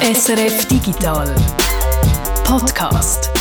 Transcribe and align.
SRF 0.00 0.68
Digital 0.68 1.34
Podcast. 2.44 3.32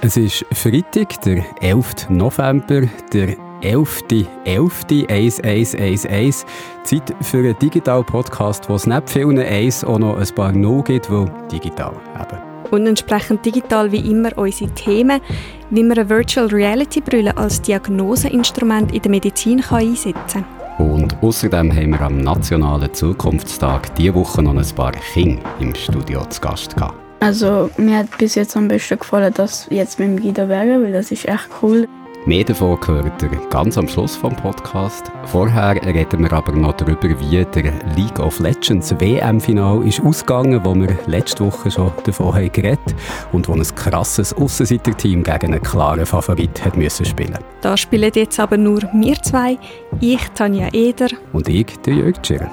Es 0.00 0.16
ist 0.16 0.46
Freitag, 0.52 1.20
der 1.20 1.44
11. 1.60 2.08
November, 2.08 2.88
der 3.12 3.36
11.11.1111. 3.60 6.46
Zeit 6.82 7.14
für 7.20 7.38
einen 7.38 7.58
Digital-Podcast, 7.58 8.70
wo 8.70 8.76
es 8.76 8.86
nicht 8.86 9.10
vielen 9.10 9.38
Eins 9.38 9.84
auch 9.84 9.98
noch 9.98 10.16
ein 10.16 10.34
paar 10.34 10.52
No 10.52 10.82
gibt, 10.82 11.10
weil 11.10 11.30
digital 11.52 11.92
eben. 12.18 12.38
Und 12.70 12.86
entsprechend 12.86 13.44
digital 13.44 13.92
wie 13.92 14.10
immer 14.10 14.30
unsere 14.38 14.70
Themen, 14.70 15.20
wie 15.68 15.82
man 15.82 15.98
eine 15.98 16.08
Virtual 16.08 16.46
Reality 16.46 17.02
Brille 17.02 17.36
als 17.36 17.60
Diagnoseinstrument 17.60 18.94
in 18.94 19.02
der 19.02 19.10
Medizin 19.10 19.60
kann 19.60 19.80
einsetzen 19.80 20.46
kann. 20.46 20.57
Und 20.78 21.16
außerdem 21.22 21.74
haben 21.74 21.90
wir 21.90 22.00
am 22.02 22.18
Nationalen 22.18 22.94
Zukunftstag 22.94 23.94
diese 23.96 24.14
Woche 24.14 24.42
noch 24.42 24.54
ein 24.54 24.74
paar 24.76 24.92
Kinder 24.92 25.42
im 25.58 25.74
Studio 25.74 26.24
zu 26.26 26.40
Gast 26.40 26.76
gehabt. 26.76 26.94
Also 27.20 27.68
mir 27.76 27.98
hat 27.98 28.16
bis 28.16 28.36
jetzt 28.36 28.56
am 28.56 28.68
besten 28.68 28.96
gefallen, 28.96 29.34
dass 29.34 29.66
jetzt 29.70 29.98
mit 29.98 30.08
dem 30.08 30.20
Guido 30.20 30.46
Berger, 30.46 30.80
weil 30.80 30.92
das 30.92 31.10
ist 31.10 31.26
echt 31.26 31.48
cool. 31.62 31.88
Mehr 32.28 32.44
davon 32.44 32.78
gehört 32.78 33.22
ihr 33.22 33.30
ganz 33.48 33.78
am 33.78 33.88
Schluss 33.88 34.14
vom 34.14 34.36
Podcast. 34.36 35.10
Vorher 35.24 35.76
reden 35.82 36.22
wir 36.22 36.30
aber 36.30 36.52
noch 36.52 36.74
darüber, 36.74 37.08
wie 37.20 37.42
der 37.42 37.72
League 37.96 38.18
of 38.18 38.38
Legends 38.38 38.94
WM-Final 39.00 39.82
ist 39.86 40.02
ausgegangen, 40.02 40.60
wo 40.62 40.74
wir 40.74 40.94
letzte 41.06 41.46
Woche 41.46 41.70
schon 41.70 41.90
davon 42.04 42.34
haben 42.34 42.52
geredet 42.52 42.94
und 43.32 43.48
wo 43.48 43.54
ein 43.54 43.62
krasses 43.62 44.34
Aussenseiter-Team 44.34 45.22
gegen 45.22 45.54
einen 45.54 45.62
klaren 45.62 46.04
Favorit 46.04 46.62
hat 46.62 46.76
müssen 46.76 47.06
spielen. 47.06 47.38
Da 47.62 47.78
spielen 47.78 48.12
jetzt 48.14 48.38
aber 48.38 48.58
nur 48.58 48.82
wir 48.92 49.16
zwei, 49.22 49.56
ich, 49.98 50.20
Tanja 50.34 50.68
Eder 50.74 51.08
und 51.32 51.48
ich, 51.48 51.78
der 51.86 51.94
Jörg 51.94 52.20
Tschirr. 52.20 52.50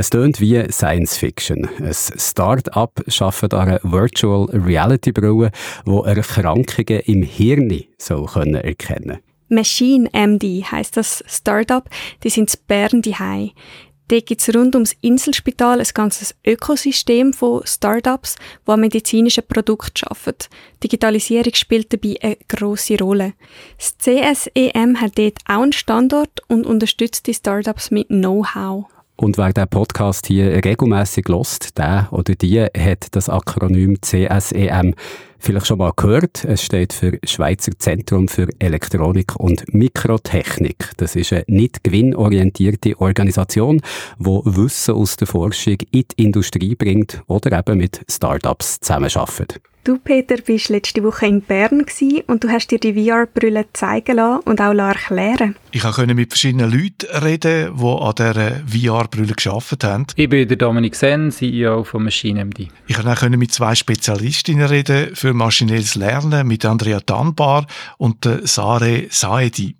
Es 0.00 0.08
tönt 0.08 0.40
wie 0.40 0.64
Science 0.72 1.18
Fiction. 1.18 1.68
Ein 1.78 1.92
Start-up 1.92 3.04
schafft 3.08 3.52
eine 3.52 3.80
Virtual 3.82 4.46
Reality 4.46 5.12
Brille, 5.12 5.50
die 5.84 5.90
Erkrankungen 5.90 7.00
im 7.00 7.22
Hirn 7.22 7.84
soll 7.98 8.24
können 8.24 8.54
erkennen 8.54 9.18
Machine 9.50 10.08
MD 10.14 10.64
heißt 10.64 10.96
das 10.96 11.22
Startup. 11.26 11.86
Die 12.24 12.30
sind 12.30 12.54
in 12.54 12.60
Bern 12.66 13.02
die 13.02 13.14
Dort 14.08 14.24
gibt 14.24 14.40
es 14.40 14.54
rund 14.54 14.74
ums 14.74 14.96
Inselspital 15.02 15.80
ein 15.80 15.88
ganzes 15.92 16.34
Ökosystem 16.46 17.34
von 17.34 17.60
Startups, 17.66 18.36
die 18.66 18.70
an 18.72 18.80
medizinischen 18.80 19.44
Produkten 19.46 20.06
arbeiten. 20.06 20.48
Digitalisierung 20.82 21.52
spielt 21.52 21.92
dabei 21.92 22.16
eine 22.22 22.38
grosse 22.48 22.96
Rolle. 22.96 23.34
Das 23.76 23.98
CSEM 23.98 24.98
hat 24.98 25.18
dort 25.18 25.36
auch 25.46 25.60
einen 25.60 25.74
Standort 25.74 26.40
und 26.48 26.64
unterstützt 26.64 27.26
die 27.26 27.34
Startups 27.34 27.90
mit 27.90 28.08
Know-how. 28.08 28.86
Und 29.20 29.36
wer 29.36 29.52
den 29.52 29.68
Podcast 29.68 30.28
hier 30.28 30.64
regelmäßig 30.64 31.28
lost, 31.28 31.76
der 31.76 32.08
oder 32.10 32.34
die 32.34 32.62
hat 32.62 33.08
das 33.10 33.28
Akronym 33.28 34.00
CSEM 34.00 34.94
vielleicht 35.40 35.66
schon 35.66 35.78
mal 35.78 35.92
gehört. 35.96 36.44
Es 36.44 36.62
steht 36.62 36.92
für 36.92 37.18
Schweizer 37.24 37.72
Zentrum 37.78 38.28
für 38.28 38.48
Elektronik 38.58 39.36
und 39.36 39.72
Mikrotechnik. 39.74 40.90
Das 40.98 41.16
ist 41.16 41.32
eine 41.32 41.44
nicht 41.46 41.82
gewinnorientierte 41.82 43.00
Organisation, 43.00 43.80
die 44.18 44.24
Wissen 44.24 44.94
aus 44.94 45.16
der 45.16 45.26
Forschung 45.26 45.78
in 45.90 46.04
die 46.10 46.24
Industrie 46.24 46.74
bringt 46.74 47.22
oder 47.26 47.58
eben 47.58 47.78
mit 47.78 48.00
Startups 48.08 48.80
zusammenarbeitet. 48.80 49.60
Du, 49.82 49.96
Peter, 49.96 50.36
bist 50.36 50.68
letzte 50.68 51.02
Woche 51.02 51.26
in 51.26 51.40
Bern 51.40 51.86
und 52.26 52.44
du 52.44 52.48
hast 52.50 52.70
dir 52.70 52.78
die 52.78 52.92
VR-Brille 52.92 53.64
zeigen 53.72 54.16
lassen 54.16 54.42
und 54.44 54.60
auch 54.60 54.74
erklären 54.74 55.56
Ich 55.70 55.80
konnte 55.80 56.14
mit 56.14 56.28
verschiedenen 56.28 56.70
Leuten 56.70 57.06
reden, 57.24 57.74
die 57.74 57.82
an 57.82 58.14
dieser 58.14 58.60
VR-Brille 58.66 59.32
gearbeitet 59.32 59.84
haben. 59.84 60.06
Ich 60.16 60.28
bin 60.28 60.46
der 60.46 60.58
Dominik 60.58 60.94
Sen, 60.94 61.30
CEO 61.30 61.82
von 61.84 62.04
MachineMD. 62.04 62.68
Ich 62.88 62.96
konnte 62.96 63.10
auch 63.10 63.28
mit 63.30 63.52
zwei 63.52 63.74
Spezialistinnen 63.74 64.66
reden 64.66 65.16
für 65.16 65.29
maschinelles 65.32 65.94
Lernen, 65.94 66.46
mit 66.46 66.64
Andrea 66.64 67.00
Tanbar 67.00 67.66
und 67.98 68.28
Sare 68.44 69.06
Saedi. 69.10 69.76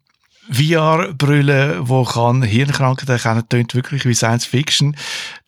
VR-Brille, 0.51 1.85
die 1.89 2.05
kann 2.13 2.43
Hirnkrankheiten 2.43 3.15
erkennen, 3.15 3.49
tönt 3.49 3.75
wirklich 3.75 4.05
wie 4.05 4.15
Science 4.15 4.45
Fiction. 4.45 4.97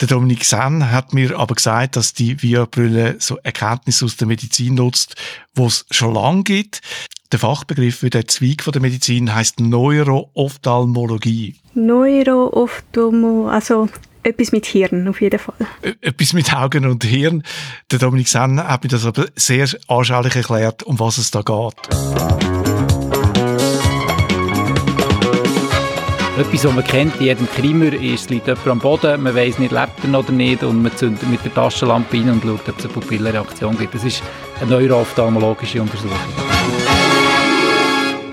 Der 0.01 0.07
Dominik 0.07 0.45
Sen 0.45 0.93
hat 0.93 1.13
mir 1.13 1.37
aber 1.37 1.57
gesagt, 1.57 1.97
dass 1.97 2.15
die 2.15 2.37
VR-Brille 2.37 3.17
so 3.19 3.37
Erkenntnisse 3.39 4.05
aus 4.05 4.17
der 4.17 4.29
Medizin 4.29 4.77
nutzt, 4.77 5.17
wo 5.55 5.67
es 5.67 5.87
schon 5.91 6.15
lange 6.15 6.45
gibt. 6.45 6.83
Der 7.33 7.41
Fachbegriff 7.41 7.97
für 7.97 8.11
den 8.11 8.29
Zweig 8.29 8.63
von 8.63 8.73
der 8.73 8.83
Medizin 8.83 9.35
heißt 9.35 9.59
Neuroophthalmologie. 9.59 11.57
Neuroophthalmo, 11.75 13.49
also 13.49 13.89
etwas 14.23 14.53
mit 14.53 14.67
Hirn 14.67 15.09
auf 15.09 15.21
jeden 15.21 15.39
Fall. 15.39 15.55
Etwas 16.01 16.33
mit 16.33 16.55
Augen 16.55 16.87
und 16.87 17.05
Hirn. 17.05 17.43
Der 17.91 17.99
Dominik 17.99 18.29
Sen 18.29 18.63
hat 18.63 18.83
mir 18.83 18.89
das 18.89 19.05
aber 19.05 19.27
sehr 19.37 19.69
anschaulich 19.89 20.37
erklärt, 20.37 20.83
um 20.83 20.99
was 20.99 21.19
es 21.19 21.31
da 21.31 21.43
geht. 21.43 21.89
Etwas, 26.39 26.65
was 26.65 26.75
man 26.75 26.85
kennt 26.85 27.17
in 27.17 27.27
jedem 27.27 27.49
Krimer, 27.51 27.93
ist, 27.93 28.25
es 28.25 28.31
liegt 28.31 28.47
jemand 28.47 28.67
am 28.67 28.79
Boden, 28.79 29.23
man 29.23 29.35
weiß 29.35 29.59
nicht, 29.59 29.71
lebt 29.71 30.03
er 30.03 30.19
oder 30.19 30.33
nicht 30.33 30.63
und 30.63 30.83
man 30.83 30.97
zündet 30.97 31.29
mit 31.29 31.45
der 31.45 31.53
Taschenlampe 31.53 32.17
rein 32.17 32.31
und 32.31 32.43
schaut, 32.43 32.69
ob 32.69 32.79
es 32.79 32.85
eine 32.85 32.95
Pupillenreaktion 32.95 33.77
gibt. 33.77 33.95
Das 33.95 34.05
ist 34.05 34.23
eine 34.61 34.71
neuroophthalmologische 34.71 35.83
Untersuchung. 35.83 36.19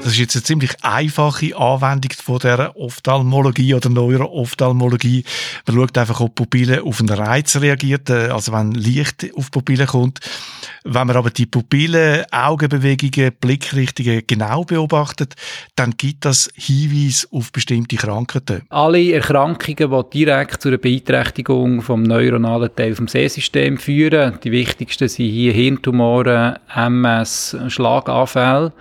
Das 0.09 0.15
ist 0.15 0.21
jetzt 0.21 0.35
eine 0.37 0.43
ziemlich 0.43 0.71
einfache 0.81 1.55
Anwendung 1.55 2.09
von 2.19 2.39
der 2.39 2.75
Ophthalmologie 2.75 3.75
oder 3.75 3.89
Neuroophthalmologie. 3.89 5.23
Man 5.67 5.75
schaut 5.75 5.95
einfach, 5.99 6.19
ob 6.19 6.33
Pupille 6.33 6.81
auf 6.81 6.99
einen 6.99 7.09
Reiz 7.09 7.55
reagiert, 7.57 8.09
äh, 8.09 8.29
also 8.29 8.51
wenn 8.51 8.71
Licht 8.71 9.27
auf 9.35 9.45
die 9.45 9.51
Pupille 9.51 9.85
kommt. 9.85 10.19
Wenn 10.83 11.05
man 11.05 11.15
aber 11.15 11.29
die 11.29 11.45
Pupillen, 11.45 12.25
Augenbewegungen, 12.31 13.33
Blickrichtungen 13.39 14.23
genau 14.25 14.63
beobachtet, 14.63 15.35
dann 15.75 15.91
gibt 15.95 16.25
das 16.25 16.49
Hinweise 16.55 17.27
auf 17.29 17.51
bestimmte 17.51 17.97
Krankheiten. 17.97 18.63
Alle 18.69 19.13
Erkrankungen, 19.13 19.91
die 20.11 20.25
direkt 20.25 20.63
zu 20.63 20.69
einer 20.69 20.79
Beeinträchtigung 20.79 21.83
vom 21.83 22.01
neuronalen 22.01 22.75
Teil 22.75 22.95
des 22.95 23.11
Sehsystems 23.11 23.83
führen, 23.83 24.39
die 24.43 24.51
wichtigsten 24.51 25.07
sind 25.07 25.29
hier 25.29 25.53
Hirntumoren, 25.53 26.57
MS, 26.73 27.55
Schlaganfälle 27.67 28.73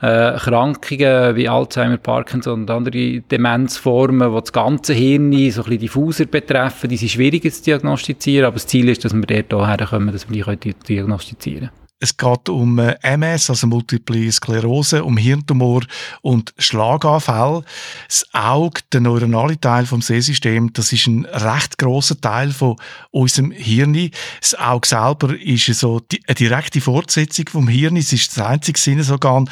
äh, 0.00 0.36
Krankungen 0.38 1.36
wie 1.36 1.48
Alzheimer, 1.48 1.98
Parkinson 1.98 2.62
und 2.62 2.70
andere 2.70 3.20
Demenzformen, 3.20 4.32
die 4.32 4.40
das 4.40 4.52
ganze 4.52 4.94
Hirn 4.94 5.32
so 5.32 5.36
ein 5.36 5.50
bisschen 5.50 5.78
diffuser 5.78 6.24
betreffen, 6.26 6.88
die 6.88 6.96
sind 6.96 7.10
schwieriger 7.10 7.50
zu 7.50 7.62
diagnostizieren, 7.62 8.46
aber 8.46 8.54
das 8.54 8.66
Ziel 8.66 8.88
ist, 8.88 9.04
dass 9.04 9.14
wir 9.14 9.42
dort 9.42 9.68
herkommen, 9.68 10.12
dass 10.12 10.30
wir 10.30 10.56
die 10.56 10.74
diagnostizieren 10.74 11.68
können. 11.68 11.80
Es 12.02 12.16
geht 12.16 12.48
um 12.48 12.78
äh, 12.78 12.96
MS, 13.02 13.50
also 13.50 13.66
Multiple 13.66 14.32
Sklerose, 14.32 15.04
um 15.04 15.18
Hirntumor 15.18 15.82
und 16.22 16.54
Schlaganfall. 16.56 17.62
Das 18.08 18.24
Auge, 18.32 18.80
der 18.90 19.02
neuronale 19.02 19.60
Teil 19.60 19.84
vom 19.84 20.00
Sehsystem, 20.00 20.72
das 20.72 20.94
ist 20.94 21.06
ein 21.06 21.26
recht 21.26 21.76
großer 21.76 22.18
Teil 22.18 22.52
von 22.52 22.76
unserem 23.10 23.50
Hirn. 23.50 24.10
Das 24.40 24.54
Auge 24.54 24.88
selber 24.88 25.38
ist 25.38 25.66
so 25.74 26.00
eine 26.26 26.34
direkte 26.34 26.80
Fortsetzung 26.80 27.48
vom 27.50 27.68
Hirn. 27.68 27.98
Es 27.98 28.14
ist 28.14 28.34
das 28.34 28.46
einzige 28.46 28.80
Sinnesorgan, 28.80 29.50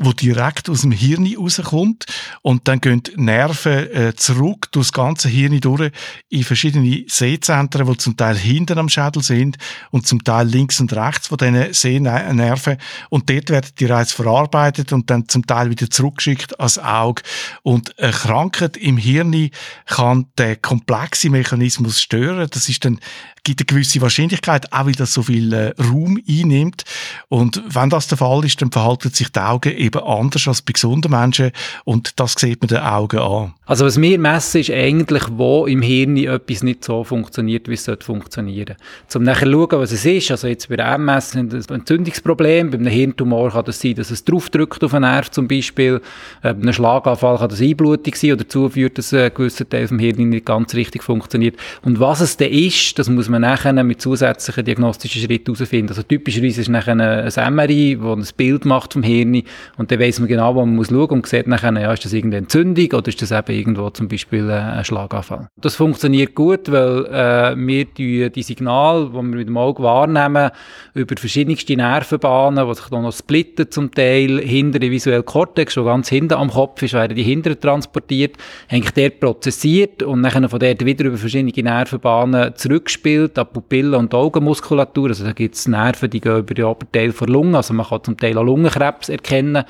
wo 0.00 0.12
direkt 0.12 0.68
aus 0.70 0.80
dem 0.80 0.92
Hirn 0.92 1.28
rauskommt 1.36 2.06
und 2.42 2.66
dann 2.66 2.80
gehen 2.80 3.02
Nerven 3.16 3.92
äh, 3.94 4.14
zurück 4.16 4.68
durch 4.72 4.86
das 4.86 4.92
ganze 4.92 5.28
Hirn 5.28 5.60
durch 5.60 5.92
in 6.30 6.42
verschiedene 6.42 7.04
Sehzentren, 7.06 7.86
die 7.86 7.96
zum 7.98 8.16
Teil 8.16 8.36
hinten 8.36 8.78
am 8.78 8.88
Schädel 8.88 9.22
sind 9.22 9.58
und 9.90 10.06
zum 10.06 10.24
Teil 10.24 10.48
links 10.48 10.80
und 10.80 10.92
rechts 10.94 11.28
von 11.28 11.38
diesen 11.38 11.72
Sehnerven 11.74 12.78
und 13.10 13.28
dort 13.28 13.50
werden 13.50 13.70
die 13.78 13.86
Reize 13.86 14.14
verarbeitet 14.14 14.92
und 14.92 15.10
dann 15.10 15.28
zum 15.28 15.46
Teil 15.46 15.70
wieder 15.70 15.90
zurückgeschickt 15.90 16.58
ans 16.58 16.78
Auge 16.78 17.22
und 17.62 17.98
eine 17.98 18.12
Krankheit 18.12 18.78
im 18.78 18.96
Hirn 18.96 19.50
kann 19.86 20.26
den 20.38 20.60
komplexen 20.62 21.32
Mechanismus 21.32 22.00
stören. 22.00 22.48
Das 22.50 22.68
ist 22.68 22.84
dann 22.84 22.98
gibt 23.42 23.60
eine 23.60 23.66
gewisse 23.66 24.00
Wahrscheinlichkeit, 24.00 24.72
auch 24.72 24.86
weil 24.86 24.92
das 24.92 25.14
so 25.14 25.22
viel 25.22 25.52
äh, 25.52 25.72
Raum 25.80 26.20
einnimmt. 26.28 26.84
Und 27.28 27.62
wenn 27.66 27.90
das 27.90 28.08
der 28.08 28.18
Fall 28.18 28.44
ist, 28.44 28.60
dann 28.60 28.70
verhalten 28.70 29.10
sich 29.10 29.30
die 29.30 29.40
Augen 29.40 29.76
eben 29.76 30.02
anders 30.02 30.46
als 30.48 30.62
bei 30.62 30.72
gesunden 30.72 31.10
Menschen 31.10 31.52
und 31.84 32.18
das 32.18 32.34
sieht 32.34 32.60
man 32.60 32.68
den 32.68 32.78
Augen 32.78 33.18
an. 33.18 33.54
Also 33.66 33.84
was 33.84 34.00
wir 34.00 34.18
messen, 34.18 34.60
ist 34.60 34.70
eigentlich, 34.70 35.22
wo 35.30 35.66
im 35.66 35.82
Hirn 35.82 36.16
etwas 36.16 36.62
nicht 36.62 36.84
so 36.84 37.04
funktioniert, 37.04 37.68
wie 37.68 37.74
es 37.74 37.84
sollte 37.84 38.04
funktionieren. 38.04 38.76
Zum 39.06 39.22
nachher 39.22 39.50
schauen, 39.50 39.80
was 39.80 39.92
es 39.92 40.04
ist. 40.04 40.30
Also 40.30 40.48
jetzt 40.48 40.68
bei 40.68 40.76
der 40.76 40.92
MS 40.94 41.36
ein 41.36 41.50
Entzündungsproblem, 41.50 42.70
bei 42.70 42.78
einem 42.78 42.88
Hirntumor 42.88 43.50
kann 43.50 43.64
das 43.64 43.80
sein, 43.80 43.94
dass 43.94 44.10
es 44.10 44.24
draufdrückt 44.24 44.82
auf 44.82 44.94
einen 44.94 45.10
Nerv 45.10 45.30
zum 45.30 45.48
Beispiel. 45.48 46.00
Äh, 46.42 46.54
bei 46.54 46.62
einem 46.62 46.72
Schlaganfall 46.72 47.38
kann 47.38 47.48
das 47.48 47.60
Einblutung 47.60 48.14
sein 48.14 48.32
oder 48.32 48.44
dazu 48.44 48.68
führt, 48.68 48.98
dass 48.98 49.14
ein 49.14 49.32
gewisser 49.32 49.68
Teil 49.68 49.88
vom 49.88 49.98
Hirn 49.98 50.28
nicht 50.28 50.46
ganz 50.46 50.74
richtig 50.74 51.02
funktioniert. 51.02 51.56
Und 51.82 52.00
was 52.00 52.20
es 52.20 52.36
denn 52.36 52.52
ist, 52.52 52.98
das 52.98 53.08
muss 53.08 53.28
man 53.30 53.42
nachher 53.42 53.72
mit 53.84 54.00
zusätzlichen 54.00 54.64
diagnostischen 54.64 55.22
Schritten 55.22 55.54
herausfinden. 55.54 55.88
Also 55.88 56.02
typischerweise 56.02 56.60
ist 56.60 56.68
nachher 56.68 56.92
ein 56.92 57.54
MRI, 57.54 57.98
wo 58.00 58.12
ein 58.12 58.26
Bild 58.36 58.64
macht 58.64 58.92
vom 58.92 59.02
Hirn 59.02 59.42
und 59.76 59.90
dann 59.90 60.00
weiss 60.00 60.18
man 60.18 60.28
genau, 60.28 60.54
wo 60.54 60.60
man 60.60 60.76
muss 60.76 60.88
schauen 60.88 61.10
und 61.10 61.26
sieht 61.26 61.46
nachher, 61.46 61.72
ja, 61.78 61.92
ist 61.92 62.04
das 62.04 62.12
irgendeine 62.12 62.44
Entzündung 62.44 62.92
oder 62.92 63.08
ist 63.08 63.22
das 63.22 63.30
eben 63.30 63.56
irgendwo 63.56 63.90
zum 63.90 64.08
Beispiel 64.08 64.50
ein 64.50 64.84
Schlaganfall. 64.84 65.48
Das 65.60 65.76
funktioniert 65.76 66.34
gut, 66.34 66.70
weil 66.70 67.06
äh, 67.06 67.56
wir 67.56 67.84
die 68.30 68.42
Signale, 68.42 69.06
die 69.06 69.14
wir 69.14 69.22
mit 69.22 69.48
dem 69.48 69.56
Auge 69.56 69.82
wahrnehmen, 69.82 70.50
über 70.94 71.14
verschiedenste 71.16 71.76
Nervenbahnen, 71.76 72.66
die 72.68 72.74
sich 72.74 72.86
dann 72.86 73.02
noch 73.02 73.12
splitten 73.12 73.70
zum 73.70 73.92
Teil, 73.92 74.40
hinter 74.40 74.78
den 74.78 74.90
visuellen 74.90 75.24
Kortex, 75.24 75.74
der 75.74 75.84
ganz 75.84 76.08
hinten 76.08 76.34
am 76.34 76.50
Kopf 76.50 76.82
ist, 76.82 76.94
werden 76.94 77.16
die 77.16 77.22
hinter 77.22 77.58
transportiert, 77.58 78.36
eigentlich 78.68 78.92
dort 78.92 79.20
prozessiert 79.20 80.02
und 80.02 80.22
dann 80.22 80.48
von 80.48 80.58
dort 80.58 80.84
wieder 80.84 81.04
über 81.04 81.16
verschiedene 81.16 81.52
Nervenbahnen 81.62 82.54
zurückspielt 82.56 83.19
an 83.34 83.46
Pupillen 83.52 83.94
und 83.94 84.14
Augenmuskulatur. 84.14 85.08
Also 85.08 85.24
da 85.24 85.32
gibt 85.32 85.54
es 85.54 85.68
Nerven, 85.68 86.10
die 86.10 86.20
gehen 86.20 86.38
über 86.38 86.54
den 86.54 86.64
Oberteil 86.64 87.12
der 87.12 87.26
Lunge, 87.28 87.56
also 87.56 87.74
man 87.74 87.86
kann 87.86 88.04
zum 88.04 88.16
Teil 88.16 88.38
auch 88.38 88.44
Lungenkrebs 88.44 89.08
erkennen. 89.08 89.64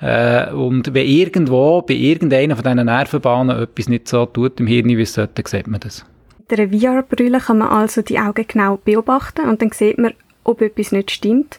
Äh, 0.00 0.52
und 0.52 0.94
wenn 0.94 1.06
irgendwo 1.06 1.82
bei 1.82 1.94
irgendeiner 1.94 2.56
von 2.56 2.64
diesen 2.64 2.86
Nervenbahnen 2.86 3.62
etwas 3.62 3.88
nicht 3.88 4.08
so 4.08 4.26
tut 4.26 4.60
im 4.60 4.66
Hirn, 4.66 4.88
wie 4.88 5.00
es 5.00 5.14
sollte, 5.14 5.42
sieht 5.46 5.66
man 5.66 5.80
das. 5.80 6.04
Mit 6.48 6.60
einer 6.60 6.78
VR-Brille 6.78 7.40
kann 7.40 7.58
man 7.58 7.68
also 7.68 8.02
die 8.02 8.18
Augen 8.18 8.44
genau 8.46 8.78
beobachten 8.84 9.48
und 9.48 9.62
dann 9.62 9.72
sieht 9.72 9.98
man, 9.98 10.14
ob 10.44 10.60
etwas 10.62 10.92
nicht 10.92 11.10
stimmt. 11.10 11.58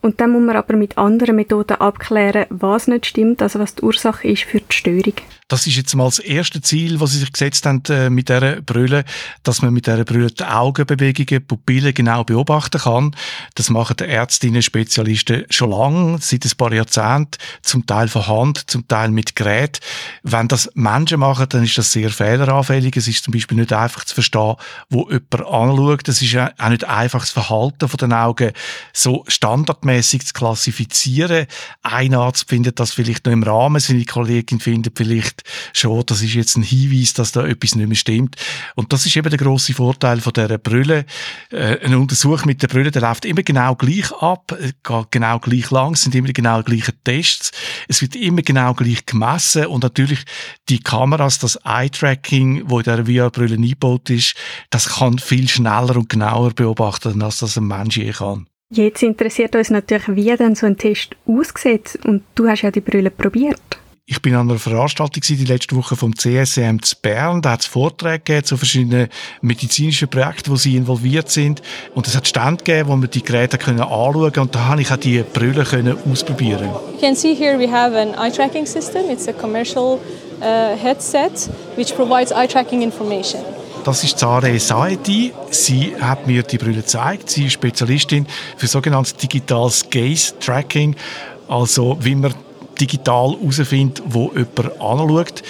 Und 0.00 0.20
dann 0.20 0.30
muss 0.30 0.42
man 0.42 0.56
aber 0.56 0.76
mit 0.76 0.96
anderen 0.96 1.36
Methoden 1.36 1.80
abklären, 1.80 2.46
was 2.50 2.86
nicht 2.86 3.06
stimmt, 3.06 3.42
also 3.42 3.58
was 3.58 3.74
die 3.74 3.82
Ursache 3.82 4.28
ist 4.28 4.44
für 4.44 4.60
die 4.60 4.74
Störung. 4.74 5.14
Das 5.48 5.66
ist 5.66 5.76
jetzt 5.76 5.94
mal 5.96 6.04
das 6.04 6.18
erste 6.18 6.60
Ziel, 6.60 7.00
was 7.00 7.12
Sie 7.12 7.18
sich 7.18 7.32
gesetzt 7.32 7.64
haben 7.64 7.82
äh, 7.88 8.10
mit 8.10 8.28
dieser 8.28 8.60
Brille, 8.60 9.04
dass 9.42 9.62
man 9.62 9.72
mit 9.72 9.86
dieser 9.86 10.04
Brille 10.04 10.30
die 10.30 10.44
Augenbewegungen, 10.44 11.46
Pupillen 11.46 11.94
genau 11.94 12.22
beobachten 12.22 12.78
kann. 12.78 13.16
Das 13.54 13.70
machen 13.70 13.96
die 13.98 14.04
Ärztinnen, 14.04 14.60
Spezialisten 14.60 15.46
schon 15.48 15.70
lange, 15.70 16.18
seit 16.20 16.44
ein 16.44 16.56
paar 16.58 16.72
Jahrzehnten, 16.72 17.38
zum 17.62 17.86
Teil 17.86 18.08
von 18.08 18.26
Hand, 18.26 18.70
zum 18.70 18.86
Teil 18.86 19.10
mit 19.10 19.36
Gerät. 19.36 19.80
Wenn 20.22 20.48
das 20.48 20.70
Menschen 20.74 21.20
machen, 21.20 21.46
dann 21.48 21.64
ist 21.64 21.78
das 21.78 21.92
sehr 21.92 22.10
fehleranfällig. 22.10 22.94
Es 22.98 23.08
ist 23.08 23.24
zum 23.24 23.32
Beispiel 23.32 23.56
nicht 23.56 23.72
einfach 23.72 24.04
zu 24.04 24.14
verstehen, 24.14 24.56
wo 24.90 25.08
jemand 25.08 25.46
anschaut. 25.46 26.08
Es 26.08 26.20
ist 26.20 26.36
auch 26.36 26.68
nicht 26.68 26.84
einfach 26.84 27.20
das 27.20 27.30
Verhalten 27.30 27.88
von 27.88 27.96
den 27.96 28.12
Augen 28.12 28.52
so 28.92 29.24
standardmäßig 29.26 29.87
zu 30.02 30.32
klassifizieren. 30.32 31.46
Ein 31.82 32.14
Arzt 32.14 32.48
findet 32.48 32.78
das 32.78 32.92
vielleicht 32.92 33.26
noch 33.26 33.32
im 33.32 33.42
Rahmen, 33.42 33.80
seine 33.80 34.04
Kollegin 34.04 34.60
findet 34.60 34.96
vielleicht 34.96 35.42
schon, 35.72 36.04
das 36.06 36.22
ist 36.22 36.34
jetzt 36.34 36.56
ein 36.56 36.62
Hinweis, 36.62 37.14
dass 37.14 37.32
da 37.32 37.46
etwas 37.46 37.74
nicht 37.74 37.88
mehr 37.88 37.96
stimmt. 37.96 38.36
Und 38.74 38.92
das 38.92 39.06
ist 39.06 39.16
eben 39.16 39.30
der 39.30 39.38
große 39.38 39.74
Vorteil 39.74 40.20
von 40.20 40.32
dieser 40.32 40.58
Brille. 40.58 41.04
Äh, 41.50 41.84
ein 41.84 41.94
Untersuch 41.94 42.44
mit 42.44 42.62
der 42.62 42.68
Brille, 42.68 42.90
der 42.90 43.02
läuft 43.02 43.24
immer 43.24 43.42
genau 43.42 43.74
gleich 43.74 44.12
ab, 44.12 44.52
äh, 44.52 44.72
geht 44.82 45.12
genau 45.12 45.38
gleich 45.38 45.70
lang, 45.70 45.96
sind 45.96 46.14
immer 46.14 46.32
genau 46.32 46.62
gleiche 46.62 46.92
Tests, 47.04 47.52
es 47.88 48.02
wird 48.02 48.16
immer 48.16 48.42
genau 48.42 48.74
gleich 48.74 49.06
gemessen 49.06 49.66
und 49.66 49.82
natürlich 49.82 50.24
die 50.68 50.80
Kameras, 50.80 51.38
das 51.38 51.56
Eye-Tracking, 51.64 52.64
wo 52.66 52.80
in 52.80 52.84
dieser 52.84 53.06
VR-Brille 53.06 53.54
eingebaut 53.54 54.10
ist, 54.10 54.34
das 54.70 54.88
kann 54.88 55.18
viel 55.18 55.48
schneller 55.48 55.96
und 55.96 56.08
genauer 56.08 56.52
beobachten, 56.52 57.22
als 57.22 57.38
das 57.38 57.56
ein 57.56 57.66
Mensch 57.66 57.96
je 57.96 58.12
kann. 58.12 58.46
Jetzt 58.70 59.02
interessiert 59.02 59.56
uns 59.56 59.70
natürlich, 59.70 60.08
wie 60.08 60.36
denn 60.36 60.54
so 60.54 60.66
ein 60.66 60.76
Test 60.76 61.16
aussieht. 61.26 61.98
Und 62.04 62.22
du 62.34 62.48
hast 62.48 62.62
ja 62.62 62.70
die 62.70 62.82
Brille 62.82 63.10
probiert. 63.10 63.60
Ich 64.04 64.22
bin 64.22 64.34
an 64.34 64.48
einer 64.48 64.58
Veranstaltung 64.58 65.22
die 65.22 65.44
letzte 65.44 65.76
Woche 65.76 65.96
vom 65.96 66.16
CSM 66.16 66.78
zu 66.80 66.96
Bern. 67.00 67.42
Da 67.42 67.52
hat 67.52 67.60
es 67.60 67.66
Vorträge 67.66 68.18
gegeben 68.20 68.44
zu 68.44 68.56
verschiedenen 68.56 69.08
medizinischen 69.42 70.08
Projekten, 70.08 70.50
wo 70.50 70.56
sie 70.56 70.76
involviert 70.76 71.30
sind. 71.30 71.62
Und 71.94 72.06
es 72.06 72.16
hat 72.16 72.26
Stände 72.26 72.62
gegeben, 72.64 72.88
wo 72.88 72.96
man 72.96 73.10
die 73.10 73.22
Geräte 73.22 73.58
können 73.58 73.80
anschauen 73.80 74.32
können. 74.32 74.46
Und 74.46 74.54
da 74.54 74.68
habe 74.68 74.80
ich 74.82 74.90
auch 74.90 74.96
die 74.96 75.22
Brille 75.22 75.64
können 75.64 75.96
ausprobieren. 76.10 76.70
You 76.94 77.00
can 77.00 77.14
see 77.14 77.34
here 77.34 77.58
we 77.58 77.70
have 77.70 77.96
an 77.98 78.14
eye 78.18 78.30
tracking 78.30 78.66
system. 78.66 79.10
It's 79.10 79.28
a 79.28 79.32
commercial 79.32 79.98
uh, 80.40 80.76
headset 80.76 81.50
which 81.76 81.94
provides 81.94 82.32
eye 82.32 82.46
tracking 82.46 82.82
information. 82.82 83.40
Das 83.88 84.04
ist 84.04 84.18
Zare 84.18 84.60
Saedi. 84.60 85.32
Sie 85.48 85.96
hat 85.98 86.26
mir 86.26 86.42
die 86.42 86.58
Brille 86.58 86.82
gezeigt. 86.82 87.30
Sie 87.30 87.46
ist 87.46 87.54
Spezialistin 87.54 88.26
für 88.58 88.66
sogenanntes 88.66 89.16
digitales 89.16 89.88
Gaze 89.88 90.38
Tracking. 90.38 90.94
Also 91.48 91.96
wie 91.98 92.14
man 92.14 92.34
digital 92.78 93.34
herausfindet, 93.40 94.02
wo 94.04 94.30
jemand 94.34 94.78
anschaut. 94.78 95.42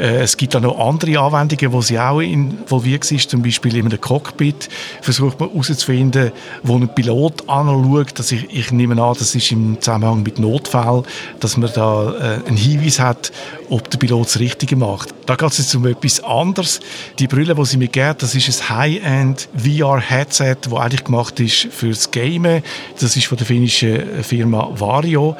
Äh, 0.00 0.22
es 0.22 0.36
gibt 0.36 0.56
auch 0.56 0.60
noch 0.60 0.78
andere 0.78 1.20
Anwendungen, 1.20 1.72
wo 1.72 1.82
sie 1.82 1.98
auch 1.98 2.20
involviert 2.20 3.10
ist. 3.12 3.30
Zum 3.30 3.42
Beispiel 3.42 3.76
in 3.76 3.86
einem 3.86 4.00
Cockpit 4.00 4.68
versucht 5.02 5.38
man 5.38 5.50
herauszufinden, 5.50 6.32
wo 6.62 6.76
ein 6.76 6.92
Pilot 6.94 7.48
anschaut. 7.48 8.18
Also 8.18 8.34
ich, 8.34 8.48
ich 8.50 8.72
nehme 8.72 9.00
an, 9.00 9.14
das 9.18 9.34
ist 9.34 9.52
im 9.52 9.80
Zusammenhang 9.80 10.22
mit 10.22 10.38
Notfall, 10.38 11.02
dass 11.38 11.56
man 11.56 11.70
da 11.74 12.14
äh, 12.14 12.48
einen 12.48 12.56
Hinweis 12.56 12.98
hat, 12.98 13.30
ob 13.68 13.90
der 13.90 13.98
Pilot 13.98 14.26
das 14.26 14.40
Richtige 14.40 14.76
macht. 14.76 15.14
Da 15.26 15.36
geht 15.36 15.50
es 15.50 15.58
jetzt 15.58 15.74
um 15.74 15.86
etwas 15.86 16.24
anderes. 16.24 16.80
Die 17.18 17.26
Brille, 17.26 17.54
die 17.54 17.64
sie 17.66 17.76
mir 17.76 17.88
gibt, 17.88 18.22
das 18.22 18.34
ist 18.34 18.48
ein 18.48 18.76
High-End 18.76 19.48
VR-Headset, 19.54 20.56
das 20.62 20.72
eigentlich 20.72 21.04
gemacht 21.04 21.38
ist 21.40 21.68
fürs 21.70 22.10
Gamen. 22.10 22.62
Das 22.98 23.16
ist 23.16 23.26
von 23.26 23.36
der 23.36 23.46
finnischen 23.46 24.22
Firma 24.22 24.70
Vario. 24.72 25.36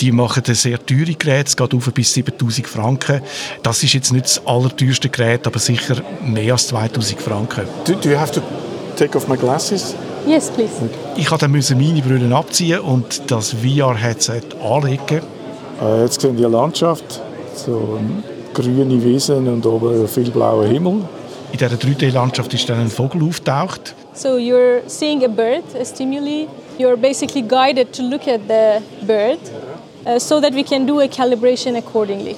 Die 0.00 0.12
machen 0.12 0.42
sehr 0.54 0.84
teure 0.84 1.14
Gerät, 1.14 1.48
es 1.48 1.56
geht 1.56 1.74
auf 1.74 1.92
bis 1.92 2.12
7000 2.14 2.66
Franken. 2.66 3.20
Das 3.62 3.82
ist 3.82 3.92
jetzt 3.92 4.12
nicht 4.12 4.24
das 4.24 4.46
allerteuerste 4.46 5.08
Gerät, 5.08 5.46
aber 5.46 5.58
sicher 5.58 5.96
mehr 6.24 6.52
als 6.52 6.68
2000 6.68 7.20
Franken. 7.20 7.64
Do, 7.86 7.94
do 7.94 8.10
you 8.10 8.18
have 8.18 8.32
to 8.32 8.42
take 8.96 9.16
off 9.16 9.28
my 9.28 9.36
glasses? 9.36 9.94
Yes, 10.26 10.50
please. 10.50 10.72
Ich 11.16 11.30
musste 11.30 11.48
dann 11.48 11.52
meine 11.52 12.02
Brille 12.02 12.34
abziehen 12.34 12.80
und 12.80 13.30
das 13.30 13.52
VR-Headset 13.52 14.42
anlegen. 14.62 15.20
Äh, 15.82 16.02
jetzt 16.02 16.20
sehen 16.20 16.38
wir 16.38 16.48
Landschaft, 16.48 17.20
so 17.54 17.98
grüne 18.54 19.04
Wiesen 19.04 19.46
und 19.48 19.66
oben 19.66 20.08
viel 20.08 20.30
blauer 20.30 20.66
Himmel. 20.66 21.02
In 21.52 21.58
dieser 21.58 21.76
3D-Landschaft 21.76 22.52
ist 22.54 22.68
dann 22.68 22.80
ein 22.80 22.88
Vogel 22.88 23.22
auftaucht. 23.22 23.94
So 24.14 24.36
you're 24.36 24.80
seeing 24.86 25.24
a 25.24 25.28
bird, 25.28 25.64
a 25.78 25.84
stimuli. 25.84 26.48
You're 26.78 26.96
basically 26.96 27.42
guided 27.42 27.92
to 27.92 28.02
look 28.02 28.26
at 28.26 28.40
the 28.48 28.80
bird 29.06 29.38
so 30.18 30.40
that 30.40 30.54
we 30.54 30.62
can 30.62 30.86
do 30.86 31.00
a 31.00 31.08
calibration 31.08 31.76
accordingly. 31.76 32.36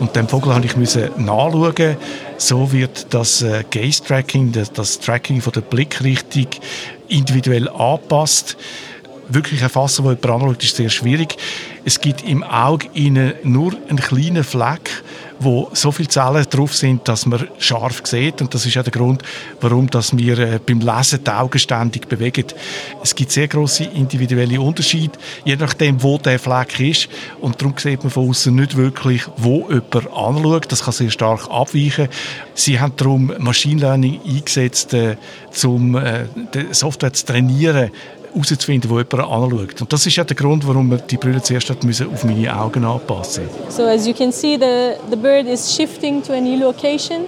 Und 0.00 0.16
dem 0.16 0.28
Vogel 0.28 0.52
habe 0.52 0.66
ich 0.66 0.76
nachschauen. 0.76 1.96
So 2.36 2.72
wird 2.72 3.14
das 3.14 3.42
äh, 3.42 3.64
Gaze-Tracking, 3.70 4.52
das, 4.52 4.72
das, 4.72 4.98
Tracking 4.98 5.40
von 5.40 5.52
der 5.52 5.60
Blickrichtung 5.60 6.48
individuell 7.08 7.68
angepasst. 7.68 8.56
Wirklich 9.28 9.62
erfassen, 9.62 10.04
wo 10.04 10.10
jemand 10.10 10.26
anschaut, 10.26 10.64
ist 10.64 10.76
sehr 10.76 10.90
schwierig. 10.90 11.36
Es 11.84 12.00
gibt 12.00 12.24
im 12.24 12.42
Auge 12.42 12.88
nur 13.44 13.72
einen 13.88 13.98
kleinen 13.98 14.44
Fleck, 14.44 14.90
wo 15.40 15.68
so 15.72 15.92
viele 15.92 16.08
Zellen 16.08 16.46
drauf 16.48 16.74
sind, 16.74 17.06
dass 17.08 17.26
man 17.26 17.48
scharf 17.58 18.02
sieht. 18.04 18.40
Und 18.40 18.54
das 18.54 18.66
ist 18.66 18.76
auch 18.78 18.82
der 18.82 18.92
Grund, 18.92 19.22
warum 19.60 19.88
dass 19.90 20.16
wir 20.16 20.38
äh, 20.38 20.60
beim 20.64 20.80
Lesen 20.80 21.24
die 21.24 21.30
Augen 21.30 21.58
ständig 21.58 22.08
bewegen. 22.08 22.46
Es 23.02 23.14
gibt 23.14 23.32
sehr 23.32 23.48
große 23.48 23.84
individuelle 23.84 24.60
Unterschiede, 24.60 25.18
je 25.44 25.56
nachdem, 25.56 26.02
wo 26.02 26.18
der 26.18 26.38
Fleck 26.38 26.78
ist. 26.80 27.08
Und 27.40 27.60
darum 27.60 27.74
sieht 27.76 28.02
man 28.02 28.10
von 28.10 28.28
außen 28.28 28.54
nicht 28.54 28.76
wirklich, 28.76 29.22
wo 29.36 29.68
jemand 29.68 29.94
anschaut. 29.94 30.72
Das 30.72 30.84
kann 30.84 30.92
sehr 30.92 31.10
stark 31.10 31.50
abweichen. 31.50 32.08
Sie 32.54 32.78
haben 32.78 32.94
darum 32.96 33.32
Machine 33.38 33.80
Learning 33.80 34.20
eingesetzt, 34.26 34.94
äh, 34.94 35.16
um 35.64 35.96
äh, 35.96 36.24
die 36.54 36.72
Software 36.72 37.12
zu 37.12 37.26
trainieren, 37.26 37.90
herauszufinden, 38.34 38.90
wo 38.90 38.98
jemand 38.98 39.14
anschaut. 39.14 39.80
Und 39.80 39.92
das 39.92 40.06
ist 40.06 40.16
ja 40.16 40.24
der 40.24 40.36
Grund, 40.36 40.66
warum 40.66 40.90
wir 40.90 40.98
die 40.98 41.16
Brille 41.16 41.42
zuerst 41.42 41.82
müssen 41.84 42.12
auf 42.12 42.24
meine 42.24 42.54
Augen 42.54 42.84
anpassen 42.84 43.44
So 43.68 43.84
as 43.84 44.06
you 44.06 44.14
can 44.14 44.32
see, 44.32 44.56
the, 44.56 44.96
the 45.10 45.16
bird 45.16 45.46
is 45.46 45.74
shifting 45.74 46.22
to 46.22 46.32
a 46.32 46.40
new 46.40 46.58
location. 46.58 47.26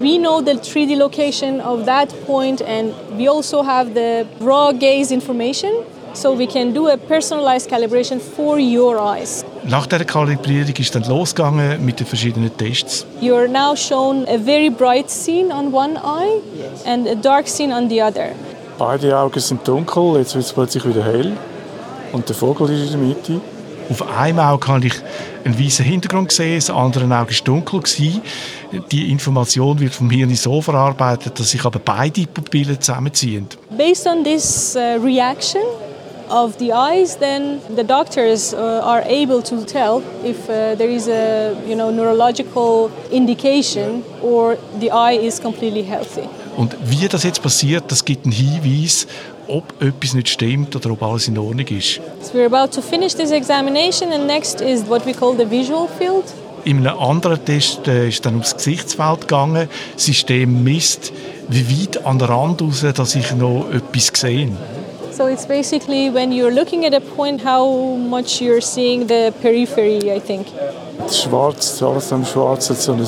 We 0.00 0.18
know 0.18 0.40
the 0.40 0.52
3D 0.52 0.96
location 0.96 1.60
of 1.60 1.86
that 1.86 2.08
point 2.26 2.62
and 2.62 2.92
we 3.16 3.28
also 3.28 3.62
have 3.64 3.94
the 3.94 4.26
raw 4.40 4.72
gaze 4.72 5.12
information. 5.12 5.70
So 6.14 6.32
we 6.32 6.46
can 6.46 6.72
do 6.72 6.88
a 6.88 6.96
personalized 6.96 7.68
calibration 7.70 8.20
for 8.20 8.58
your 8.58 8.98
eyes. 8.98 9.44
Nach 9.64 9.86
der 9.86 10.04
Kalibrierung 10.04 10.74
ist 10.78 10.94
dann 10.94 11.04
losgegangen 11.04 11.84
mit 11.84 12.00
den 12.00 12.06
verschiedenen 12.06 12.50
Tests. 12.56 13.06
You 13.20 13.34
are 13.34 13.48
now 13.48 13.76
shown 13.76 14.26
a 14.26 14.38
very 14.38 14.70
bright 14.70 15.10
scene 15.10 15.52
on 15.52 15.72
one 15.72 15.96
eye 15.98 16.40
and 16.86 17.06
a 17.06 17.14
dark 17.14 17.46
scene 17.46 17.72
on 17.72 17.88
the 17.88 18.02
other. 18.02 18.32
Beide 18.78 19.18
Augen 19.18 19.40
sind 19.40 19.66
dunkel, 19.66 20.18
jetzt 20.18 20.36
wird 20.36 20.44
es 20.44 20.52
plötzlich 20.52 20.86
wieder 20.86 21.02
hell 21.02 21.36
und 22.12 22.28
der 22.28 22.36
Vogel 22.36 22.70
ist 22.70 22.94
in 22.94 23.00
der 23.00 23.08
Mitte. 23.08 23.40
Auf 23.90 24.08
einem 24.16 24.38
Auge 24.38 24.68
habe 24.68 24.86
ich 24.86 24.94
einen 25.44 25.58
weißen 25.58 25.84
Hintergrund 25.84 26.28
gesehen, 26.28 26.54
das 26.54 26.70
andere 26.70 27.04
Auge 27.06 27.32
war 27.32 27.44
dunkel. 27.44 27.82
Die 28.92 29.10
Information 29.10 29.80
wird 29.80 29.94
vom 29.94 30.08
Hirn 30.10 30.32
so 30.36 30.62
verarbeitet, 30.62 31.40
dass 31.40 31.50
sich 31.50 31.64
aber 31.64 31.80
beide 31.80 32.24
Pupillen 32.28 32.80
zusammenziehen. 32.80 33.48
Based 33.76 34.06
on 34.06 34.22
this 34.22 34.76
uh, 34.76 35.02
reaction 35.02 35.62
of 36.30 36.54
the 36.60 36.72
eyes, 36.72 37.18
then 37.18 37.60
the 37.74 37.82
doctors 37.82 38.54
uh, 38.54 38.80
are 38.84 39.02
able 39.08 39.42
to 39.42 39.64
tell 39.64 40.02
if 40.24 40.48
uh, 40.48 40.76
there 40.76 40.90
is 40.90 41.08
a 41.08 41.52
you 41.66 41.74
know, 41.74 41.90
neurological 41.90 42.92
indication 43.10 44.04
or 44.22 44.56
the 44.78 44.92
eye 44.92 45.18
is 45.18 45.40
completely 45.40 45.82
healthy. 45.82 46.28
Und 46.58 46.76
wie 46.84 47.06
das 47.06 47.22
jetzt 47.22 47.40
passiert, 47.40 47.84
das 47.88 48.04
gibt 48.04 48.26
einen 48.26 48.32
Hinweis 48.32 49.06
ob 49.48 49.82
etwas 49.82 50.14
nicht 50.14 50.28
stimmt 50.28 50.76
oder 50.76 50.90
ob 50.90 51.02
alles 51.02 51.26
in 51.26 51.38
Ordnung 51.38 51.66
ist. 51.68 52.00
So 52.20 52.34
we're 52.34 52.46
about 52.46 52.72
to 52.74 52.82
finish 52.82 53.14
this 53.14 53.30
examination 53.30 54.12
and 54.12 54.26
next 54.26 54.60
is 54.60 54.86
what 54.86 55.06
we 55.06 55.12
call 55.12 55.34
the 55.34 55.50
visual 55.50 55.88
field. 55.98 56.24
In 56.64 56.86
einem 56.86 56.98
anderen 56.98 57.42
Test 57.44 57.88
äh, 57.88 58.08
ist 58.08 58.26
dann 58.26 58.34
ums 58.34 58.54
Gesichtsfeld 58.54 59.22
gegangen. 59.22 59.68
Das 59.94 60.04
System 60.04 60.62
misst, 60.64 61.12
wie 61.48 61.80
weit 61.80 62.04
an 62.04 62.18
der 62.18 62.28
Rand 62.28 62.60
raus, 62.60 62.84
dass 62.94 63.14
ich 63.14 63.34
noch 63.34 63.66
etwas 63.72 64.10
sehe. 64.14 64.50
So 65.16 65.26
it's 65.26 65.46
basically 65.46 66.12
when 66.12 66.30
you're 66.30 66.50
looking 66.50 66.84
at 66.84 66.94
a 66.94 67.00
point, 67.00 67.42
how 67.42 67.96
much 67.96 68.40
you're 68.40 68.60
seeing 68.60 69.08
the 69.08 69.32
periphery, 69.40 70.14
I 70.14 70.20
think. 70.20 70.46
Das 70.98 71.22
Schwarz, 71.22 71.82
alles 71.82 72.12
am 72.12 72.26
Schwarz 72.26 72.68
hat 72.68 72.80
so 72.80 72.92
einen 72.92 73.06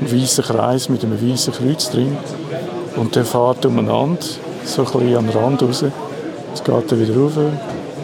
weißen 0.00 0.44
Kreis 0.44 0.88
mit 0.88 1.04
einem 1.04 1.20
weißen 1.20 1.52
Kreuz 1.52 1.90
drin. 1.90 2.16
Und 2.96 3.14
der 3.14 3.24
fährt 3.24 3.64
umeinander 3.66 4.22
so 4.64 4.84
ein 4.84 4.92
bisschen 4.92 5.16
an 5.16 5.26
den 5.26 5.36
Rand 5.36 5.62
raus. 5.62 5.82
Jetzt 5.82 6.64
geht 6.64 6.92
er 6.92 7.00
wieder 7.00 7.16
rauf, 7.16 7.32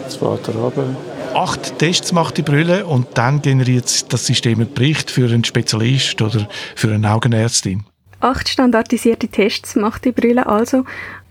jetzt 0.03 0.17
fährt 0.17 0.47
er 0.47 0.55
runter. 0.55 0.85
Acht 1.33 1.79
Tests 1.79 2.11
macht 2.11 2.37
die 2.37 2.43
Brille 2.43 2.85
und 2.85 3.07
dann 3.15 3.41
generiert 3.41 4.13
das 4.13 4.25
System 4.27 4.59
einen 4.59 4.71
Bericht 4.71 5.09
für 5.09 5.25
einen 5.25 5.43
Spezialist 5.43 6.21
oder 6.21 6.47
für 6.75 6.93
eine 6.93 7.11
Augenärztin. 7.11 7.85
Acht 8.19 8.47
standardisierte 8.47 9.27
Tests 9.27 9.75
macht 9.75 10.05
die 10.05 10.11
Brille 10.11 10.45
also, 10.45 10.85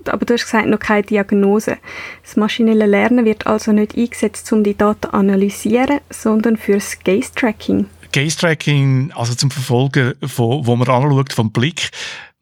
aber 0.06 0.26
du 0.26 0.34
hast 0.34 0.44
gesagt, 0.44 0.66
noch 0.66 0.80
keine 0.80 1.04
Diagnose. 1.04 1.78
Das 2.24 2.36
maschinelle 2.36 2.86
Lernen 2.86 3.24
wird 3.24 3.46
also 3.46 3.70
nicht 3.70 3.96
eingesetzt, 3.96 4.52
um 4.52 4.64
die 4.64 4.76
Daten 4.76 5.02
zu 5.02 5.14
analysieren, 5.14 6.00
sondern 6.10 6.56
fürs 6.56 6.98
Gaze-Tracking. 7.04 7.86
Gaze-Tracking, 8.12 9.12
also 9.14 9.34
zum 9.34 9.52
Verfolgen, 9.52 10.14
von, 10.26 10.66
wo 10.66 10.74
man 10.74 10.88
anschaut 10.88 11.32
vom 11.32 11.52
Blick, 11.52 11.90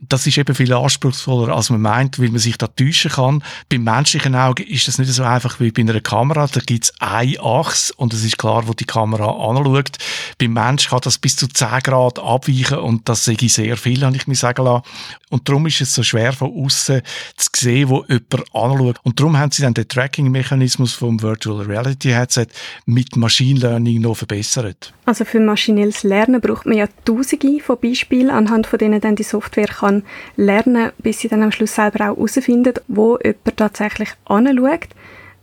das 0.09 0.27
ist 0.27 0.39
eben 0.39 0.55
viel 0.55 0.73
anspruchsvoller, 0.73 1.55
als 1.55 1.69
man 1.69 1.83
meint, 1.83 2.19
weil 2.19 2.31
man 2.31 2.39
sich 2.39 2.57
da 2.57 2.67
täuschen 2.69 3.11
kann. 3.11 3.45
Beim 3.69 3.85
menschlichen 3.85 4.35
Auge 4.35 4.63
ist 4.63 4.89
das 4.89 4.99
nicht 4.99 5.13
so 5.13 5.23
einfach 5.23 5.61
wie 5.61 5.71
bei 5.71 5.83
einer 5.83 6.01
Kamera. 6.01 6.47
Da 6.47 6.61
gibt 6.61 6.85
es 6.85 6.95
eine 7.01 7.39
Achse 7.41 7.93
und 7.97 8.15
es 8.15 8.25
ist 8.25 8.39
klar, 8.39 8.67
wo 8.67 8.73
die 8.73 8.87
Kamera 8.87 9.31
anschaut. 9.31 9.99
Beim 10.39 10.55
Mensch 10.55 10.89
kann 10.89 11.01
das 11.03 11.19
bis 11.19 11.37
zu 11.37 11.49
10 11.49 11.81
Grad 11.83 12.19
abweichen 12.19 12.79
und 12.79 13.09
das 13.09 13.27
sehe 13.27 13.37
ich 13.39 13.53
sehr 13.53 13.77
viel, 13.77 14.05
habe 14.05 14.17
ich 14.17 14.27
mir 14.27 14.35
sagen 14.35 14.65
lassen. 14.65 14.85
Und 15.29 15.49
darum 15.49 15.67
ist 15.67 15.81
es 15.81 15.95
so 15.95 16.03
schwer 16.03 16.33
von 16.33 16.51
außen 16.53 17.03
zu 17.37 17.51
sehen, 17.55 17.89
wo 17.91 18.05
jemand 18.09 18.55
anschaut. 18.55 18.97
Und 19.03 19.21
darum 19.21 19.39
haben 19.39 19.53
sie 19.53 19.63
dann 19.63 19.75
den 19.75 19.87
Tracking-Mechanismus 19.87 20.95
vom 20.95 21.21
Virtual 21.21 21.61
Reality 21.61 22.09
Headset 22.09 22.47
mit 22.87 23.17
Machine 23.17 23.61
Learning 23.61 24.01
noch 24.01 24.17
verbessert. 24.17 24.93
Also 25.05 25.25
für 25.25 25.41
maschinelles 25.41 26.05
Lernen 26.05 26.41
braucht 26.41 26.67
man 26.67 26.79
ja 26.79 26.87
tausende 27.05 27.61
von 27.61 27.79
Beispielen, 27.81 28.31
anhand 28.31 28.67
von 28.67 28.79
denen 28.79 29.01
dann 29.01 29.17
die 29.17 29.23
Software 29.23 29.67
kann 29.67 29.90
lernen, 30.37 30.93
bis 30.99 31.21
sie 31.21 31.29
dann 31.29 31.43
am 31.43 31.53
Schluss 31.53 31.75
selber 31.75 32.11
auch 32.11 32.17
herausfindet, 32.17 32.83
wo 32.89 33.19
jemand 33.23 33.57
tatsächlich 33.57 34.11
anschaut 34.25 34.89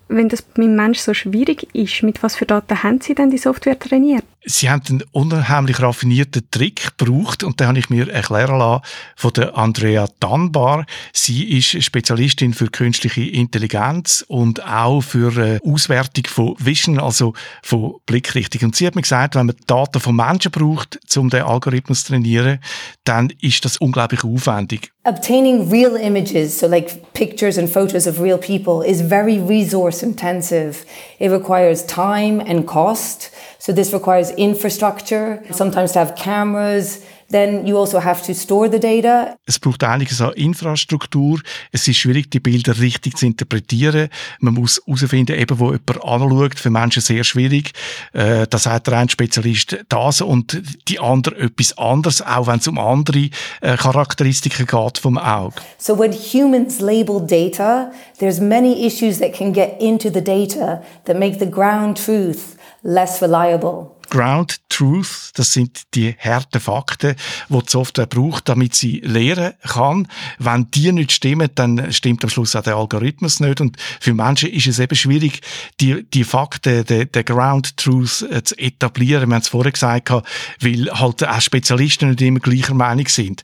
wenn 0.10 0.30
das 0.30 0.46
mit 0.56 0.68
dem 0.68 0.76
Menschen 0.76 1.04
so 1.04 1.14
schwierig 1.14 1.68
ist, 1.76 2.04
mit 2.04 2.24
was 2.24 2.36
für 2.36 2.46
Daten 2.46 2.84
haben 2.84 3.02
Sie 3.02 3.16
denn 3.16 3.30
die 3.30 3.38
Software 3.38 3.78
trainiert? 3.78 4.24
Sie 4.50 4.70
haben 4.70 4.82
einen 4.88 5.04
unheimlich 5.12 5.82
raffinierten 5.82 6.50
Trick 6.50 6.98
gebraucht 6.98 7.44
und 7.44 7.60
den 7.60 7.68
habe 7.68 7.80
ich 7.80 7.90
mir 7.90 8.10
erklären 8.10 8.58
lassen 8.58 8.82
von 9.18 9.34
der 9.34 9.58
Andrea 9.58 10.08
Dunbar. 10.22 10.86
Sie 11.12 11.58
ist 11.58 11.84
Spezialistin 11.84 12.54
für 12.54 12.68
künstliche 12.68 13.24
Intelligenz 13.24 14.24
und 14.26 14.66
auch 14.66 15.02
für 15.02 15.38
äh, 15.38 15.60
Auswertung 15.70 16.24
von 16.28 16.56
Vision, 16.60 16.98
also 16.98 17.34
von 17.62 17.96
Blickrichtung. 18.06 18.70
Und 18.70 18.76
sie 18.78 18.88
hat 18.88 18.96
mir 18.96 19.02
gesagt, 19.02 19.36
wenn 19.36 19.48
man 19.48 19.56
Daten 19.68 20.00
von 20.00 20.16
Menschen 20.16 20.52
braucht, 20.52 20.98
um 21.18 21.30
den 21.30 21.42
Algorithmus 21.42 22.06
zu 22.06 22.14
trainieren, 22.14 22.60
dann 23.04 23.34
ist 23.42 23.66
das 23.66 23.76
unglaublich 23.78 24.24
aufwendig. 24.24 24.92
Obtaining 25.04 25.70
real 25.70 25.96
images, 25.96 26.60
so 26.60 26.68
like 26.68 27.14
pictures 27.14 27.58
and 27.58 27.70
photos 27.70 28.08
of 28.08 28.22
real 28.22 28.38
people, 28.38 28.82
is 28.86 29.02
very 29.02 29.40
resource 29.40 30.04
intensive. 30.04 30.86
It 31.20 31.32
requires 31.32 31.86
time 31.86 32.42
and 32.42 32.66
cost. 32.66 33.32
So 33.60 33.74
this 33.74 33.94
requires 33.94 34.32
infrastructure, 34.38 35.42
sometimes 35.52 35.94
to 35.94 36.00
have 36.00 36.16
cameras, 36.16 37.02
Then 37.30 37.68
you 37.68 37.78
also 37.78 38.02
have 38.02 38.24
to 38.26 38.34
store 38.34 38.72
the 38.72 38.80
data. 38.80 39.36
Es 39.46 39.60
braucht 39.60 39.84
einiges 39.84 40.22
an 40.22 40.32
Infrastruktur. 40.34 41.42
Es 41.74 41.88
ist 41.88 41.98
schwierig, 41.98 42.32
die 42.32 42.40
Bilder 42.40 42.80
richtig 42.80 43.18
zu 43.18 43.26
interpretieren. 43.26 44.10
Man 44.40 44.54
muss 44.54 44.82
herausfinden, 44.86 45.38
eben, 45.38 45.60
wo 45.60 45.72
jemand 45.72 46.04
anschaut. 46.04 46.56
Für 46.56 46.70
Menschen 46.70 47.02
sehr 47.02 47.26
schwierig. 47.26 47.74
Äh, 48.14 48.48
da 48.48 48.58
sagt 48.58 48.88
der 48.88 48.98
eine 48.98 49.10
Spezialist 49.10 49.78
das 49.90 50.22
und 50.22 50.62
die 50.88 51.00
andere 51.00 51.38
etwas 51.38 51.78
anderes, 51.78 52.22
auch 52.22 52.48
wenn 52.48 52.60
es 52.60 52.68
um 52.68 52.80
andere 52.80 53.30
äh, 53.62 53.76
Charakteristiken 53.76 54.66
geht 54.66 54.98
vom 54.98 55.18
Auge. 55.18 55.56
So 55.78 56.00
when 56.00 56.14
humans 56.14 56.80
label 56.80 57.20
data, 57.20 57.92
there's 58.20 58.40
many 58.40 58.86
issues 58.86 59.20
that 59.20 59.34
can 59.34 59.52
get 59.52 59.82
into 59.82 60.10
the 60.10 60.24
data 60.24 60.82
that 61.06 61.20
make 61.20 61.40
the 61.40 61.50
ground 61.50 61.98
truth 61.98 62.56
less 62.84 63.22
reliable. 63.22 63.97
Ground 64.10 64.60
Truth, 64.70 65.32
das 65.36 65.54
sind 65.54 65.84
die 65.94 66.16
harten 66.20 66.60
Fakten, 66.60 67.16
die 67.50 67.58
die 67.58 67.70
Software 67.70 68.06
braucht, 68.06 68.50
damit 68.50 68.76
sie 68.76 69.00
lehren 69.04 69.54
kann. 69.64 70.08
Wenn 70.40 70.70
die 70.72 70.92
nicht 70.92 71.12
stimmen, 71.12 71.50
dann 71.56 71.92
stimmt 71.92 72.24
am 72.24 72.30
Schluss 72.30 72.56
auch 72.56 72.64
der 72.64 72.76
Algorithmus 72.76 73.40
nicht. 73.40 73.62
Und 73.62 73.78
für 74.00 74.14
Menschen 74.14 74.50
ist 74.50 74.68
es 74.68 74.80
eben 74.80 74.96
schwierig, 74.96 75.42
die, 75.80 76.04
die 76.04 76.24
Fakten, 76.24 76.86
den, 76.86 77.12
den 77.12 77.26
Ground 77.26 77.78
Truth 77.78 78.26
äh, 78.30 78.44
zu 78.44 78.58
etablieren. 78.58 79.30
Wir 79.30 79.36
haben 79.36 79.42
es 79.42 79.50
vorher 79.50 79.72
gesagt, 79.72 80.10
weil 80.10 80.90
halt 80.92 81.28
auch 81.28 81.42
Spezialisten 81.42 82.10
nicht 82.10 82.22
immer 82.22 82.40
gleicher 82.40 82.74
Meinung 82.74 83.08
sind 83.08 83.44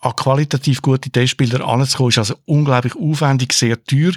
an 0.00 0.16
qualitativ 0.16 0.80
gute 0.80 1.10
Testbilder 1.10 1.66
anzukommen, 1.66 2.08
ist 2.08 2.18
also 2.18 2.34
unglaublich 2.46 2.94
aufwendig, 2.96 3.52
sehr 3.52 3.82
teuer. 3.84 4.12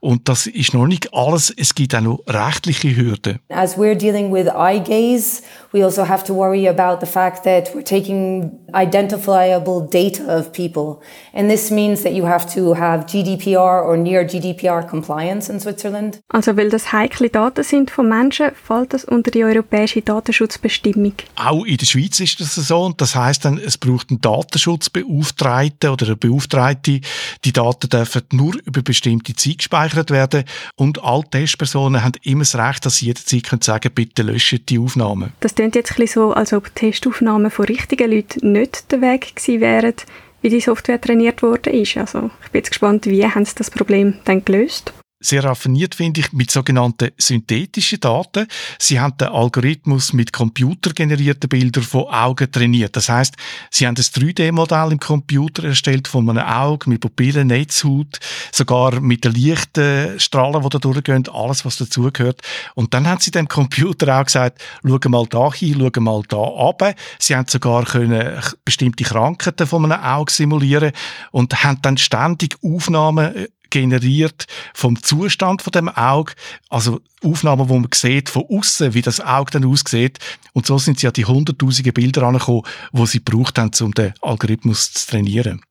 Und 0.00 0.28
das 0.28 0.48
ist 0.48 0.74
noch 0.74 0.86
nicht 0.86 1.14
alles. 1.14 1.54
Es 1.56 1.74
gibt 1.74 1.94
auch 1.94 2.00
noch 2.00 2.20
rechtliche 2.26 2.96
Hürden. 2.96 3.38
As 3.48 3.76
we're 3.76 3.94
dealing 3.94 4.32
with 4.32 4.48
eye 4.48 4.80
gaze, 4.80 5.42
we 5.72 5.84
also 5.84 6.08
have 6.08 6.24
to 6.24 6.34
worry 6.34 6.66
about 6.68 7.04
the 7.04 7.10
fact 7.10 7.44
that 7.44 7.72
we're 7.74 7.84
taking 7.84 8.50
identifiable 8.74 9.86
data 9.88 10.24
of 10.26 10.52
people. 10.52 11.00
And 11.32 11.48
this 11.48 11.70
means 11.70 12.02
that 12.02 12.14
you 12.14 12.26
have 12.26 12.52
to 12.54 12.74
have 12.74 13.06
GDPR 13.06 13.84
or 13.84 13.96
near 13.96 14.24
GDPR 14.24 14.82
compliance 14.88 15.48
in 15.48 15.60
Switzerland. 15.60 16.18
Also, 16.28 16.56
weil 16.56 16.68
das 16.68 16.92
heikle 16.92 17.30
Daten 17.30 17.62
sind 17.62 17.92
von 17.92 18.08
Menschen, 18.08 18.50
fällt 18.66 18.92
das 18.92 19.04
unter 19.04 19.30
die 19.30 19.44
europäische 19.44 20.02
Datenschutzbestimmung. 20.02 21.12
Auch 21.36 21.64
in 21.64 21.76
der 21.76 21.86
Schweiz 21.86 22.18
ist 22.18 22.40
das 22.40 22.56
so. 22.56 22.82
Und 22.82 23.00
das 23.00 23.14
heißt 23.14 23.44
dann, 23.44 23.58
es 23.58 23.78
braucht 23.78 24.10
einen 24.10 24.20
Datenschutzbeauftragten 24.20 25.27
Beauftragte 25.28 25.90
oder 25.90 26.06
eine 26.06 26.16
Beauftragte, 26.16 27.00
die 27.44 27.52
Daten 27.52 27.88
dürfen 27.88 28.22
nur 28.32 28.54
über 28.64 28.82
bestimmte 28.82 29.34
Zeit 29.34 29.58
gespeichert 29.58 30.10
werden 30.10 30.44
und 30.76 31.02
alle 31.02 31.24
Testpersonen 31.30 32.02
haben 32.02 32.12
immer 32.22 32.40
das 32.40 32.56
Recht, 32.56 32.86
dass 32.86 32.96
sie 32.96 33.06
jederzeit 33.06 33.44
können 33.44 33.62
sagen 33.62 33.92
bitte 33.94 34.22
löschen 34.22 34.64
die 34.66 34.78
Aufnahmen. 34.78 35.32
Das 35.40 35.54
klingt 35.54 35.74
jetzt 35.74 35.92
ein 35.92 35.96
bisschen 35.96 36.22
so, 36.22 36.32
als 36.32 36.52
ob 36.52 36.74
Testaufnahmen 36.74 37.50
von 37.50 37.66
richtigen 37.66 38.10
Leuten 38.10 38.52
nicht 38.52 38.90
der 38.90 39.00
Weg 39.00 39.36
gewesen 39.36 39.60
wären, 39.60 39.94
wie 40.40 40.48
die 40.48 40.60
Software 40.60 41.00
trainiert 41.00 41.42
worden 41.42 41.72
ist. 41.74 41.96
Also 41.96 42.30
ich 42.44 42.50
bin 42.50 42.60
jetzt 42.60 42.70
gespannt, 42.70 43.06
wie 43.06 43.26
haben 43.26 43.44
sie 43.44 43.54
das 43.56 43.70
Problem 43.70 44.14
dann 44.24 44.44
gelöst? 44.44 44.92
Sehr 45.20 45.42
raffiniert, 45.42 45.94
finde 45.96 46.20
ich, 46.20 46.32
mit 46.32 46.50
sogenannten 46.50 47.10
synthetischen 47.18 48.00
Daten. 48.00 48.46
Sie 48.78 49.00
haben 49.00 49.16
den 49.16 49.28
Algorithmus 49.28 50.12
mit 50.12 50.32
computergenerierten 50.32 51.48
Bildern 51.48 51.82
von 51.82 52.04
Augen 52.04 52.50
trainiert. 52.50 52.94
Das 52.94 53.08
heißt, 53.08 53.34
sie 53.70 53.86
haben 53.86 53.96
das 53.96 54.14
3D-Modell 54.14 54.92
im 54.92 55.00
Computer 55.00 55.64
erstellt 55.64 56.06
von 56.06 56.30
einem 56.30 56.44
Auge 56.44 56.88
mit 56.88 57.00
Pupillen, 57.00 57.48
Netzhaut, 57.48 58.20
sogar 58.52 59.00
mit 59.00 59.24
den 59.24 59.34
leichten 59.34 60.20
Strahlen, 60.20 60.62
die 60.62 60.68
da 60.68 60.78
durchgehen, 60.78 61.28
alles, 61.32 61.64
was 61.64 61.78
dazugehört. 61.78 62.40
Und 62.74 62.94
dann 62.94 63.08
haben 63.08 63.20
sie 63.20 63.32
dem 63.32 63.48
Computer 63.48 64.20
auch 64.20 64.24
gesagt, 64.24 64.62
schau 64.86 65.08
mal 65.08 65.26
da 65.26 65.52
hin, 65.52 65.90
schau 65.92 66.00
mal 66.00 66.22
da 66.28 66.42
ab. 66.42 66.94
Sie 67.18 67.34
haben 67.34 67.48
sogar 67.48 67.84
können 67.84 68.40
bestimmte 68.64 69.02
Krankheiten 69.02 69.66
von 69.66 69.84
einem 69.84 70.02
Auge 70.02 70.32
simulieren 70.32 70.92
und 71.32 71.64
haben 71.64 71.82
dann 71.82 71.98
ständig 71.98 72.56
Aufnahmen 72.62 73.34
äh, 73.34 73.48
generiert 73.70 74.46
vom 74.74 75.02
Zustand 75.02 75.62
von 75.62 75.70
dem 75.72 75.88
Auge, 75.88 76.32
also 76.68 77.00
Aufnahmen, 77.22 77.68
wo 77.68 77.78
man 77.78 77.88
sieht 77.94 78.28
von 78.28 78.44
außen, 78.48 78.94
wie 78.94 79.02
das 79.02 79.20
Auge 79.20 79.50
dann 79.52 79.64
aussieht. 79.64 80.18
Und 80.52 80.66
so 80.66 80.78
sind 80.78 81.00
sie 81.00 81.06
ja 81.06 81.10
die 81.10 81.24
hunderttausende 81.24 81.92
Bilder 81.92 82.22
angekommen, 82.24 82.62
wo 82.92 83.06
sie 83.06 83.20
braucht 83.20 83.58
haben, 83.58 83.70
um 83.80 83.92
den 83.92 84.14
Algorithmus 84.22 84.92
zu 84.92 85.10
trainieren. 85.10 85.62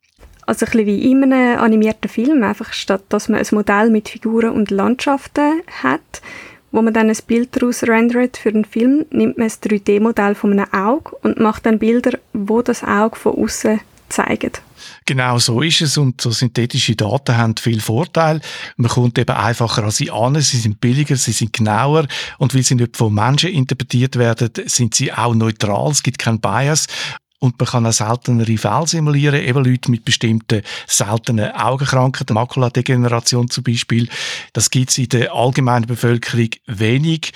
Also 0.45 0.65
ein 0.65 0.71
bisschen 0.71 0.87
wie 0.87 1.11
in 1.11 1.23
einem 1.23 1.59
animierten 1.59 2.09
Film, 2.09 2.41
einfach 2.43 2.71
statt 2.71 3.03
dass 3.09 3.27
man 3.27 3.39
ein 3.39 3.47
Modell 3.51 3.89
mit 3.89 4.07
Figuren 4.07 4.51
und 4.51 4.71
Landschaften 4.71 5.61
hat, 5.83 6.21
wo 6.71 6.81
man 6.81 6.93
dann 6.93 7.09
ein 7.09 7.17
Bild 7.27 7.55
daraus 7.55 7.83
rendert 7.83 8.37
für 8.37 8.49
einen 8.49 8.63
Film, 8.63 9.05
nimmt 9.09 9.37
man 9.37 9.47
ein 9.47 9.51
3D-Modell 9.51 10.35
von 10.35 10.53
einem 10.53 10.71
Auge 10.71 11.15
und 11.21 11.39
macht 11.39 11.65
dann 11.65 11.79
Bilder, 11.79 12.17
wo 12.31 12.61
das 12.61 12.83
Auge 12.83 13.17
von 13.17 13.35
außen 13.35 13.81
zeigen. 14.09 14.51
Genau 15.05 15.39
so 15.39 15.61
ist 15.61 15.81
es 15.81 15.97
und 15.97 16.19
so 16.21 16.31
synthetische 16.31 16.95
Daten 16.95 17.37
haben 17.37 17.55
viel 17.57 17.79
Vorteil. 17.79 18.41
Man 18.75 18.91
kommt 18.91 19.17
eben 19.17 19.35
einfacher 19.35 19.83
an 19.83 19.91
sie 19.91 20.11
an, 20.11 20.39
sie 20.39 20.57
sind 20.57 20.81
billiger, 20.81 21.15
sie 21.15 21.31
sind 21.31 21.53
genauer 21.53 22.07
und 22.37 22.53
weil 22.53 22.63
sie 22.63 22.75
nicht 22.75 22.97
von 22.97 23.13
Menschen 23.13 23.51
interpretiert 23.51 24.17
werden, 24.17 24.49
sind 24.65 24.95
sie 24.95 25.13
auch 25.13 25.33
neutral, 25.33 25.91
es 25.91 26.03
gibt 26.03 26.19
keinen 26.19 26.39
Bias 26.39 26.87
und 27.39 27.59
man 27.59 27.67
kann 27.67 27.85
auch 27.85 27.93
seltenere 27.93 28.57
Fälle 28.57 28.87
simulieren, 28.87 29.41
eben 29.41 29.63
Leute 29.63 29.91
mit 29.91 30.03
bestimmten 30.05 30.63
seltenen 30.87 31.51
Augenkrankheiten, 31.51 32.33
Makuladegeneration 32.33 33.49
zum 33.49 33.63
Beispiel. 33.63 34.09
Das 34.53 34.71
gibt 34.71 34.89
es 34.89 34.97
in 34.97 35.09
der 35.09 35.33
allgemeinen 35.33 35.85
Bevölkerung 35.85 36.49
wenig. 36.65 37.33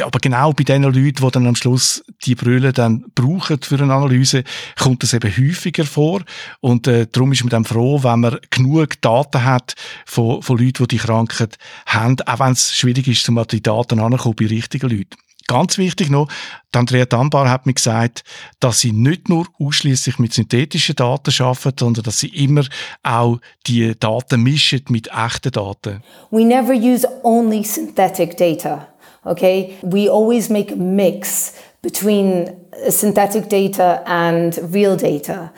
Aber 0.00 0.18
genau 0.18 0.52
bei 0.52 0.64
den 0.64 0.82
Leuten, 0.82 1.14
die 1.14 1.30
dann 1.30 1.46
am 1.46 1.54
Schluss 1.54 2.02
die 2.24 2.34
Brille 2.34 2.72
dann 2.72 3.04
brauchen 3.14 3.62
für 3.62 3.80
eine 3.80 3.94
Analyse, 3.94 4.42
kommt 4.78 5.02
das 5.02 5.14
eben 5.14 5.30
häufiger 5.30 5.84
vor. 5.84 6.22
Und 6.60 6.88
äh, 6.88 7.06
darum 7.10 7.32
ist 7.32 7.44
man 7.44 7.50
dann 7.50 7.64
froh, 7.64 8.02
wenn 8.02 8.20
man 8.20 8.38
genug 8.50 9.00
Daten 9.00 9.44
hat 9.44 9.74
von, 10.04 10.42
von 10.42 10.58
Leuten, 10.58 10.88
die 10.88 10.96
die 10.96 10.98
Krankheit 10.98 11.56
haben, 11.86 12.16
auch 12.26 12.40
wenn 12.40 12.52
es 12.52 12.74
schwierig 12.74 13.06
ist, 13.06 13.28
um 13.28 13.42
die 13.46 13.62
Daten 13.62 14.00
anzukommen 14.00 14.36
bei 14.36 14.46
richtigen 14.46 14.90
Leuten. 14.90 15.16
Ganz 15.48 15.78
wichtig 15.78 16.10
noch, 16.10 16.28
Andrea 16.72 17.06
Dambar 17.06 17.48
hat 17.48 17.66
mir 17.66 17.74
gesagt, 17.74 18.24
dass 18.58 18.80
sie 18.80 18.90
nicht 18.92 19.28
nur 19.28 19.46
ausschließlich 19.60 20.18
mit 20.18 20.34
synthetischen 20.34 20.96
Daten 20.96 21.32
arbeiten, 21.40 21.78
sondern 21.78 22.02
dass 22.02 22.18
sie 22.18 22.28
immer 22.28 22.64
auch 23.04 23.38
die 23.66 23.98
Daten 23.98 24.42
mischen 24.42 24.82
mit 24.88 25.08
echten 25.08 25.52
Daten. 25.52 26.02
We 26.30 26.44
never 26.44 26.74
use 26.74 27.06
only 27.22 27.62
synthetic 27.62 28.36
data. 28.36 28.88
Okay, 29.26 29.74
we 29.82 30.08
always 30.08 30.48
make 30.48 30.72
a 30.72 30.76
mix 30.76 31.52
between 31.82 32.48
synthetic 32.88 33.48
data 33.48 34.02
and 34.06 34.56
real 34.72 34.96
data. 34.96 35.52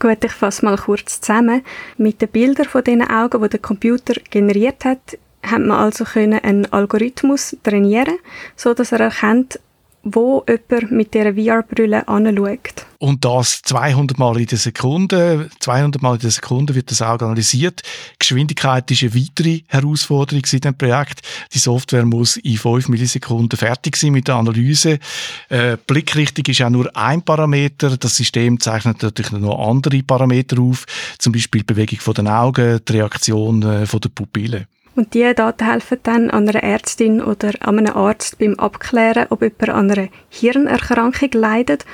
Gut, 0.00 0.24
ich 0.24 0.32
fasse 0.32 0.64
mal 0.64 0.76
kurz 0.76 1.20
zusammen. 1.20 1.62
Mit 1.96 2.20
den 2.20 2.28
Bildern 2.28 2.66
von 2.66 2.82
diesen 2.82 3.08
Augen, 3.08 3.40
die 3.42 3.48
der 3.48 3.60
Computer 3.60 4.14
generiert 4.30 4.84
hat, 4.84 5.16
hat 5.42 5.60
man 5.60 5.78
also 5.78 6.04
einen 6.14 6.72
Algorithmus 6.72 7.56
trainieren, 7.62 8.18
so 8.56 8.74
dass 8.74 8.92
er 8.92 9.00
erkennt, 9.00 9.60
wo 10.04 10.44
jemand 10.48 10.92
mit 10.92 11.14
dieser 11.14 11.34
VR-Brille 11.34 12.06
anschaut. 12.06 12.86
Und 12.98 13.24
das 13.24 13.60
200 13.62 14.18
Mal 14.18 14.38
in 14.40 14.46
der 14.46 14.56
Sekunde. 14.56 15.50
200 15.60 16.00
Mal 16.00 16.14
in 16.14 16.20
der 16.20 16.30
Sekunde 16.30 16.74
wird 16.74 16.90
das 16.90 17.02
Auge 17.02 17.26
analysiert. 17.26 17.82
Geschwindigkeit 18.18 18.90
ist 18.90 19.02
eine 19.02 19.14
weitere 19.14 19.60
Herausforderung 19.66 20.42
in 20.42 20.60
diesem 20.60 20.78
Projekt. 20.78 21.20
Die 21.52 21.58
Software 21.58 22.06
muss 22.06 22.36
in 22.38 22.56
5 22.56 22.88
Millisekunden 22.88 23.58
fertig 23.58 23.96
sein 23.96 24.12
mit 24.12 24.28
der 24.28 24.36
Analyse. 24.36 24.98
Äh, 25.50 25.76
Blickrichtung 25.86 26.46
ist 26.46 26.62
auch 26.62 26.70
nur 26.70 26.96
ein 26.96 27.20
Parameter. 27.20 27.96
Das 27.98 28.16
System 28.16 28.58
zeichnet 28.58 29.02
natürlich 29.02 29.32
noch 29.32 29.68
andere 29.68 30.02
Parameter 30.02 30.58
auf. 30.60 30.86
Zum 31.18 31.32
Beispiel 31.32 31.60
die 31.60 31.74
Bewegung 31.74 32.14
den 32.14 32.28
Augen, 32.28 32.80
die 32.88 32.92
Reaktion 32.92 33.62
äh, 33.62 33.84
der 33.86 34.08
Pupille. 34.08 34.66
Und 34.96 35.14
diese 35.14 35.34
Daten 35.34 35.66
helfen 35.66 35.98
dann 36.02 36.30
an 36.30 36.48
einer 36.48 36.62
Ärztin 36.62 37.20
oder 37.20 37.52
einem 37.60 37.96
Arzt 37.96 38.38
beim 38.38 38.54
Abklären, 38.54 39.26
ob 39.30 39.42
jemand 39.42 39.68
an 39.70 39.90
einer 39.90 40.08
Hirnerkrankung 40.30 41.30
leidet 41.32 41.84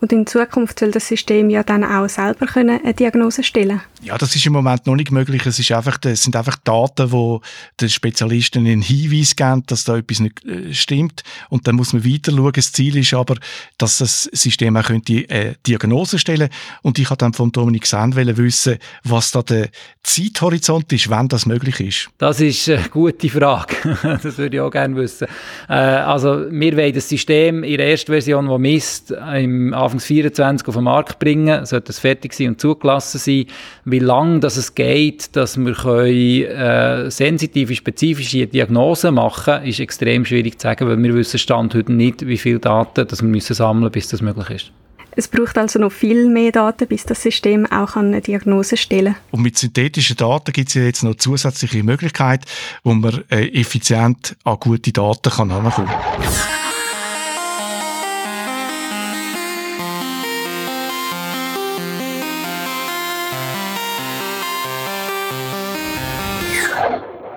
und 0.00 0.12
in 0.12 0.26
Zukunft 0.26 0.78
soll 0.78 0.90
das 0.90 1.08
System 1.08 1.48
ja 1.48 1.62
dann 1.62 1.82
auch 1.82 2.08
selber 2.08 2.46
können 2.46 2.80
eine 2.82 2.92
Diagnose 2.92 3.42
stellen 3.42 3.80
Ja, 4.02 4.18
das 4.18 4.36
ist 4.36 4.44
im 4.44 4.52
Moment 4.52 4.86
noch 4.86 4.94
nicht 4.94 5.10
möglich. 5.10 5.46
Es, 5.46 5.58
ist 5.58 5.72
einfach, 5.72 5.98
es 6.04 6.22
sind 6.22 6.36
einfach 6.36 6.56
Daten, 6.64 7.12
wo 7.12 7.40
den 7.80 7.88
Spezialisten 7.88 8.66
einen 8.66 8.82
Hinweis 8.82 9.34
geben, 9.34 9.62
dass 9.66 9.84
da 9.84 9.96
etwas 9.96 10.20
nicht 10.20 10.44
äh, 10.44 10.74
stimmt. 10.74 11.22
Und 11.48 11.66
dann 11.66 11.76
muss 11.76 11.94
man 11.94 12.04
weiter 12.04 12.32
schauen. 12.32 12.52
Das 12.52 12.72
Ziel 12.72 12.98
ist 12.98 13.14
aber, 13.14 13.36
dass 13.78 13.98
das 13.98 14.24
System 14.32 14.76
auch 14.76 14.84
könnte 14.84 15.24
eine 15.30 15.56
Diagnose 15.66 16.18
stellen 16.18 16.50
Und 16.82 16.98
ich 16.98 17.08
habe 17.08 17.18
dann 17.18 17.32
von 17.32 17.50
Dominik 17.50 17.86
Sand 17.86 18.16
wissen, 18.16 18.76
was 19.02 19.30
da 19.32 19.42
der 19.42 19.68
Zeithorizont 20.02 20.92
ist, 20.92 21.08
wann 21.08 21.28
das 21.28 21.46
möglich 21.46 21.80
ist. 21.80 22.08
Das 22.18 22.40
ist 22.40 22.68
eine 22.68 22.88
gute 22.90 23.28
Frage. 23.30 23.74
das 24.22 24.36
würde 24.36 24.56
ich 24.56 24.60
auch 24.60 24.70
gerne 24.70 24.94
wissen. 24.96 25.26
Äh, 25.68 25.72
also, 25.72 26.50
wir 26.50 26.76
wollen 26.76 26.94
das 26.94 27.08
System 27.08 27.64
in 27.64 27.78
der 27.78 27.90
ersten 27.90 28.12
Version, 28.12 28.48
die 28.48 28.58
misst, 28.58 29.10
im 29.10 29.72
Anfang 29.86 30.00
24 30.00 30.68
auf 30.68 30.74
den 30.74 30.84
Markt 30.84 31.18
bringen, 31.18 31.64
sollte 31.64 31.90
es 31.90 31.98
fertig 31.98 32.34
sein 32.34 32.48
und 32.48 32.60
zugelassen 32.60 33.18
sein. 33.18 33.46
Wie 33.84 33.98
lange 33.98 34.40
das 34.40 34.56
es 34.56 34.74
geht, 34.74 35.34
dass 35.36 35.56
wir 35.56 35.72
können, 35.72 36.42
äh, 36.42 37.10
sensitive, 37.10 37.74
spezifische 37.74 38.46
Diagnosen 38.46 39.14
machen 39.14 39.44
können, 39.44 39.66
ist 39.66 39.80
extrem 39.80 40.24
schwierig 40.24 40.58
zu 40.58 40.64
sagen, 40.64 40.88
weil 40.88 41.02
wir 41.02 41.14
wissen 41.14 41.38
Stand 41.38 41.74
heute 41.74 41.92
nicht, 41.92 42.26
wie 42.26 42.38
viele 42.38 42.58
Daten 42.58 43.06
das 43.06 43.22
wir 43.22 43.28
müssen 43.28 43.54
sammeln 43.54 43.90
bis 43.90 44.08
das 44.08 44.20
möglich 44.20 44.50
ist. 44.50 44.72
Es 45.18 45.28
braucht 45.28 45.56
also 45.56 45.78
noch 45.78 45.92
viel 45.92 46.28
mehr 46.28 46.52
Daten, 46.52 46.86
bis 46.86 47.06
das 47.06 47.22
System 47.22 47.64
auch 47.64 47.96
eine 47.96 48.20
Diagnose 48.20 48.76
stellen 48.76 49.14
kann. 49.14 49.22
Und 49.30 49.42
mit 49.42 49.56
synthetischen 49.56 50.16
Daten 50.16 50.52
gibt 50.52 50.68
es 50.68 50.74
ja 50.74 50.82
jetzt 50.82 51.04
noch 51.04 51.14
zusätzliche 51.14 51.82
Möglichkeiten, 51.82 52.44
wo 52.84 52.92
man 52.92 53.24
äh, 53.30 53.46
effizient 53.58 54.36
an 54.44 54.58
gute 54.60 54.92
Daten 54.92 55.30
kann 55.30 55.50
herankommen 55.50 55.88
kann. 55.88 56.75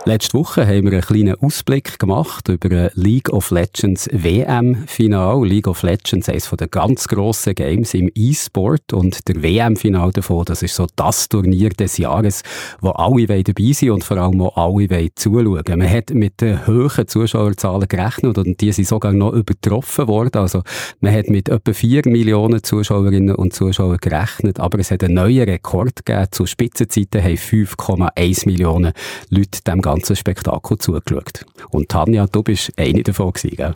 Letzte 0.10 0.40
Woche 0.40 0.66
haben 0.66 0.86
wir 0.86 0.94
einen 0.94 1.02
kleinen 1.02 1.36
Ausblick 1.36 2.00
gemacht 2.00 2.50
über 2.50 2.90
League 2.96 3.30
of 3.30 3.52
Legends 3.52 4.10
WM-Final. 4.12 5.46
League 5.46 5.68
of 5.68 5.84
Legends 5.84 6.28
ist 6.28 6.30
eines 6.30 6.50
der 6.50 6.68
ganz 6.68 7.08
grossen 7.08 7.54
Games 7.54 7.94
im 7.94 8.10
E-Sport 8.16 8.92
und 8.94 9.28
der 9.28 9.44
WM-Final 9.44 10.12
davon, 10.12 10.46
das 10.46 10.64
ist 10.64 10.74
so 10.74 10.88
das 10.96 11.30
Turnier 11.30 11.70
des 11.70 12.00
Jahres, 12.00 12.42
wo 12.82 12.90
alle 12.90 13.28
dabei 13.28 13.72
sind 13.72 13.92
und 13.92 14.04
vor 14.04 14.18
allem 14.18 14.42
auch 14.42 14.58
alle 14.58 15.14
zuschauen 15.14 15.64
Man 15.78 15.88
hat 15.88 16.10
mit 16.10 16.42
den 16.42 16.66
hohen 16.66 17.08
Zuschauerzahlen 17.08 17.88
gerechnet 17.88 18.40
und 18.40 18.60
die 18.62 18.72
sind 18.72 18.88
sogar 18.88 19.14
noch 19.14 19.34
übertroffen 19.34 20.08
worden. 20.08 20.42
Also 20.42 20.64
man 21.02 21.14
hat 21.14 21.28
mit 21.28 21.50
etwa 21.50 21.72
4 21.72 22.08
Millionen 22.08 22.64
Zuschauerinnen 22.64 23.36
und 23.36 23.54
Zuschauern 23.54 24.00
gerechnet, 24.02 24.60
aber 24.60 24.80
es 24.80 24.90
hat 24.90 25.04
einen 25.04 25.14
neuen 25.14 25.48
Rekord 25.48 26.04
gegeben. 26.04 26.30
Zu 26.32 26.48
Spitzenzeiten 26.48 27.22
haben 27.22 27.36
5,1 27.36 28.48
Millionen 28.48 28.94
Leute 29.30 29.62
dem 29.68 29.84
ganzen 29.84 29.99
ganzen 30.00 30.16
Spektakel 30.16 30.78
zugeschaut. 30.78 31.46
Und 31.70 31.90
Tanja, 31.90 32.26
du 32.28 32.42
bist 32.42 32.72
eine 32.78 33.04
davon 33.04 33.34
gewesen, 33.34 33.56
gell? 33.56 33.76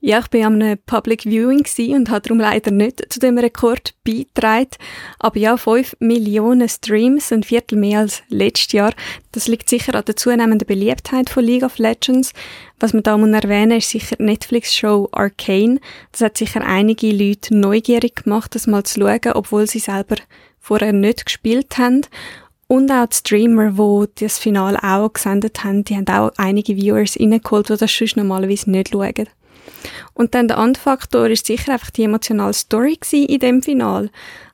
Ja, 0.00 0.18
ich 0.18 0.32
war 0.32 0.46
einem 0.46 0.78
Public 0.84 1.22
Viewing 1.22 1.64
und 1.94 2.10
habe 2.10 2.22
darum 2.22 2.40
leider 2.40 2.72
nicht 2.72 3.12
zu 3.12 3.20
dem 3.20 3.38
Rekord 3.38 3.94
beigetragen. 4.04 4.70
Aber 5.20 5.38
ja, 5.38 5.56
5 5.56 5.98
Millionen 6.00 6.68
Streams, 6.68 7.30
ein 7.30 7.44
Viertel 7.44 7.78
mehr 7.78 8.00
als 8.00 8.22
letztes 8.28 8.72
Jahr. 8.72 8.92
Das 9.30 9.46
liegt 9.46 9.68
sicher 9.68 9.94
an 9.94 10.04
der 10.04 10.16
zunehmenden 10.16 10.66
Beliebtheit 10.66 11.30
von 11.30 11.44
League 11.44 11.62
of 11.62 11.78
Legends. 11.78 12.32
Was 12.80 12.94
man 12.94 13.04
da 13.04 13.16
muss 13.16 13.30
erwähnen 13.30 13.78
ist 13.78 13.90
sicher 13.90 14.16
die 14.16 14.24
Netflix-Show 14.24 15.10
Arcane. 15.12 15.78
Das 16.10 16.22
hat 16.22 16.38
sicher 16.38 16.66
einige 16.66 17.12
Leute 17.12 17.54
neugierig 17.54 18.24
gemacht, 18.24 18.56
das 18.56 18.66
mal 18.66 18.82
zu 18.82 19.00
schauen, 19.00 19.32
obwohl 19.34 19.68
sie 19.68 19.78
selber 19.78 20.16
vorher 20.58 20.92
nicht 20.92 21.26
gespielt 21.26 21.78
haben. 21.78 22.02
Und 22.70 22.88
auch 22.92 23.06
die 23.06 23.16
Streamer, 23.16 23.72
die 23.72 24.24
das 24.24 24.38
Finale 24.38 24.78
auch 24.84 25.12
gesendet 25.12 25.64
haben, 25.64 25.82
die 25.82 25.96
haben 25.96 26.06
auch 26.06 26.30
einige 26.36 26.76
Viewers 26.76 27.18
reingeholt, 27.18 27.68
die 27.68 27.76
das 27.76 27.92
sonst 27.92 28.16
normalerweise 28.16 28.70
nicht 28.70 28.90
schauen. 28.90 29.28
Und 30.14 30.36
dann 30.36 30.46
der 30.46 30.58
andere 30.58 30.80
Faktor 30.80 31.26
ist 31.30 31.46
sicher 31.46 31.72
einfach 31.72 31.90
die 31.90 32.04
emotionale 32.04 32.52
Story 32.52 32.96
in 33.10 33.40
dem 33.40 33.60
Final. 33.60 34.08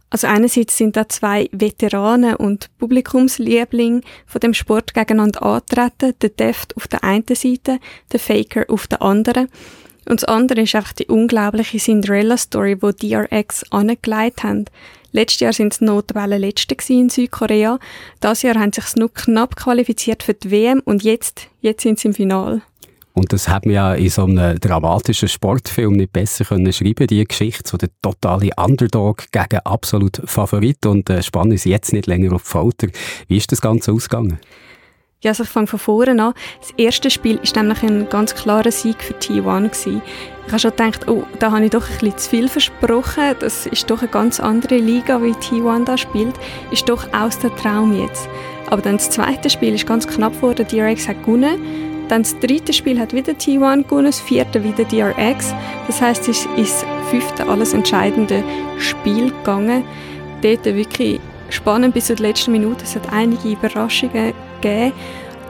Also 0.08 0.28
einerseits 0.28 0.78
sind 0.78 0.96
da 0.96 1.06
zwei 1.10 1.50
Veteranen 1.52 2.36
und 2.36 2.70
Publikumslieblinge 2.78 4.00
von 4.24 4.40
dem 4.40 4.54
Sport 4.54 4.94
gegeneinander 4.94 5.42
antreten, 5.42 6.14
der 6.22 6.30
Deft 6.30 6.74
auf 6.78 6.88
der 6.88 7.04
einen 7.04 7.26
Seite, 7.28 7.80
der 8.12 8.20
Faker 8.20 8.64
auf 8.68 8.86
der 8.86 9.02
anderen. 9.02 9.50
Und 10.08 10.22
das 10.22 10.24
andere 10.24 10.62
ist 10.62 10.74
einfach 10.74 10.94
die 10.94 11.08
unglaubliche 11.08 11.76
Cinderella-Story, 11.76 12.76
die 12.76 13.10
DRX 13.10 13.70
angelegt 13.72 14.42
haben. 14.42 14.64
Letztes 15.16 15.40
Jahr 15.40 15.52
sind 15.54 15.72
es 15.72 15.80
Notwellen 15.80 16.38
Letzte 16.38 16.76
in 16.92 17.08
Südkorea. 17.08 17.78
Das 18.20 18.42
Jahr 18.42 18.56
haben 18.56 18.70
sie 18.74 18.82
sich 18.82 18.96
nur 18.96 19.10
knapp 19.10 19.56
qualifiziert 19.56 20.22
für 20.22 20.34
die 20.34 20.50
WM 20.50 20.82
und 20.84 21.04
jetzt, 21.04 21.48
jetzt 21.62 21.84
sind 21.84 21.98
sie 21.98 22.08
im 22.08 22.14
Finale. 22.14 22.60
Und 23.14 23.32
das 23.32 23.48
hat 23.48 23.64
man 23.64 23.74
ja 23.74 23.94
in 23.94 24.10
so 24.10 24.24
einem 24.24 24.60
dramatischen 24.60 25.30
Sportfilm 25.30 25.94
nicht 25.94 26.12
besser 26.12 26.44
können 26.44 26.70
schreiben, 26.70 27.06
die 27.06 27.24
Geschichte, 27.24 27.62
so 27.66 27.78
der 27.78 27.88
totale 28.02 28.50
Underdog 28.58 29.32
gegen 29.32 29.60
absolut 29.60 30.20
Favorit 30.26 30.84
und 30.84 31.08
äh, 31.08 31.22
spannen 31.22 31.56
sie 31.56 31.70
jetzt 31.70 31.94
nicht 31.94 32.06
länger 32.06 32.34
auf 32.34 32.42
die 32.42 32.50
Folter. 32.50 32.88
Wie 33.26 33.38
ist 33.38 33.50
das 33.50 33.62
Ganze 33.62 33.92
ausgegangen? 33.92 34.38
Ja, 35.22 35.30
also 35.30 35.44
ich 35.44 35.48
fange 35.48 35.66
von 35.66 35.78
vorne 35.78 36.22
an. 36.22 36.34
Das 36.60 36.72
erste 36.76 37.10
Spiel 37.10 37.38
war 37.38 37.62
nämlich 37.62 37.82
ein 37.82 38.06
ganz 38.10 38.34
klarer 38.34 38.70
Sieg 38.70 39.02
für 39.02 39.14
T1 39.14 39.70
gewesen. 39.70 40.02
Ich 40.46 40.52
habe 40.52 40.60
schon 40.60 40.70
gedacht, 40.70 41.08
oh, 41.08 41.24
da 41.40 41.50
habe 41.50 41.64
ich 41.64 41.70
doch 41.72 41.82
ein 41.82 41.98
bisschen 41.98 42.18
zu 42.18 42.30
viel 42.30 42.48
versprochen. 42.48 43.34
Das 43.40 43.66
ist 43.66 43.90
doch 43.90 44.00
eine 44.00 44.08
ganz 44.08 44.38
andere 44.38 44.76
Liga, 44.76 45.20
wie 45.20 45.32
T1 45.32 45.84
da 45.84 45.98
spielt. 45.98 46.34
Ist 46.70 46.88
doch 46.88 47.12
aus 47.12 47.38
der 47.40 47.54
Traum 47.56 47.92
jetzt. 48.00 48.28
Aber 48.70 48.80
dann 48.80 48.96
das 48.96 49.10
zweite 49.10 49.50
Spiel 49.50 49.74
ist 49.74 49.86
ganz 49.86 50.06
knapp 50.06 50.34
geworden. 50.34 50.66
DRX 50.66 51.08
hat 51.08 51.24
gewonnen. 51.24 51.58
Dann 52.08 52.22
das 52.22 52.38
dritte 52.38 52.72
Spiel 52.72 53.00
hat 53.00 53.12
wieder 53.12 53.32
T1 53.32 53.82
gewonnen, 53.82 54.06
das 54.06 54.20
vierte 54.20 54.62
wieder 54.62 54.84
DRX. 54.84 55.52
Das 55.88 56.00
heißt, 56.00 56.28
es 56.28 56.46
ist 56.56 56.82
das 56.82 56.86
fünfte 57.10 57.48
alles 57.48 57.74
entscheidende 57.74 58.44
Spiel 58.78 59.32
gegangen. 59.32 59.82
Dort 60.42 60.64
wirklich 60.64 61.20
spannend 61.50 61.94
bis 61.94 62.06
zur 62.06 62.16
letzten 62.16 62.52
Minute. 62.52 62.84
Es 62.84 62.94
hat 62.94 63.12
einige 63.12 63.48
Überraschungen 63.48 64.32
gegeben. 64.60 64.92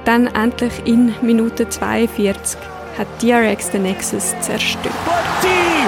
Dann 0.07 0.29
endlich 0.29 0.73
in 0.87 1.15
Minute 1.21 1.69
42 1.69 2.59
hat 2.99 3.07
DRX 3.23 3.71
den 3.71 3.83
Nexus 3.83 4.35
zerstört. 4.41 4.95
But 5.05 5.15
DRX 5.43 5.87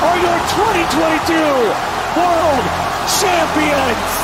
are 0.00 0.16
your 0.16 0.38
2022 0.48 1.36
World 2.16 2.64
Champions! 3.06 4.22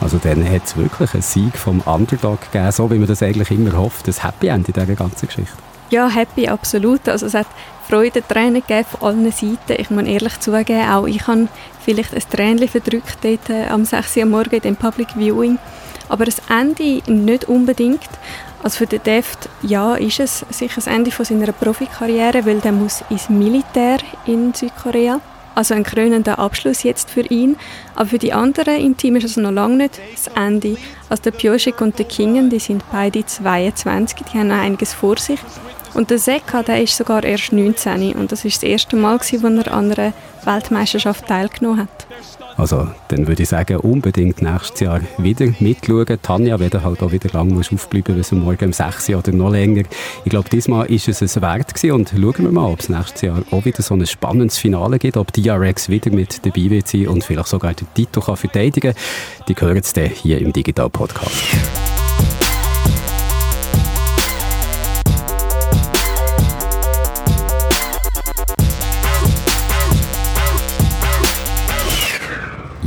Also 0.00 0.18
dann 0.18 0.48
hat 0.48 0.64
es 0.64 0.76
wirklich 0.76 1.12
einen 1.14 1.22
Sieg 1.22 1.58
vom 1.58 1.80
Underdog 1.80 2.40
gegeben, 2.52 2.70
so 2.70 2.90
wie 2.90 2.98
man 2.98 3.08
das 3.08 3.22
eigentlich 3.22 3.50
immer 3.50 3.76
hofft. 3.76 4.06
Ein 4.06 4.14
Happy 4.22 4.46
End 4.48 4.68
in 4.68 4.74
dieser 4.74 4.94
ganzen 4.94 5.26
Geschichte. 5.26 5.56
Ja, 5.90 6.08
happy, 6.08 6.48
absolut. 6.48 7.08
Also 7.08 7.26
es 7.26 7.34
hat 7.34 7.46
Freude, 7.88 8.22
Tränen 8.26 8.62
gegeben 8.66 8.86
von 8.88 9.08
allen 9.08 9.32
Seiten. 9.32 9.78
Ich 9.78 9.90
muss 9.90 10.04
ehrlich 10.04 10.40
zugeben, 10.40 10.88
auch 10.88 11.06
ich 11.06 11.26
habe 11.26 11.48
vielleicht 11.84 12.14
ein 12.14 12.22
Tränchen 12.30 12.68
verdrückt 12.68 13.18
dort 13.22 13.50
äh, 13.50 13.66
am 13.68 13.84
6 13.84 14.16
Uhr 14.18 14.26
morgen 14.26 14.60
im 14.62 14.76
Public 14.76 15.08
Viewing. 15.16 15.58
Aber 16.08 16.24
das 16.24 16.40
Ende 16.48 17.02
nicht 17.10 17.46
unbedingt. 17.46 18.08
Also 18.62 18.78
für 18.78 18.86
den 18.86 19.02
Deft, 19.02 19.48
ja, 19.62 19.94
ist 19.94 20.20
es 20.20 20.44
sicher 20.50 20.76
das 20.76 20.86
Ende 20.86 21.10
von 21.10 21.24
seiner 21.24 21.52
Profikarriere, 21.52 22.46
weil 22.46 22.60
der 22.60 22.72
muss 22.72 23.04
ins 23.10 23.28
Militär 23.28 23.98
in 24.26 24.54
Südkorea. 24.54 25.20
Also 25.54 25.72
ein 25.72 25.84
krönender 25.84 26.38
Abschluss 26.38 26.82
jetzt 26.82 27.10
für 27.10 27.22
ihn. 27.22 27.56
Aber 27.94 28.10
für 28.10 28.18
die 28.18 28.32
anderen 28.32 28.76
im 28.76 28.96
Team 28.96 29.16
ist 29.16 29.24
es 29.24 29.36
noch 29.38 29.50
lange 29.50 29.76
nicht 29.76 30.00
das 30.14 30.28
Ende. 30.36 30.76
Also 31.08 31.22
der 31.22 31.30
Pioschik 31.30 31.80
und 31.80 31.98
der 31.98 32.06
Kingen, 32.06 32.50
die 32.50 32.58
sind 32.58 32.84
beide 32.92 33.24
22, 33.24 34.18
die 34.32 34.38
haben 34.38 34.48
noch 34.48 34.56
einiges 34.56 34.92
vor 34.92 35.16
sich. 35.16 35.40
Und 35.94 36.10
der 36.10 36.18
Seka, 36.18 36.62
der 36.62 36.82
ist 36.82 36.94
sogar 36.94 37.24
erst 37.24 37.52
19 37.52 38.12
und 38.16 38.30
das 38.30 38.44
ist 38.44 38.56
das 38.56 38.68
erste 38.68 38.96
Mal, 38.96 39.16
als 39.16 39.32
er 39.32 39.44
an 39.44 39.90
einer 39.90 40.12
Weltmeisterschaft 40.44 41.26
teilgenommen 41.26 41.80
hat. 41.80 42.06
Also, 42.56 42.88
dann 43.08 43.26
würde 43.26 43.42
ich 43.42 43.48
sagen, 43.50 43.76
unbedingt 43.78 44.40
nächstes 44.40 44.80
Jahr 44.80 45.00
wieder 45.18 45.46
mitschauen. 45.60 46.06
Tanja, 46.22 46.58
wenn 46.58 46.70
du 46.70 46.82
halt 46.82 47.02
auch 47.02 47.12
wieder 47.12 47.28
lang 47.32 47.48
musst 47.48 47.72
aufbleiben 47.72 48.16
bis 48.16 48.32
morgen 48.32 48.66
um 48.66 48.72
6 48.72 49.10
Uhr 49.10 49.18
oder 49.18 49.32
noch 49.32 49.50
länger. 49.50 49.82
Ich 50.24 50.30
glaube, 50.30 50.48
diesmal 50.48 50.86
ist 50.86 51.08
es 51.08 51.20
es 51.20 51.40
wert 51.40 51.74
gewesen 51.74 51.92
und 51.92 52.10
schauen 52.10 52.44
wir 52.44 52.52
mal, 52.52 52.70
ob 52.70 52.80
es 52.80 52.88
nächstes 52.88 53.22
Jahr 53.22 53.42
auch 53.50 53.64
wieder 53.64 53.82
so 53.82 53.94
ein 53.94 54.06
spannendes 54.06 54.58
Finale 54.58 54.98
gibt, 54.98 55.16
ob 55.16 55.32
DRX 55.32 55.90
wieder 55.90 56.10
mit 56.10 56.44
dabei 56.46 56.70
wird 56.70 56.88
sein 56.88 57.08
und 57.08 57.24
vielleicht 57.24 57.48
sogar 57.48 57.74
den 57.74 57.88
Titel 57.94 58.20
kann 58.20 58.36
verteidigen 58.36 58.94
kann. 58.94 59.46
Die 59.48 59.54
hören 59.54 59.76
es 59.76 59.92
dann 59.92 60.06
hier 60.06 60.40
im 60.40 60.52
Digital 60.52 60.88
Podcast. 60.88 61.95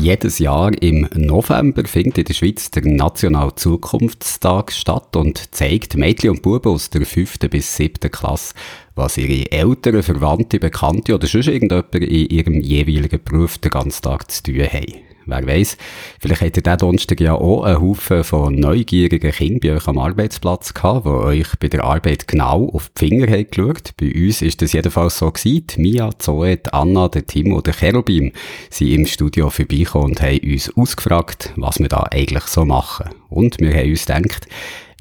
Jedes 0.02 0.40
Jahr 0.40 0.72
im 0.82 1.10
November 1.14 1.84
findet 1.84 2.20
in 2.20 2.24
der 2.24 2.34
Schweiz 2.34 2.72
der 2.72 2.86
National 2.86 3.54
Zukunftstag 3.56 4.72
statt 4.72 5.14
und 5.18 5.54
zeigt 5.54 5.98
Mädchen 5.98 6.30
und 6.30 6.42
Buben 6.42 6.72
aus 6.72 6.90
der 6.90 7.06
5. 7.06 7.38
bis 7.50 7.76
7. 7.76 8.10
Klasse, 8.10 8.54
was 9.00 9.18
ihre 9.18 9.52
Eltern, 9.52 10.04
Verwandte, 10.04 10.60
Bekannte 10.60 11.16
oder 11.16 11.28
sonst 11.28 11.48
irgendjemand 11.48 11.96
in 11.96 12.28
ihrem 12.28 12.62
jeweiligen 12.62 13.24
Beruf 13.24 13.58
den 13.58 13.72
ganzen 13.72 14.04
Tag 14.04 14.30
zu 14.30 14.44
tun 14.44 14.60
haben. 14.60 15.10
Wer 15.30 15.46
weiß, 15.46 15.78
vielleicht 16.20 16.42
habt 16.42 16.58
ihr 16.58 16.64
diesen 16.64 16.78
Donnerstag 16.80 17.20
ja 17.20 17.36
auch 17.36 17.64
einen 17.64 17.82
Haufen 17.82 18.24
von 18.24 18.56
neugierigen 18.56 19.32
Kindern 19.32 19.60
bei 19.60 19.76
euch 19.76 19.88
am 19.88 20.00
Arbeitsplatz 20.00 20.74
gehabt, 20.74 21.06
die 21.06 21.10
euch 21.10 21.48
bei 21.60 21.68
der 21.68 21.84
Arbeit 21.84 22.28
genau 22.28 22.68
auf 22.74 22.90
die 22.90 23.08
Finger 23.08 23.28
haben 23.28 23.48
geschaut. 23.50 23.92
Bei 23.98 24.12
uns 24.12 24.42
ist 24.42 24.62
das 24.62 24.74
jedenfalls 24.74 25.20
so 25.20 25.30
gewesen. 25.30 25.66
Mia, 25.78 26.10
Zoe, 26.18 26.58
Anna, 26.72 27.10
der 27.10 27.28
Tim 27.28 27.54
oder 27.54 27.74
Cherubim 27.74 28.32
sind 28.72 28.92
im 28.92 29.06
Studio 29.06 29.52
vorbeigekommen 29.52 30.12
und 30.12 30.22
haben 30.22 30.40
uns 30.40 30.76
ausgefragt, 30.76 31.54
was 31.58 31.80
wir 31.80 31.90
da 31.90 32.08
eigentlich 32.10 32.46
so 32.46 32.66
machen. 32.66 33.10
Und 33.30 33.60
wir 33.60 33.74
haben 33.76 33.90
uns 33.90 34.06
gedacht, 34.08 34.48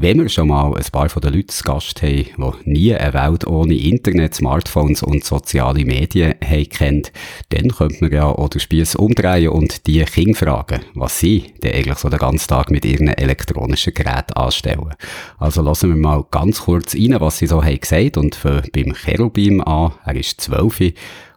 wenn 0.00 0.22
wir 0.22 0.28
schon 0.28 0.48
mal 0.48 0.76
ein 0.76 0.84
paar 0.92 1.08
von 1.08 1.22
den 1.22 1.34
Leuten 1.34 1.48
zu 1.48 1.64
Gast 1.64 2.02
haben, 2.02 2.24
die 2.64 2.70
nie 2.70 2.94
eine 2.94 3.14
Welt 3.14 3.46
ohne 3.46 3.74
Internet, 3.74 4.34
Smartphones 4.34 5.02
und 5.02 5.24
soziale 5.24 5.84
Medien 5.84 6.34
haben 6.44 6.68
kennt, 6.68 7.12
dann 7.48 7.68
könnte 7.68 8.04
man 8.04 8.12
ja 8.12 8.26
auch 8.26 8.48
den 8.48 8.60
Spieß 8.60 8.94
umdrehen 8.94 9.48
und 9.48 9.86
die 9.86 10.04
Kinder 10.04 10.38
fragen, 10.38 10.82
was 10.94 11.18
sie 11.18 11.52
denn 11.62 11.74
eigentlich 11.74 11.98
so 11.98 12.08
den 12.08 12.20
ganzen 12.20 12.48
Tag 12.48 12.70
mit 12.70 12.84
ihren 12.84 13.08
elektronischen 13.08 13.92
Geräten 13.94 14.34
anstellen. 14.34 14.94
Also 15.38 15.62
lassen 15.62 15.90
wir 15.90 15.96
mal 15.96 16.24
ganz 16.30 16.62
kurz 16.62 16.94
rein, 16.94 17.16
was 17.18 17.38
sie 17.38 17.46
so 17.46 17.64
haben 17.64 17.80
gesagt 17.80 18.16
und 18.16 18.36
fangen 18.36 18.68
beim 18.72 18.94
Cherubim 18.94 19.60
an. 19.62 19.92
Er 20.04 20.14
ist 20.14 20.40
zwölf 20.40 20.80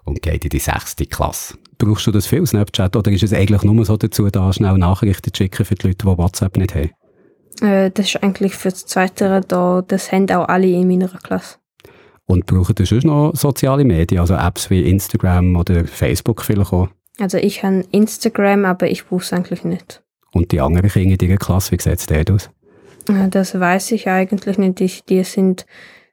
und 0.04 0.22
geht 0.22 0.44
in 0.44 0.50
die 0.50 0.60
sechste 0.60 1.06
Klasse. 1.08 1.56
Brauchst 1.80 2.06
du 2.06 2.12
das 2.12 2.28
viel, 2.28 2.46
Snapchat, 2.46 2.96
oder 2.96 3.12
ist 3.12 3.24
es 3.24 3.34
eigentlich 3.34 3.64
nur 3.64 3.84
so 3.86 3.98
dazu 3.98 4.30
da, 4.30 4.54
schnell 4.54 4.78
Nachrichten 4.78 5.34
zu 5.34 5.38
schicken 5.38 5.66
für 5.66 5.74
die 5.74 5.88
Leute, 5.88 6.06
die 6.06 6.18
WhatsApp 6.18 6.58
nicht 6.58 6.76
haben? 6.76 6.92
Äh, 7.62 7.92
das 7.92 8.08
ist 8.08 8.24
eigentlich 8.24 8.56
für 8.56 8.70
das 8.70 8.86
Zweite 8.86 9.42
da, 9.48 9.84
das 9.88 10.12
haben 10.12 10.30
auch 10.32 10.48
alle 10.48 10.68
in 10.68 10.88
meiner 10.88 11.08
Klasse. 11.08 11.58
Und 12.26 12.46
brauchen 12.46 12.76
ihr 12.80 12.86
sonst 12.86 13.06
noch 13.06 13.36
soziale 13.36 13.84
Medien, 13.84 14.22
also 14.22 14.36
Apps 14.36 14.70
wie 14.70 14.90
Instagram 14.90 15.56
oder 15.56 15.86
Facebook 15.86 16.42
vielleicht 16.42 16.72
auch? 16.74 16.88
Also 17.20 17.38
ich 17.38 17.64
habe 17.64 17.84
Instagram, 17.92 18.66
aber 18.66 18.90
ich 18.90 19.06
brauche 19.06 19.22
es 19.22 19.34
eigentlich 19.34 19.64
nicht. 19.64 20.02
Und 20.32 20.52
die 20.52 20.62
anderen 20.62 20.90
Kinder 20.90 21.12
in 21.12 21.18
deiner 21.18 21.38
Klasse, 21.38 21.72
wie 21.74 21.82
sieht 21.82 22.00
es 22.00 22.06
dort 22.06 22.32
aus? 22.32 22.50
Äh, 23.08 23.30
das 23.30 23.60
weiß 23.60 23.92
ich 23.92 24.08
eigentlich 24.08 24.58
nicht. 24.58 24.80
Die, 24.80 24.92
die 25.08 25.24
sind, 25.24 25.66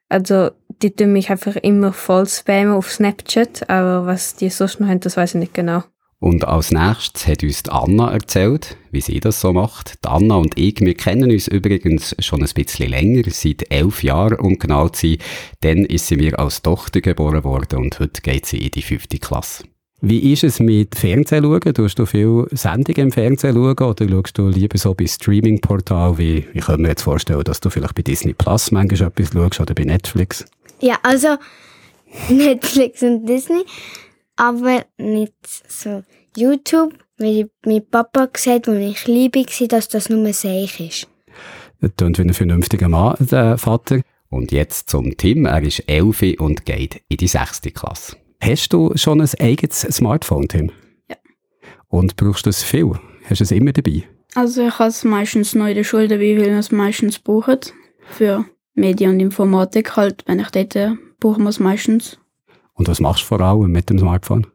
also 0.09 0.51
die 0.81 0.91
tun 0.91 1.13
mich 1.13 1.29
einfach 1.29 1.55
immer 1.55 1.93
voll 1.93 2.27
spammen 2.27 2.73
auf 2.73 2.91
Snapchat, 2.91 3.69
aber 3.69 4.05
was 4.05 4.35
die 4.35 4.49
sonst 4.49 4.79
noch 4.79 4.87
haben, 4.87 4.99
das 4.99 5.17
weiß 5.17 5.35
ich 5.35 5.39
nicht 5.39 5.53
genau. 5.53 5.83
Und 6.19 6.45
als 6.45 6.71
nächstes 6.71 7.27
hat 7.27 7.43
uns 7.43 7.63
die 7.63 7.71
Anna 7.71 8.11
erzählt, 8.11 8.75
wie 8.91 8.99
sie 8.99 9.21
das 9.21 9.39
so 9.39 9.53
macht. 9.53 10.03
Die 10.03 10.09
Anna 10.09 10.35
und 10.35 10.57
ich, 10.57 10.81
wir 10.81 10.93
kennen 10.93 11.31
uns 11.31 11.47
übrigens 11.47 12.13
schon 12.19 12.43
ein 12.43 12.49
bisschen 12.53 12.89
länger, 12.89 13.23
seit 13.29 13.71
elf 13.71 14.03
Jahren, 14.03 14.37
um 14.39 14.59
genau 14.59 14.89
zu 14.89 15.07
sein. 15.07 15.17
Dann 15.61 15.85
ist 15.85 16.07
sie 16.07 16.17
mir 16.17 16.37
als 16.37 16.61
Tochter 16.61 16.99
geboren 16.99 17.45
worden 17.45 17.79
und 17.79 17.99
heute 17.99 18.21
geht 18.21 18.45
sie 18.45 18.57
in 18.57 18.71
die 18.71 18.81
fünfte 18.81 19.17
Klasse. 19.17 19.63
Wie 20.01 20.31
ist 20.31 20.43
es 20.43 20.59
mit 20.59 20.95
Fernsehen 20.95 21.43
schauen? 21.43 21.73
Tust 21.73 21.99
du 21.99 22.05
viel 22.05 22.45
Sendungen 22.51 23.07
im 23.07 23.11
Fernsehen 23.11 23.53
schauen 23.53 23.77
oder 23.77 24.09
schaust 24.09 24.37
du 24.37 24.47
lieber 24.49 24.77
so 24.77 24.93
bei 24.93 25.07
Streaming-Portalen 25.07 26.17
wie, 26.17 26.45
ich 26.53 26.65
kann 26.65 26.81
mir 26.81 26.89
jetzt 26.89 27.03
vorstellen, 27.03 27.43
dass 27.43 27.59
du 27.61 27.69
vielleicht 27.69 27.95
bei 27.95 28.01
Disney 28.01 28.33
Plus 28.33 28.71
manchmal 28.71 29.09
etwas 29.09 29.31
schaust 29.33 29.59
oder 29.59 29.73
bei 29.73 29.83
Netflix? 29.83 30.45
Ja, 30.81 30.99
also 31.03 31.37
Netflix 32.29 33.03
und 33.03 33.25
Disney 33.25 33.63
aber 34.39 34.85
nicht 34.97 35.33
so 35.43 36.03
YouTube, 36.35 36.93
weil 37.17 37.39
ich 37.39 37.45
mein 37.65 37.85
Papa 37.85 38.27
gesagt 38.27 38.67
hat, 38.67 38.75
als 38.75 38.79
ich 38.79 39.07
liebe 39.07 39.39
war, 39.39 39.67
dass 39.67 39.89
das 39.89 40.09
nur 40.09 40.31
Seich 40.33 40.79
ist. 40.79 41.07
Das 41.81 41.91
klingt 41.97 42.17
wie 42.17 42.21
ein 42.23 42.33
vernünftiger 42.33 42.87
Mann, 42.87 43.15
der 43.19 43.57
Vater. 43.57 44.01
Und 44.29 44.51
jetzt 44.51 44.89
zum 44.89 45.17
Tim. 45.17 45.45
Er 45.45 45.61
ist 45.63 45.83
elf 45.87 46.21
und 46.39 46.65
geht 46.65 47.01
in 47.09 47.17
die 47.17 47.27
sechste 47.27 47.71
Klasse. 47.71 48.15
Hast 48.39 48.71
du 48.71 48.91
schon 48.95 49.21
ein 49.21 49.29
eigenes 49.39 49.81
Smartphone, 49.81 50.47
Tim? 50.47 50.71
Ja. 51.09 51.17
Und 51.87 52.15
brauchst 52.15 52.45
du 52.45 52.49
es 52.49 52.63
viel? 52.63 52.93
Hast 53.25 53.39
du 53.39 53.43
es 53.43 53.51
immer 53.51 53.73
dabei? 53.73 54.03
Also 54.35 54.67
ich 54.67 54.79
habe 54.79 54.89
es 54.89 55.03
meistens 55.03 55.55
noch 55.55 55.65
in 55.65 55.75
der 55.75 55.83
Schule 55.83 56.07
dabei, 56.07 56.37
weil 56.37 56.49
man 56.49 56.59
es 56.59 56.71
meistens 56.71 57.19
braucht. 57.19 57.73
Für 58.11 58.45
Medien 58.75 59.11
und 59.11 59.19
Informatik 59.19 59.97
halt, 59.97 60.23
wenn 60.27 60.39
ich 60.39 60.49
dort 60.51 60.97
brauche 61.19 61.39
man 61.39 61.47
es 61.47 61.59
meistens. 61.59 62.19
Und 62.79 62.87
was 62.87 63.01
machst 63.01 63.23
du 63.23 63.27
vor 63.27 63.41
allem 63.41 63.71
mit 63.71 63.89
dem 63.89 63.99
Smartphone? 63.99 64.47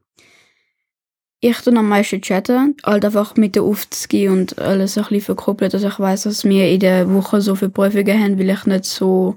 Ich 1.41 1.59
tue 1.59 1.77
am 1.77 1.91
meisten 1.91 2.23
chatten, 2.23 2.75
halt 2.83 3.05
einfach 3.05 3.37
mit 3.37 3.55
der 3.55 3.65
Aufzüge 3.65 4.33
und 4.33 4.59
alles 4.59 4.97
ein 4.97 5.05
bisschen 5.05 5.21
verkuppelt, 5.21 5.75
dass 5.75 5.85
ich 5.85 6.01
weiß, 6.01 6.23
dass 6.23 6.45
wir 6.45 6.71
in 6.71 6.81
der 6.81 7.13
Woche 7.13 7.43
so 7.43 7.55
viele 7.55 7.71
Prüfungen 7.71 8.19
haben, 8.19 8.39
weil 8.39 8.49
ich 8.49 8.65
nicht 8.65 8.87
so 8.87 9.37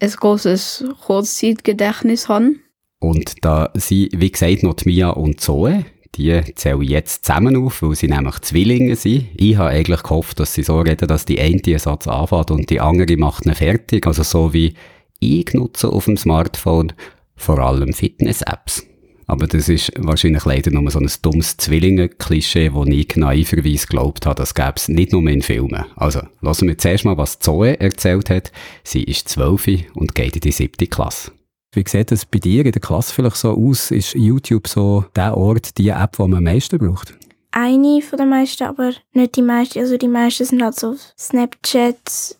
ein 0.00 0.10
großes 0.10 0.86
Kurzzeitgedächtnis 1.04 2.30
habe. 2.30 2.54
Und 3.00 3.44
da 3.44 3.70
sie, 3.74 4.08
wie 4.14 4.32
gesagt, 4.32 4.62
noch 4.62 4.76
Mia 4.86 5.10
und 5.10 5.42
Zoe, 5.42 5.84
die 6.14 6.40
zählen 6.54 6.80
jetzt 6.80 7.26
zusammen 7.26 7.54
auf, 7.54 7.82
weil 7.82 7.94
sie 7.96 8.08
nämlich 8.08 8.38
Zwillinge 8.40 8.96
sind. 8.96 9.28
Ich 9.36 9.58
habe 9.58 9.68
eigentlich 9.68 10.02
gehofft, 10.02 10.40
dass 10.40 10.54
sie 10.54 10.62
so 10.62 10.80
reden, 10.80 11.06
dass 11.06 11.26
die 11.26 11.38
eine 11.38 11.60
den 11.60 11.78
Satz 11.78 12.08
anfängt 12.08 12.50
und 12.50 12.70
die 12.70 12.80
andere 12.80 13.18
macht 13.18 13.44
ihn 13.44 13.54
fertig. 13.54 14.06
Also 14.06 14.22
so 14.22 14.54
wie 14.54 14.72
ich 15.18 15.52
nutze 15.52 15.90
auf 15.90 16.06
dem 16.06 16.16
Smartphone 16.16 16.94
vor 17.40 17.58
allem 17.58 17.92
Fitness-Apps. 17.92 18.86
Aber 19.26 19.46
das 19.46 19.68
ist 19.68 19.92
wahrscheinlich 19.96 20.44
leider 20.44 20.72
nur 20.72 20.90
so 20.90 20.98
ein 20.98 21.08
dummes 21.22 21.56
Zwillinge-Klischee, 21.56 22.72
wo 22.74 22.84
ich 22.84 23.14
naiverweise 23.14 23.86
geglaubt 23.86 24.26
habe, 24.26 24.34
das 24.34 24.54
gäbe 24.54 24.72
es 24.74 24.88
nicht 24.88 25.12
nur 25.12 25.24
in 25.28 25.40
Filmen. 25.40 25.84
Also, 25.94 26.20
lassen 26.40 26.66
wir 26.66 26.76
zuerst 26.76 27.04
mal, 27.04 27.16
was 27.16 27.38
Zoe 27.38 27.78
erzählt 27.78 28.28
hat. 28.28 28.50
Sie 28.82 29.04
ist 29.04 29.28
zwölf 29.28 29.68
und 29.94 30.16
geht 30.16 30.34
in 30.34 30.40
die 30.40 30.50
siebte 30.50 30.88
Klasse. 30.88 31.30
Wie 31.72 31.84
sieht 31.86 32.10
das 32.10 32.26
bei 32.26 32.40
dir 32.40 32.66
in 32.66 32.72
der 32.72 32.82
Klasse 32.82 33.14
vielleicht 33.14 33.36
so 33.36 33.52
aus? 33.52 33.92
Ist 33.92 34.14
YouTube 34.14 34.66
so 34.66 35.04
der 35.14 35.36
Ort, 35.36 35.78
die 35.78 35.90
App, 35.90 36.16
die 36.16 36.22
man 36.22 36.38
am 36.38 36.44
meisten 36.44 36.78
braucht? 36.78 37.14
Eine 37.52 38.02
von 38.02 38.18
den 38.18 38.30
meisten, 38.30 38.64
aber 38.64 38.92
nicht 39.12 39.36
die 39.36 39.42
meisten. 39.42 39.78
Also 39.78 39.96
die 39.96 40.08
meisten 40.08 40.44
sind 40.44 40.62
halt 40.62 40.74
so 40.74 40.96
Snapchat, 41.16 42.36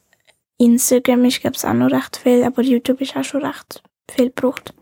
Instagram 0.59 1.25
ist 1.25 1.41
glaube 1.41 1.57
ich 1.57 1.65
auch 1.65 1.73
noch 1.73 1.93
recht 1.93 2.17
viel, 2.17 2.43
aber 2.43 2.63
YouTube 2.63 3.01
ist 3.01 3.17
auch 3.17 3.25
schon 3.25 3.45
recht 3.45 3.83
viel 4.11 4.27
gebraucht. 4.27 4.75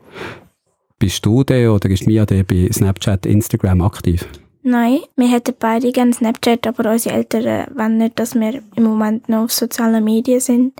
Bist 0.98 1.24
du 1.24 1.44
der 1.44 1.72
oder 1.72 1.88
ist 1.90 2.06
Mia 2.06 2.26
der 2.26 2.42
bei 2.42 2.68
Snapchat, 2.72 3.24
Instagram 3.24 3.82
aktiv? 3.82 4.26
Nein, 4.62 4.98
wir 5.16 5.28
hätten 5.28 5.54
beide 5.58 5.92
gerne 5.92 6.12
Snapchat, 6.12 6.66
aber 6.66 6.90
unsere 6.90 7.14
Eltern 7.14 7.68
wollen 7.76 7.98
nicht, 7.98 8.18
dass 8.18 8.34
wir 8.34 8.60
im 8.74 8.82
Moment 8.82 9.28
noch 9.28 9.44
auf 9.44 9.52
sozialen 9.52 10.02
Medien 10.04 10.40
sind. 10.40 10.74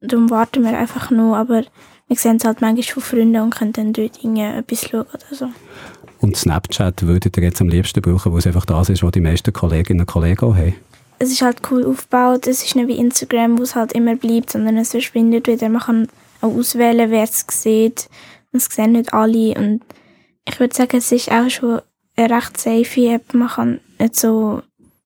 Darum 0.00 0.30
warten 0.30 0.62
wir 0.62 0.78
einfach 0.78 1.10
nur, 1.10 1.36
aber 1.36 1.64
wir 2.06 2.16
sehen 2.16 2.36
es 2.36 2.44
halt 2.44 2.60
manchmal 2.60 2.84
von 2.84 3.02
Freunden 3.02 3.42
und 3.42 3.54
können 3.54 3.72
dann 3.72 3.92
dort 3.92 4.24
etwas 4.24 4.88
schauen 4.88 5.06
oder 5.12 5.34
so. 5.34 5.48
Und 6.20 6.36
Snapchat 6.36 7.02
würdet 7.02 7.36
ihr 7.36 7.42
jetzt 7.42 7.60
am 7.60 7.68
liebsten 7.68 8.00
brauchen, 8.00 8.32
wo 8.32 8.38
es 8.38 8.46
einfach 8.46 8.64
das 8.64 8.88
ist, 8.88 9.02
was 9.02 9.12
die 9.12 9.20
meisten 9.20 9.52
Kolleginnen 9.52 10.00
und 10.00 10.06
Kollegen 10.06 10.46
auch 10.46 10.54
haben? 10.54 10.74
Es 11.18 11.32
ist 11.32 11.42
halt 11.42 11.60
cool 11.70 11.84
aufgebaut, 11.84 12.46
es 12.46 12.64
ist 12.64 12.76
nicht 12.76 12.86
wie 12.86 12.96
Instagram, 12.96 13.58
wo 13.58 13.64
es 13.64 13.74
halt 13.74 13.92
immer 13.92 14.14
bleibt, 14.14 14.50
sondern 14.50 14.76
es 14.76 14.92
verschwindet 14.92 15.48
wieder. 15.48 15.68
Man 15.68 15.82
kann 15.82 16.08
auch 16.40 16.54
auswählen, 16.54 17.10
wer 17.10 17.24
es 17.24 17.44
sieht 17.48 18.08
es 18.52 18.66
sehen 18.66 18.92
nicht 18.92 19.12
alle 19.12 19.54
und 19.54 19.82
ich 20.48 20.58
würde 20.58 20.74
sagen, 20.74 20.96
es 20.96 21.12
ist 21.12 21.30
auch 21.30 21.48
schon 21.50 21.80
eine 22.16 22.34
recht 22.34 22.58
safe 22.58 23.08
App. 23.10 23.34
Man 23.34 23.48
kann 23.48 23.80
nicht 23.98 24.16
so 24.16 24.62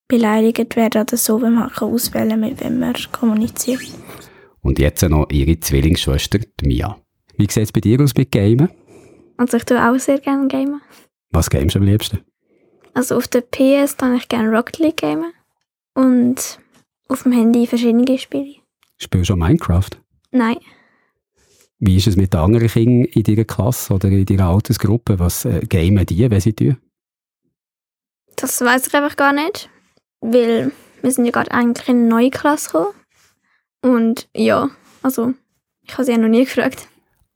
beleidigt 0.08 0.76
werden 0.76 1.02
oder 1.02 1.16
so, 1.16 1.42
wenn 1.42 1.54
man 1.54 1.70
kann 1.70 1.92
auswählen 1.92 2.30
kann, 2.30 2.40
mit 2.40 2.62
wem 2.62 2.78
man 2.78 2.94
kommuniziert. 3.10 3.80
Und 4.60 4.78
jetzt 4.78 5.02
noch 5.02 5.28
ihre 5.30 5.58
Zwillingsschwester, 5.58 6.38
die 6.38 6.66
Mia. 6.66 6.98
Wie 7.36 7.50
sieht 7.50 7.64
es 7.64 7.72
bei 7.72 7.80
dir 7.80 8.00
aus 8.00 8.14
mit 8.14 8.30
Gamen? 8.30 8.68
Also 9.36 9.56
ich 9.56 9.64
tue 9.64 9.82
auch 9.82 9.98
sehr 9.98 10.18
gerne 10.18 10.46
Gamen. 10.46 10.80
Was 11.30 11.50
gamest 11.50 11.74
du 11.74 11.80
am 11.80 11.86
liebsten? 11.86 12.20
Also 12.94 13.16
auf 13.16 13.26
der 13.26 13.40
PS 13.40 13.96
kann 13.96 14.14
ich 14.16 14.28
gerne 14.28 14.54
Rocket 14.54 14.78
League 14.78 14.98
gamen 14.98 15.32
und 15.94 16.58
auf 17.08 17.22
dem 17.22 17.32
Handy 17.32 17.66
verschiedene 17.66 18.18
Spiele. 18.18 18.56
Spielst 18.98 19.30
du 19.30 19.34
auch 19.34 19.38
Minecraft? 19.38 19.90
Nein. 20.30 20.58
Wie 21.84 21.96
ist 21.96 22.06
es 22.06 22.14
mit 22.14 22.32
anderen 22.36 22.68
Kindern 22.68 23.06
in 23.06 23.24
deiner 23.24 23.44
Klasse 23.44 23.92
oder 23.92 24.06
in 24.06 24.24
deiner 24.24 24.46
Altersgruppe? 24.46 25.18
Was 25.18 25.44
äh, 25.44 25.66
gamen 25.68 26.06
die, 26.06 26.30
wenn 26.30 26.40
sie 26.40 26.52
tun? 26.52 26.76
Das 28.36 28.60
weiß 28.60 28.86
ich 28.86 28.94
einfach 28.94 29.16
gar 29.16 29.32
nicht, 29.32 29.68
weil 30.20 30.70
wir 31.02 31.10
sind 31.10 31.24
ja 31.24 31.32
gerade 31.32 31.50
eigentlich 31.50 31.88
in 31.88 31.96
eine 31.96 32.06
neue 32.06 32.30
Klasse 32.30 32.70
gekommen. 32.70 32.94
Und 33.82 34.28
ja, 34.32 34.70
also 35.02 35.34
ich 35.82 35.92
habe 35.94 36.04
sie 36.04 36.12
ja 36.12 36.18
noch 36.18 36.28
nie 36.28 36.44
gefragt. 36.44 36.86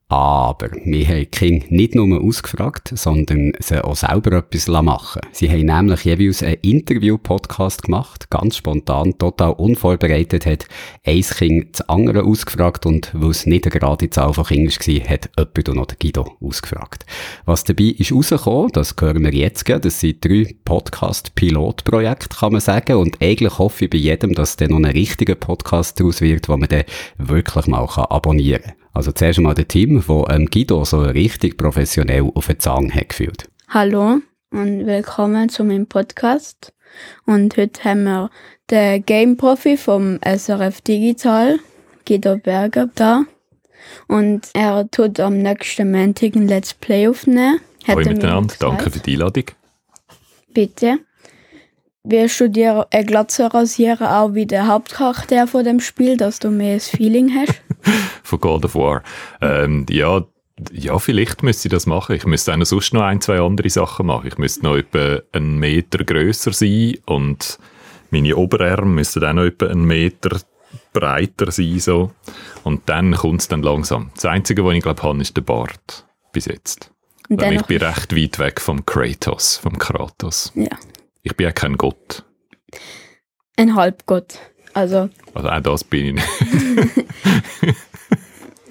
Aber 0.09 0.69
wir 0.85 1.05
haben 1.05 1.19
die 1.19 1.25
Kinder 1.25 1.65
nicht 1.69 1.93
nur 1.93 2.23
ausgefragt, 2.23 2.93
sondern 2.95 3.51
sie 3.59 3.83
auch 3.83 3.97
selber 3.97 4.37
etwas 4.37 4.69
machen 4.69 5.21
Sie 5.33 5.49
haben 5.51 5.65
nämlich 5.65 6.05
jeweils 6.05 6.43
einen 6.43 6.61
Interview-Podcast 6.61 7.83
gemacht, 7.83 8.29
ganz 8.29 8.55
spontan, 8.55 9.17
total 9.17 9.51
unvorbereitet, 9.51 10.45
hat 10.45 10.65
ein 11.05 11.21
Kind 11.21 11.77
das 11.77 11.89
andere 11.89 12.23
ausgefragt 12.23 12.85
und 12.85 13.11
weil 13.15 13.31
es 13.31 13.45
nicht 13.45 13.65
eine 13.65 13.77
gerade 13.77 14.09
Zahl 14.09 14.33
von 14.33 14.45
Kindern 14.45 14.71
war, 14.73 15.09
hat 15.09 15.29
jemand 15.37 15.75
noch 15.75 15.85
den 15.87 15.97
Guido 15.99 16.37
ausgefragt. 16.39 17.05
Was 17.43 17.65
dabei 17.65 17.93
ist 17.97 18.13
rausgekommen, 18.13 18.71
das 18.71 18.95
hören 18.97 19.25
wir 19.25 19.33
jetzt 19.33 19.67
Das 19.67 19.99
sind 19.99 20.23
drei 20.23 20.55
Podcast-Pilotprojekte, 20.63 22.29
kann 22.29 22.53
man 22.53 22.61
sagen. 22.61 22.95
Und 22.95 23.21
eigentlich 23.21 23.59
hoffe 23.59 23.83
ich 23.83 23.91
bei 23.91 23.97
jedem, 23.97 24.33
dass 24.35 24.55
dann 24.55 24.69
noch 24.69 24.77
ein 24.77 24.85
richtiger 24.85 25.35
Podcast 25.35 25.99
daraus 25.99 26.21
wird, 26.21 26.47
den 26.47 26.59
man 26.61 26.69
dann 26.69 26.85
wirklich 27.17 27.67
mal 27.67 27.83
abonnieren 27.83 28.61
kann. 28.61 28.76
Also 28.97 29.11
zuerst 29.11 29.37
einmal 29.37 29.53
der 29.53 29.67
Team, 29.67 30.03
wo 30.07 30.25
ähm, 30.27 30.47
Guido 30.47 30.83
so 30.83 31.01
richtig 31.01 31.55
professionell 31.55 32.31
auf 32.33 32.47
den 32.47 32.59
Zahn 32.59 32.91
hat 32.91 33.09
gefühlt. 33.09 33.47
Hallo 33.67 34.21
und 34.49 34.87
willkommen 34.87 35.49
zu 35.49 35.63
meinem 35.63 35.85
Podcast. 35.85 36.73
Und 37.27 37.55
heute 37.57 37.83
haben 37.83 38.05
wir 38.05 38.31
den 38.71 39.05
Game-Profi 39.05 39.77
vom 39.77 40.17
SRF 40.25 40.81
Digital, 40.81 41.59
Guido 42.07 42.39
Berger, 42.39 42.89
da. 42.95 43.25
Und 44.07 44.49
er 44.55 44.89
tut 44.89 45.19
am 45.19 45.43
nächsten 45.43 45.91
Montag 45.91 46.35
ein 46.35 46.47
Let's 46.47 46.73
Play 46.73 47.07
aufnehmen. 47.07 47.59
Hallo 47.87 47.99
miteinander, 47.99 48.55
danke 48.57 48.89
für 48.89 48.99
die 48.99 49.13
Einladung. 49.13 49.45
Bitte. 50.55 50.97
Wir 52.03 52.29
studieren 52.29 52.85
ein 52.89 53.05
Glatze 53.05 53.53
rasieren 53.53 54.07
auch 54.07 54.33
wie 54.33 54.47
der 54.47 54.65
Hauptcharakter 54.65 55.45
von 55.45 55.63
dem 55.63 55.81
Spiel, 55.81 56.17
dass 56.17 56.39
du 56.39 56.49
mehr 56.49 56.73
das 56.73 56.87
Feeling 56.87 57.31
hast. 57.35 57.61
von 58.23 58.39
God 58.39 58.65
of 58.65 58.75
War. 58.75 59.03
Ähm, 59.41 59.85
ja, 59.89 60.23
ja, 60.71 60.97
vielleicht 60.97 61.43
müsste 61.43 61.67
ich 61.67 61.71
das 61.71 61.85
machen. 61.85 62.15
Ich 62.15 62.25
müsste 62.25 62.53
auch 62.53 62.57
noch 62.57 62.65
sonst 62.65 62.93
noch 62.93 63.03
ein, 63.03 63.21
zwei 63.21 63.39
andere 63.39 63.69
Sachen 63.69 64.07
machen. 64.07 64.27
Ich 64.27 64.37
müsste 64.37 64.63
noch 64.63 64.75
etwa 64.75 65.21
einen 65.31 65.59
Meter 65.59 66.03
grösser 66.03 66.51
sein 66.51 66.97
und 67.05 67.59
meine 68.09 68.35
Oberarme 68.35 68.95
müssten 68.95 69.23
auch 69.23 69.33
noch 69.33 69.43
etwa 69.43 69.67
einen 69.67 69.85
Meter 69.85 70.39
breiter 70.93 71.51
sein. 71.51 71.79
So. 71.79 72.11
Und 72.63 72.89
dann 72.89 73.13
kommt 73.13 73.41
es 73.41 73.47
dann 73.47 73.61
langsam. 73.61 74.11
Das 74.15 74.25
Einzige, 74.25 74.65
was 74.65 74.73
ich 74.75 74.83
glaube 74.83 75.03
habe, 75.03 75.21
ist 75.21 75.35
der 75.37 75.41
Bart. 75.41 76.05
Bis 76.31 76.45
jetzt. 76.45 76.91
Und 77.29 77.41
ich 77.41 77.63
bin 77.63 77.77
recht 77.81 78.15
weit 78.15 78.39
weg 78.39 78.61
vom 78.61 78.85
Kratos, 78.85 79.57
vom 79.57 79.77
Kratos. 79.77 80.51
Ja. 80.55 80.77
Ich 81.23 81.35
bin 81.35 81.45
ja 81.45 81.51
kein 81.51 81.77
Gott. 81.77 82.23
Ein 83.57 83.75
Halbgott. 83.75 84.39
Also, 84.77 85.09
also 85.33 85.49
auch 85.49 85.59
das 85.59 85.83
bin 85.83 86.05
ich 86.05 86.13
nicht. 86.75 87.75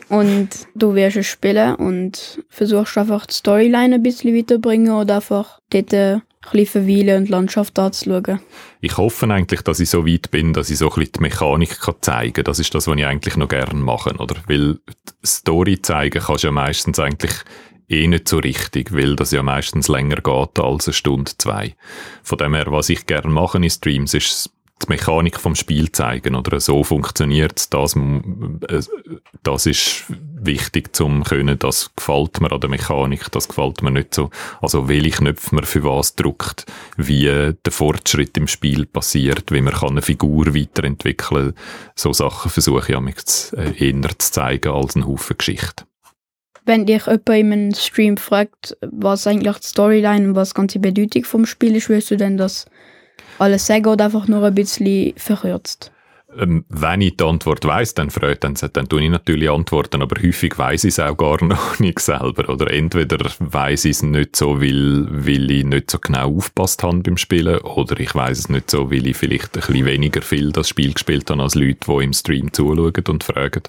und 0.09 0.49
du 0.77 0.95
wirst 0.95 1.17
es 1.17 1.27
spielen 1.27 1.75
und 1.75 2.45
versuchst 2.49 2.97
einfach 2.97 3.27
die 3.27 3.35
Storyline 3.35 3.97
ein 3.97 4.03
bisschen 4.05 4.37
weiterbringen 4.37 4.93
oder 4.93 5.17
einfach 5.17 5.59
dort 5.71 5.93
ein 5.93 6.23
bisschen 6.53 6.67
verweilen 6.67 7.17
und 7.17 7.25
die 7.25 7.33
Landschaft 7.33 7.77
anzuschauen. 7.77 8.39
Ich 8.83 8.97
hoffe 8.97 9.29
eigentlich, 9.29 9.63
dass 9.63 9.81
ich 9.81 9.91
so 9.91 10.07
weit 10.07 10.31
bin, 10.31 10.53
dass 10.53 10.71
ich 10.71 10.79
so 10.79 10.91
ein 10.91 10.95
bisschen 10.95 11.13
die 11.17 11.23
Mechanik 11.23 11.81
kann 11.81 11.97
zeigen 12.01 12.35
kann. 12.35 12.45
Das 12.45 12.61
ist 12.61 12.73
das, 12.73 12.87
was 12.87 12.97
ich 12.97 13.05
eigentlich 13.05 13.37
noch 13.37 13.49
gerne 13.49 13.75
mache. 13.75 14.15
Oder? 14.17 14.37
Weil 14.47 14.79
Story 15.25 15.83
zeigen 15.83 16.23
kannst 16.23 16.45
du 16.45 16.49
ja 16.49 16.53
meistens 16.53 17.01
eigentlich 17.01 17.33
eh 17.89 18.07
nicht 18.07 18.29
so 18.29 18.39
richtig, 18.39 18.93
weil 18.93 19.17
das 19.17 19.33
ja 19.33 19.43
meistens 19.43 19.89
länger 19.89 20.17
geht 20.17 20.61
als 20.61 20.87
eine 20.87 20.95
Stunde, 20.95 21.33
zwei. 21.37 21.75
Von 22.23 22.39
dem 22.39 22.55
her, 22.55 22.67
was 22.69 22.91
ich 22.91 23.07
gerne 23.07 23.29
mache 23.29 23.59
in 23.59 23.69
Streams, 23.69 24.15
ist 24.15 24.53
die 24.83 24.89
Mechanik 24.89 25.41
vom 25.41 25.55
Spiel 25.55 25.91
zeigen 25.93 26.35
oder? 26.35 26.61
So 26.61 26.85
funktioniert 26.85 27.73
das 27.73 27.97
äh, 27.97 28.83
das 29.43 29.67
ist 29.67 30.05
wichtig 30.09 30.95
zum 30.95 31.25
können 31.25 31.59
das 31.59 31.91
gefällt 31.97 32.41
mir 32.41 32.53
an 32.53 32.61
der 32.61 32.71
Mechanik 32.71 33.31
das 33.33 33.49
gefällt 33.49 33.83
mir 33.83 33.91
nicht 33.91 34.15
so. 34.15 34.31
Also 34.61 34.89
welche 34.89 35.11
Knöpfe 35.11 35.55
man 35.55 35.65
für 35.65 35.85
was 35.85 36.15
drückt 36.15 36.67
wie 36.97 37.25
der 37.25 37.73
Fortschritt 37.73 38.37
im 38.37 38.49
Spiel 38.49 38.87
passiert 38.87 39.51
wie 39.51 39.63
man 39.63 39.75
kann 39.75 39.91
eine 39.91 40.03
Figur 40.03 40.55
weiterentwickeln 40.55 41.55
so 41.95 42.13
Sachen 42.13 42.51
versuche 42.51 42.93
ich 42.93 43.01
mich 43.01 43.17
äh, 43.57 43.91
eher 43.91 44.19
zu 44.19 44.33
zeigen 44.33 44.73
als 44.73 44.95
ein 44.95 45.07
Haufen 45.07 45.39
Geschichte. 45.39 45.85
Wenn 46.65 46.85
dich 46.85 47.07
jemand 47.07 47.29
in 47.29 47.53
einem 47.53 47.75
Stream 47.75 48.17
fragt, 48.17 48.77
was 48.81 49.27
eigentlich 49.27 49.59
die 49.59 49.67
Storyline 49.69 50.29
und 50.29 50.35
was 50.35 50.51
die 50.51 50.55
ganze 50.55 50.79
Bedeutung 50.81 51.25
vom 51.25 51.47
Spiel 51.47 51.77
ist, 51.77 51.89
wirst 51.89 52.11
du 52.11 52.17
denn 52.17 52.37
das 52.37 52.67
alles 53.39 53.67
sagen 53.67 53.87
oder 53.87 54.07
einfach 54.07 54.29
nur 54.29 54.45
ein 54.45 54.55
bisschen 54.55 55.15
verkürzt? 55.17 55.93
Ähm, 56.39 56.65
wenn 56.69 57.01
ich 57.01 57.17
die 57.17 57.25
Antwort 57.25 57.65
weiss, 57.65 57.95
dann 57.95 58.11
freut 58.11 58.43
dann, 58.45 58.55
dann 58.55 58.89
tue 58.89 59.03
ich 59.03 59.11
natürlich 59.11 59.49
antworten, 59.49 60.03
aber 60.03 60.21
häufig 60.21 60.59
weiss 60.59 60.85
ich 60.85 60.91
es 60.91 61.01
auch 61.01 61.17
gar 61.17 61.43
noch 61.45 61.79
nicht 61.79 62.01
selber. 62.01 62.49
Oder 62.49 62.73
entweder 62.73 63.31
weiss 63.39 63.85
ich 63.85 63.93
es 63.93 64.03
nicht 64.03 64.37
so, 64.37 64.61
weil, 64.61 65.07
weil 65.09 65.51
ich 65.51 65.65
nicht 65.65 65.91
so 65.91 65.99
genau 65.99 66.37
aufpasst 66.37 66.83
habe 66.83 66.99
beim 66.99 67.17
Spielen, 67.17 67.59
oder 67.59 67.99
ich 68.01 68.15
weiss 68.15 68.41
es 68.41 68.49
nicht 68.49 68.71
so, 68.71 68.91
weil 68.91 69.07
ich 69.07 69.17
vielleicht 69.17 69.57
ein 69.57 69.61
bisschen 69.61 69.87
weniger 69.87 70.23
viel 70.23 70.53
das 70.53 70.69
Spiel 70.69 70.93
gespielt 70.93 71.31
habe 71.31 71.43
als 71.43 71.55
Leute, 71.55 71.79
die 71.87 72.05
im 72.05 72.13
Stream 72.13 72.53
zuschauen 72.53 73.05
und 73.09 73.25
fragen. 73.25 73.63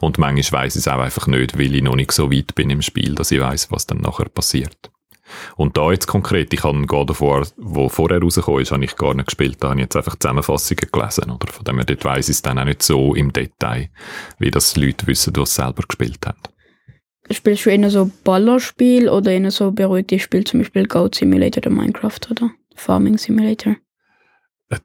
Und 0.00 0.18
manchmal 0.18 0.62
weiss 0.62 0.76
ich 0.76 0.80
es 0.80 0.88
auch 0.88 1.00
einfach 1.00 1.26
nicht, 1.26 1.58
weil 1.58 1.74
ich 1.74 1.82
noch 1.82 1.96
nicht 1.96 2.12
so 2.12 2.30
weit 2.30 2.54
bin 2.54 2.70
im 2.70 2.82
Spiel, 2.82 3.14
dass 3.14 3.30
ich 3.30 3.40
weiss, 3.40 3.70
was 3.70 3.86
dann 3.86 3.98
nachher 3.98 4.28
passiert. 4.28 4.90
Und 5.56 5.76
da 5.76 5.90
jetzt 5.90 6.06
konkret, 6.06 6.52
ich 6.52 6.64
habe 6.64 6.86
God 6.86 7.10
of 7.10 7.20
War, 7.20 7.46
wo 7.56 7.88
vorher 7.88 8.20
rausgekommen 8.20 8.62
ist, 8.62 8.72
habe 8.72 8.84
ich 8.84 8.96
gar 8.96 9.14
nicht 9.14 9.26
gespielt, 9.26 9.58
da 9.60 9.70
habe 9.70 9.80
ich 9.80 9.84
jetzt 9.84 9.96
einfach 9.96 10.16
Zusammenfassungen 10.16 10.88
gelesen, 10.90 11.30
oder? 11.30 11.52
Von 11.52 11.64
dem 11.64 11.76
her, 11.76 11.84
dort 11.84 12.04
weiss 12.04 12.28
ich 12.28 12.36
es 12.36 12.42
dann 12.42 12.58
auch 12.58 12.64
nicht 12.64 12.82
so 12.82 13.14
im 13.14 13.32
Detail, 13.32 13.90
wie 14.38 14.50
das 14.50 14.76
Leute 14.76 15.06
wissen, 15.06 15.32
die 15.32 15.40
es 15.40 15.54
selber 15.54 15.82
gespielt 15.86 16.26
haben. 16.26 16.38
Spielst 17.30 17.66
du 17.66 17.70
eher 17.70 17.90
so 17.90 18.10
Ballerspiel 18.24 19.08
oder 19.08 19.30
eher 19.30 19.50
so 19.50 19.70
beruhigte 19.70 20.18
Spiel, 20.18 20.44
zum 20.44 20.60
Beispiel 20.60 20.86
Goat 20.86 21.14
Simulator 21.14 21.62
oder 21.62 21.70
Minecraft 21.70 22.20
oder 22.30 22.50
Farming 22.74 23.16
Simulator? 23.16 23.76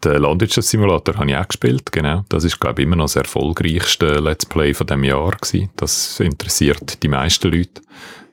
Den 0.04 0.22
Landwirtschaftssimulator 0.22 1.16
habe 1.16 1.30
ich 1.30 1.38
auch 1.38 1.48
gespielt, 1.48 1.92
genau. 1.92 2.26
Das 2.30 2.44
ist, 2.44 2.60
glaube 2.60 2.82
ich, 2.82 2.86
immer 2.86 2.98
noch 2.98 3.06
das 3.06 3.16
erfolgreichste 3.16 4.20
Let's 4.20 4.46
Play 4.46 4.74
von 4.74 4.88
dem 4.88 5.04
Jahr 5.04 5.32
gewesen. 5.32 5.70
Das 5.78 6.20
interessiert 6.20 7.02
die 7.04 7.08
meisten 7.08 7.52
Leute. 7.52 7.82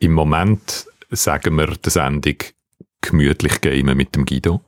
Im 0.00 0.12
Moment 0.12 0.86
sagen 1.16 1.56
wir 1.56 1.66
der 1.66 1.90
Sendung 1.90 2.36
gemütlich 3.00 3.60
gamen 3.60 3.96
mit 3.96 4.14
dem 4.16 4.24
Guido. 4.24 4.60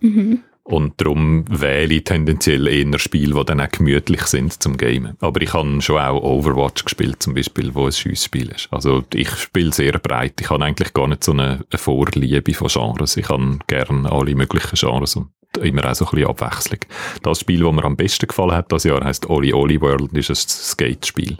Mhm. 0.00 0.42
Und 0.68 1.00
darum 1.00 1.44
wähle 1.48 1.94
ich 1.94 2.04
tendenziell 2.04 2.66
eher 2.66 2.98
Spiele, 2.98 3.34
die 3.36 3.44
dann 3.44 3.60
auch 3.60 3.68
gemütlich 3.70 4.22
sind 4.22 4.60
zum 4.60 4.76
Gamen. 4.76 5.16
Aber 5.20 5.40
ich 5.40 5.54
habe 5.54 5.80
schon 5.80 6.00
auch 6.00 6.20
Overwatch 6.20 6.84
gespielt, 6.84 7.22
zum 7.22 7.34
Beispiel, 7.34 7.72
wo 7.72 7.86
ein 7.86 7.92
Schiessspiel 7.92 8.50
ist. 8.50 8.66
Also 8.72 9.04
ich 9.14 9.30
spiele 9.30 9.72
sehr 9.72 9.92
breit. 10.00 10.40
Ich 10.40 10.50
habe 10.50 10.64
eigentlich 10.64 10.92
gar 10.92 11.06
nicht 11.06 11.22
so 11.22 11.30
eine, 11.30 11.64
eine 11.70 11.78
Vorliebe 11.78 12.52
von 12.52 12.66
Genres. 12.66 13.16
Ich 13.16 13.28
habe 13.28 13.60
gerne 13.68 14.10
alle 14.10 14.34
möglichen 14.34 14.74
Genres 14.74 15.14
und 15.14 15.28
immer 15.56 15.90
auch 15.90 15.94
so 15.94 16.06
ein 16.06 16.10
bisschen 16.12 16.28
Abwechslung. 16.28 16.80
Das 17.22 17.40
Spiel, 17.40 17.62
das 17.62 17.72
mir 17.72 17.84
am 17.84 17.96
besten 17.96 18.26
gefallen 18.26 18.52
hat 18.52 18.72
das 18.72 18.84
Jahr, 18.84 19.04
heißt 19.04 19.28
Oli 19.28 19.52
Oli 19.52 19.80
World, 19.80 20.12
ist 20.16 20.30
ein 20.30 20.36
Skate-Spiel. 20.36 21.36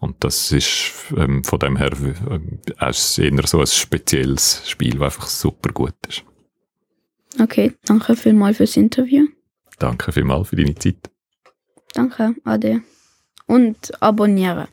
Und 0.00 0.16
das 0.20 0.52
ist 0.52 0.92
ähm, 1.16 1.44
von 1.44 1.58
dem 1.58 1.76
her 1.76 1.92
auch 2.78 3.18
eher 3.18 3.46
so 3.46 3.60
ein 3.60 3.66
spezielles 3.66 4.62
Spiel, 4.68 4.98
das 4.98 5.02
einfach 5.02 5.26
super 5.26 5.72
gut 5.72 5.94
ist. 6.08 6.24
Okay, 7.40 7.72
danke 7.84 8.14
vielmals 8.14 8.58
fürs 8.58 8.76
Interview. 8.76 9.26
Danke 9.78 10.12
vielmals 10.12 10.48
für 10.48 10.56
deine 10.56 10.74
Zeit. 10.74 11.10
Danke, 11.92 12.34
Ade. 12.44 12.82
Und 13.46 13.92
abonnieren. 14.02 14.68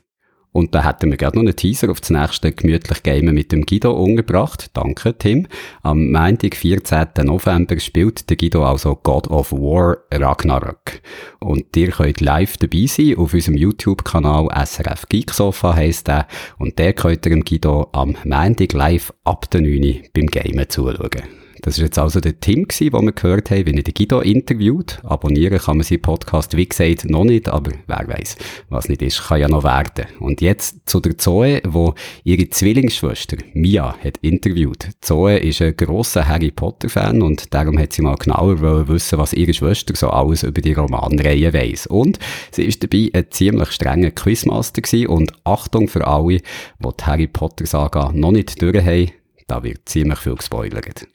Und 0.52 0.74
da 0.74 0.84
hätten 0.84 1.10
wir 1.10 1.16
gerade 1.16 1.36
noch 1.36 1.42
einen 1.42 1.56
Teaser 1.56 1.90
auf 1.90 2.00
das 2.00 2.10
nächste 2.10 2.52
gemütlich 2.52 3.02
Game 3.02 3.32
mit 3.32 3.52
dem 3.52 3.64
Guido 3.64 3.92
umgebracht. 3.92 4.70
Danke, 4.74 5.16
Tim. 5.16 5.46
Am 5.82 6.12
Montag, 6.12 6.56
14. 6.56 7.08
November, 7.24 7.80
spielt 7.80 8.28
der 8.28 8.36
Guido 8.36 8.64
also 8.64 8.94
God 8.94 9.28
of 9.28 9.52
War 9.52 9.96
Ragnarok. 10.12 11.00
Und 11.40 11.74
ihr 11.76 11.90
könnt 11.90 12.20
live 12.20 12.58
dabei 12.58 12.86
sein 12.86 13.16
auf 13.16 13.32
unserem 13.32 13.56
YouTube-Kanal 13.56 14.48
SRF 14.66 15.08
Geeksofa 15.08 15.74
heisst 15.74 16.08
der. 16.08 16.26
Und 16.58 16.78
der 16.78 16.92
könnt 16.92 17.24
ihr 17.26 17.30
dem 17.30 17.44
Guido 17.44 17.88
am 17.92 18.16
Montag 18.24 18.74
live 18.74 19.12
ab 19.24 19.50
der 19.50 19.62
9 19.62 19.84
Uhr 19.84 20.02
beim 20.12 20.26
Gamen 20.26 20.68
zuschauen. 20.68 21.41
Das 21.64 21.78
ist 21.78 21.82
jetzt 21.82 21.98
also 21.98 22.18
der 22.18 22.40
Tim 22.40 22.66
gsi, 22.66 22.90
den 22.90 23.04
wir 23.04 23.12
gehört 23.12 23.52
haben, 23.52 23.66
wenn 23.66 23.76
er 23.76 23.84
den 23.84 23.94
Guido 23.94 24.18
interviewt. 24.20 24.98
Abonnieren 25.04 25.60
kann 25.60 25.76
man 25.76 25.84
seinen 25.84 26.02
Podcast, 26.02 26.56
wie 26.56 26.66
gesagt, 26.66 27.04
noch 27.08 27.22
nicht, 27.22 27.48
aber 27.48 27.70
wer 27.86 28.08
weiß, 28.08 28.36
was 28.68 28.88
nicht 28.88 29.00
ist, 29.00 29.28
kann 29.28 29.40
ja 29.40 29.48
noch 29.48 29.62
werden. 29.62 30.06
Und 30.18 30.40
jetzt 30.40 30.80
zu 30.86 30.98
der 30.98 31.18
Zoe, 31.18 31.62
wo 31.64 31.94
ihre 32.24 32.50
Zwillingsschwester 32.50 33.36
Mia 33.54 33.96
hat 33.96 34.18
interviewt. 34.22 34.88
Zoe 35.00 35.38
ist 35.38 35.62
ein 35.62 35.76
grosser 35.76 36.26
Harry 36.26 36.50
Potter 36.50 36.88
Fan 36.88 37.22
und 37.22 37.54
darum 37.54 37.78
hat 37.78 37.92
sie 37.92 38.02
mal 38.02 38.16
genauer 38.16 38.88
wissen, 38.88 39.20
was 39.20 39.32
ihre 39.32 39.54
Schwester 39.54 39.94
so 39.94 40.10
alles 40.10 40.42
über 40.42 40.60
die 40.60 40.72
Romanreihe 40.72 41.52
weiss. 41.52 41.86
Und 41.86 42.18
sie 42.50 42.64
ist 42.64 42.82
dabei 42.82 43.08
ein 43.12 43.30
ziemlich 43.30 43.70
strenger 43.70 44.10
Quizmaster 44.10 44.82
gsi 44.82 45.06
und 45.06 45.32
Achtung 45.44 45.86
für 45.86 46.08
alle, 46.08 46.38
die 46.38 46.42
die 46.80 47.04
Harry 47.04 47.28
Potter 47.28 47.66
Saga 47.66 48.10
noch 48.12 48.32
nicht 48.32 48.60
durch 48.60 48.84
haben, 48.84 49.12
da 49.46 49.62
wird 49.62 49.88
ziemlich 49.88 50.18
viel 50.18 50.34
gespoilert. 50.34 51.06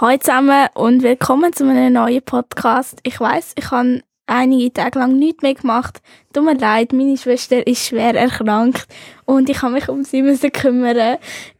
Hallo 0.00 0.18
zusammen 0.18 0.66
und 0.74 1.04
willkommen 1.04 1.52
zu 1.52 1.70
einem 1.70 1.92
neuen 1.92 2.20
Podcast. 2.20 2.98
Ich 3.04 3.20
weiß, 3.20 3.52
ich 3.56 3.70
habe 3.70 4.02
einige 4.26 4.72
Tage 4.72 4.98
lang 4.98 5.16
nichts 5.16 5.44
mehr 5.44 5.54
gemacht. 5.54 6.02
Tut 6.32 6.44
mir 6.44 6.56
leid, 6.56 6.92
meine 6.92 7.16
Schwester 7.16 7.64
ist 7.64 7.86
schwer 7.86 8.12
erkrankt 8.16 8.88
und 9.24 9.48
ich 9.48 9.62
habe 9.62 9.74
mich 9.74 9.88
um 9.88 10.02
sie 10.02 10.22
müssen 10.22 10.50
kümmern. 10.50 11.18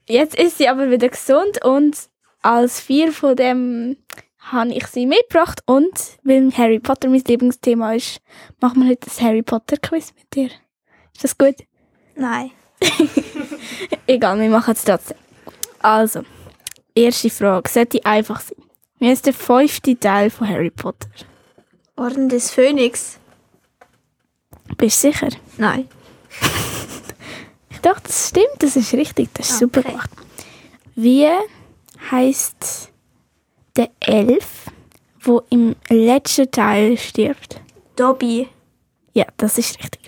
Jetzt 0.08 0.34
ist 0.34 0.58
sie 0.58 0.68
aber 0.68 0.90
wieder 0.90 1.10
gesund 1.10 1.64
und 1.64 1.96
als 2.42 2.80
vier 2.80 3.12
von 3.12 3.36
dem 3.36 3.98
habe 4.40 4.72
ich 4.72 4.88
sie 4.88 5.06
mitgebracht 5.06 5.60
und 5.66 5.92
weil 6.24 6.50
Harry 6.56 6.80
Potter 6.80 7.08
mein 7.08 7.22
Lieblingsthema 7.24 7.94
ist, 7.94 8.20
machen 8.60 8.82
wir 8.82 8.90
heute 8.90 9.06
das 9.06 9.20
Harry 9.20 9.42
Potter 9.42 9.76
Quiz 9.76 10.12
mit 10.18 10.34
dir. 10.34 10.50
Ist 11.14 11.22
das 11.22 11.38
gut? 11.38 11.54
Nein. 12.16 12.50
Egal, 14.08 14.40
wir 14.40 14.50
machen 14.50 14.72
es 14.72 14.82
trotzdem. 14.82 15.18
Also, 15.78 16.24
erste 16.94 17.30
Frage, 17.30 17.68
sollte 17.70 18.04
einfach 18.04 18.40
sein. 18.40 18.56
Wie 18.98 19.10
ist 19.10 19.26
der 19.26 19.34
fünfte 19.34 19.98
Teil 19.98 20.30
von 20.30 20.48
Harry 20.48 20.70
Potter? 20.70 21.08
Orden 21.96 22.28
des 22.28 22.50
Phönix. 22.50 23.18
Bist 24.76 25.02
du 25.04 25.10
sicher? 25.12 25.28
Nein. 25.58 25.88
Ich 27.70 27.80
dachte, 27.90 28.04
das 28.06 28.28
stimmt, 28.30 28.46
das 28.60 28.76
ist 28.76 28.94
richtig, 28.94 29.28
das 29.34 29.50
ist 29.50 29.58
super 29.58 29.80
Okay. 29.80 29.90
gemacht. 29.90 30.10
Wie 30.94 31.28
heißt 32.10 32.90
der 33.76 33.90
Elf, 34.00 34.46
wo 35.20 35.42
im 35.50 35.76
letzten 35.90 36.50
Teil 36.50 36.96
stirbt? 36.96 37.60
Dobby. 37.96 38.48
Ja, 39.12 39.26
das 39.36 39.58
ist 39.58 39.78
richtig. 39.80 40.00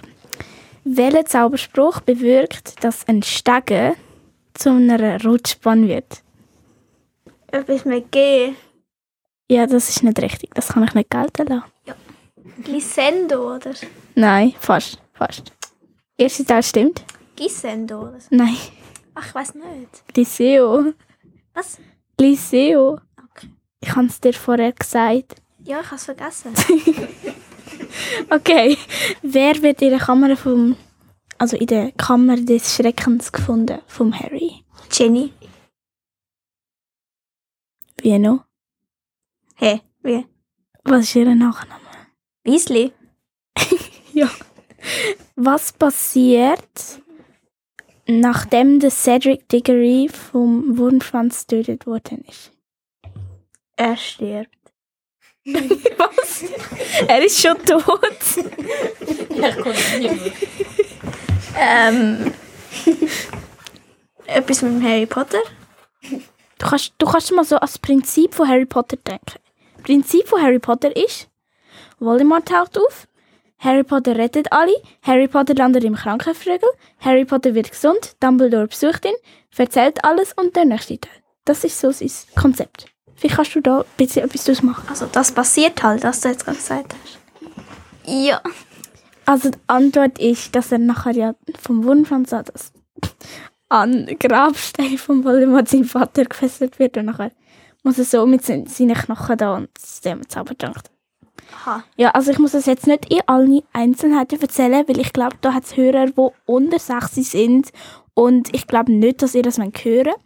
Welcher 0.84 1.26
Zauberspruch 1.26 2.00
bewirkt, 2.00 2.82
dass 2.82 3.06
ein 3.08 3.22
Stege 3.22 3.94
zu 4.54 4.70
einer 4.70 5.22
Rutschbahn 5.22 5.86
wird? 5.86 6.22
Etwas 7.56 7.86
mit 7.86 8.12
G. 8.12 8.52
Ja, 9.48 9.66
das 9.66 9.88
ist 9.88 10.02
nicht 10.02 10.20
richtig. 10.20 10.54
Das 10.54 10.68
kann 10.68 10.84
ich 10.84 10.92
nicht 10.92 11.10
gelten 11.10 11.46
lassen. 11.46 11.64
Glissendo, 12.62 13.54
oder? 13.56 13.72
Nein, 14.14 14.54
fast, 14.58 14.98
fast. 15.14 15.52
Erster 16.18 16.44
Teil 16.44 16.62
stimmt. 16.62 17.02
Gisendo, 17.34 18.02
oder? 18.02 18.20
so. 18.20 18.28
Nein. 18.30 18.56
Ach, 19.14 19.26
ich 19.26 19.34
weiß 19.34 19.54
nicht. 19.54 20.16
Lyceo. 20.16 20.92
Was? 21.54 21.78
Lyceo. 22.20 22.98
Ich 23.80 23.94
habe 23.94 24.06
es 24.06 24.20
dir 24.20 24.34
vorher 24.34 24.72
gesagt. 24.72 25.36
Ja, 25.64 25.80
ich 25.80 25.86
habe 25.86 25.96
es 25.96 26.04
vergessen. 26.04 26.52
Okay. 28.28 28.76
Wer 29.22 29.62
wird 29.62 29.80
in 29.80 29.90
der 29.90 29.98
Kammer 29.98 30.36
vom, 30.36 30.76
also 31.38 31.56
in 31.56 31.66
der 31.66 31.92
Kammer 31.92 32.36
des 32.36 32.74
Schreckens 32.74 33.32
gefunden 33.32 33.78
vom 33.86 34.12
Harry? 34.12 34.64
Jenny. 34.92 35.32
Wie 38.00 38.18
noch? 38.18 38.44
Hä? 39.56 39.80
Wie? 40.02 40.26
Was 40.84 41.04
ist 41.04 41.16
ihr 41.16 41.34
Nachname? 41.34 41.80
Weasley. 42.44 42.92
Ja. 44.12 44.30
Was 45.34 45.74
passiert, 45.74 47.02
nachdem 48.06 48.80
der 48.80 48.90
Cedric 48.90 49.46
Diggory 49.50 50.08
vom 50.08 50.78
Wurmschwanz 50.78 51.46
getötet 51.46 51.86
worden 51.86 52.24
ist? 52.26 52.50
Er 53.76 53.94
stirbt. 53.98 54.56
Was? 55.44 56.44
Er 57.06 57.22
ist 57.26 57.38
schon 57.42 57.62
tot. 57.62 58.00
Er 59.38 59.56
kommt 59.56 59.98
nicht 59.98 60.22
mehr. 60.22 60.32
ähm. 61.58 62.32
Etwas 64.26 64.62
mit 64.62 64.72
dem 64.72 64.82
Harry 64.82 65.04
Potter? 65.06 65.42
Du 66.58 66.66
kannst, 66.66 66.94
du 66.98 67.06
kannst 67.06 67.32
mal 67.32 67.44
so 67.44 67.56
als 67.56 67.78
Prinzip 67.78 68.34
von 68.34 68.48
Harry 68.48 68.66
Potter 68.66 68.96
denken. 68.96 69.40
Prinzip 69.82 70.26
von 70.28 70.42
Harry 70.42 70.58
Potter 70.58 70.94
ist, 70.96 71.28
Voldemort 71.98 72.48
taucht 72.48 72.78
auf, 72.78 73.06
Harry 73.58 73.84
Potter 73.84 74.16
rettet 74.16 74.52
alle, 74.52 74.74
Harry 75.02 75.28
Potter 75.28 75.54
landet 75.54 75.84
im 75.84 75.94
Krankenflügel, 75.94 76.68
Harry 77.00 77.24
Potter 77.24 77.54
wird 77.54 77.70
gesund, 77.70 78.16
Dumbledore 78.20 78.66
besucht 78.66 79.04
ihn, 79.04 79.14
erzählt 79.56 80.04
alles 80.04 80.32
und 80.34 80.56
der 80.56 80.64
nächste 80.64 81.00
Teil. 81.00 81.22
Das 81.44 81.64
ist 81.64 81.80
so 81.80 81.90
sein 81.90 82.10
Konzept. 82.34 82.86
Vielleicht 83.14 83.36
kannst 83.36 83.54
du 83.54 83.60
da 83.60 83.78
ein 83.80 83.84
bisschen 83.96 84.24
etwas 84.24 84.44
draus 84.44 84.62
machen. 84.62 84.86
Also, 84.88 85.06
das 85.10 85.32
passiert 85.32 85.82
halt, 85.82 86.04
was 86.04 86.20
du 86.20 86.28
jetzt 86.28 86.44
gerade 86.44 86.58
gesagt 86.58 86.94
hast. 87.02 87.18
Ja. 88.04 88.40
Also 89.24 89.50
die 89.50 89.58
Antwort 89.66 90.18
ist, 90.18 90.54
dass 90.54 90.70
er 90.70 90.78
nachher 90.78 91.12
ja 91.12 91.34
vom 91.60 91.82
Wurmschwanz 91.84 92.32
an 92.32 92.44
das 92.44 92.72
an 93.68 94.06
den 94.06 94.18
Grabstein 94.18 94.98
von 94.98 95.24
Voldemort 95.24 95.68
sein 95.68 95.84
Vater 95.84 96.24
gefesselt 96.24 96.78
wird 96.78 96.96
und 96.96 97.06
nachher 97.06 97.32
muss 97.82 97.98
er 97.98 98.04
so 98.04 98.26
mit 98.26 98.44
seinen 98.44 98.66
Knochen 98.66 99.36
da 99.36 99.56
und 99.56 99.70
dem 100.04 100.28
Zaubertrank. 100.28 100.76
Aha. 101.52 101.84
Ja, 101.96 102.10
also 102.10 102.32
ich 102.32 102.38
muss 102.38 102.52
das 102.52 102.66
jetzt 102.66 102.86
nicht 102.86 103.12
in 103.12 103.20
allen 103.26 103.62
Einzelheiten 103.72 104.40
erzählen, 104.40 104.84
weil 104.88 104.98
ich 104.98 105.12
glaube, 105.12 105.36
da 105.40 105.54
hat 105.54 105.64
es 105.64 105.76
Hörer, 105.76 106.06
die 106.06 106.28
unter 106.46 106.78
60 106.78 107.28
sind 107.28 107.70
und 108.14 108.52
ich 108.54 108.66
glaube 108.66 108.92
nicht, 108.92 109.22
dass 109.22 109.34
ihr 109.34 109.42
das 109.42 109.58
hören 109.58 109.72
wollt. 109.72 110.16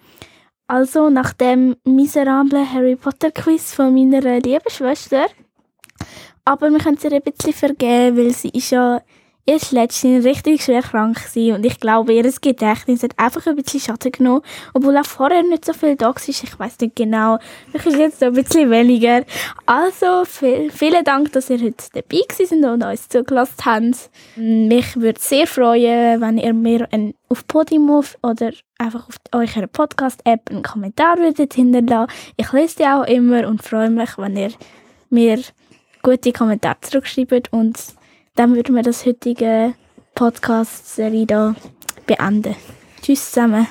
Also 0.66 1.11
nach 1.11 1.33
dem 1.33 1.76
miserablen 1.85 2.72
Harry 2.72 2.96
Potter 2.96 3.33
Quiz 3.33 3.74
von 3.74 3.92
meiner 3.92 4.40
lieben 4.40 4.70
Schwester 4.70 5.26
aber 6.44 6.70
wir 6.70 6.79
können 6.79 6.96
es 6.96 7.05
ihr 7.05 7.12
ein 7.12 7.22
bisschen 7.22 7.53
vergeben, 7.53 8.16
weil 8.16 8.31
sie 8.33 8.48
ist 8.48 8.70
ja 8.70 9.03
erst 9.46 9.72
letztens 9.72 10.24
richtig 10.24 10.62
schwer 10.62 10.83
krank 10.83 11.18
und 11.35 11.64
ich 11.64 11.81
glaube, 11.81 12.12
ihr 12.12 12.31
Gedächtnis 12.40 13.03
hat 13.03 13.18
einfach 13.18 13.46
ein 13.46 13.57
bisschen 13.57 13.81
Schatten 13.81 14.12
genommen, 14.12 14.42
obwohl 14.74 14.96
auch 14.96 15.05
vorher 15.05 15.42
nicht 15.42 15.64
so 15.64 15.72
viel 15.72 15.96
da 15.96 16.07
war. 16.07 16.16
Ich 16.26 16.59
weiß 16.59 16.79
nicht 16.81 16.96
genau, 16.96 17.38
vielleicht 17.72 17.87
ist 17.87 17.98
jetzt 17.98 18.22
ein 18.22 18.33
bisschen 18.35 18.70
weniger. 18.70 19.24
Also, 19.66 20.24
viel, 20.24 20.70
vielen 20.70 21.05
Dank, 21.05 21.33
dass 21.33 21.50
ihr 21.50 21.61
heute 21.61 21.85
dabei 21.92 22.20
gewesen 22.29 22.64
und 22.64 22.85
uns 22.85 23.09
zugelassen 23.09 23.64
habt. 23.64 24.11
Mich 24.37 24.96
würde 24.96 25.20
sehr 25.20 25.46
freuen, 25.46 26.20
wenn 26.20 26.38
ihr 26.38 26.55
mir 26.55 26.88
ein, 26.92 27.14
auf 27.29 27.46
Podimo 27.46 28.05
oder 28.22 28.50
einfach 28.79 29.09
auf 29.09 29.16
eurer 29.33 29.66
Podcast-App 29.66 30.50
einen 30.50 30.62
Kommentar 30.62 31.18
würdet 31.18 31.55
hinterlassen. 31.55 32.12
Ich 32.37 32.53
lese 32.53 32.76
die 32.79 32.87
auch 32.87 33.05
immer 33.05 33.46
und 33.46 33.62
freue 33.62 33.90
mich, 33.90 34.16
wenn 34.16 34.37
ihr 34.37 34.53
mir 35.11 35.40
gute 36.03 36.33
Kommentare 36.33 36.81
zurückschreibt 36.81 37.53
und 37.53 37.77
dann 38.37 38.54
würden 38.54 38.74
wir 38.74 38.83
das 38.83 39.04
heutige 39.06 39.74
Podcast-Serie 40.14 41.26
da 41.26 41.54
beenden. 42.06 42.56
Tschüss 43.02 43.33
zusammen. 43.33 43.66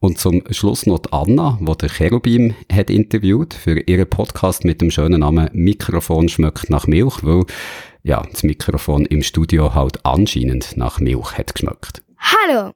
Und 0.00 0.18
zum 0.18 0.44
Schluss 0.50 0.86
noch 0.86 1.00
die 1.00 1.12
Anna, 1.12 1.58
die 1.60 1.76
der 1.76 1.88
Cherubim 1.88 2.54
hat 2.72 2.88
interviewt 2.88 3.52
für 3.52 3.80
ihren 3.80 4.08
Podcast 4.08 4.64
mit 4.64 4.80
dem 4.80 4.92
schönen 4.92 5.20
Namen 5.20 5.50
Mikrofon 5.52 6.28
schmeckt 6.28 6.70
nach 6.70 6.86
Milch, 6.86 7.24
weil 7.24 7.44
ja, 8.04 8.22
das 8.30 8.44
Mikrofon 8.44 9.06
im 9.06 9.22
Studio 9.22 9.74
halt 9.74 10.04
anscheinend 10.04 10.76
nach 10.76 11.00
Milch 11.00 11.36
hat 11.36 11.54
geschmeckt. 11.54 12.02
Hallo! 12.18 12.72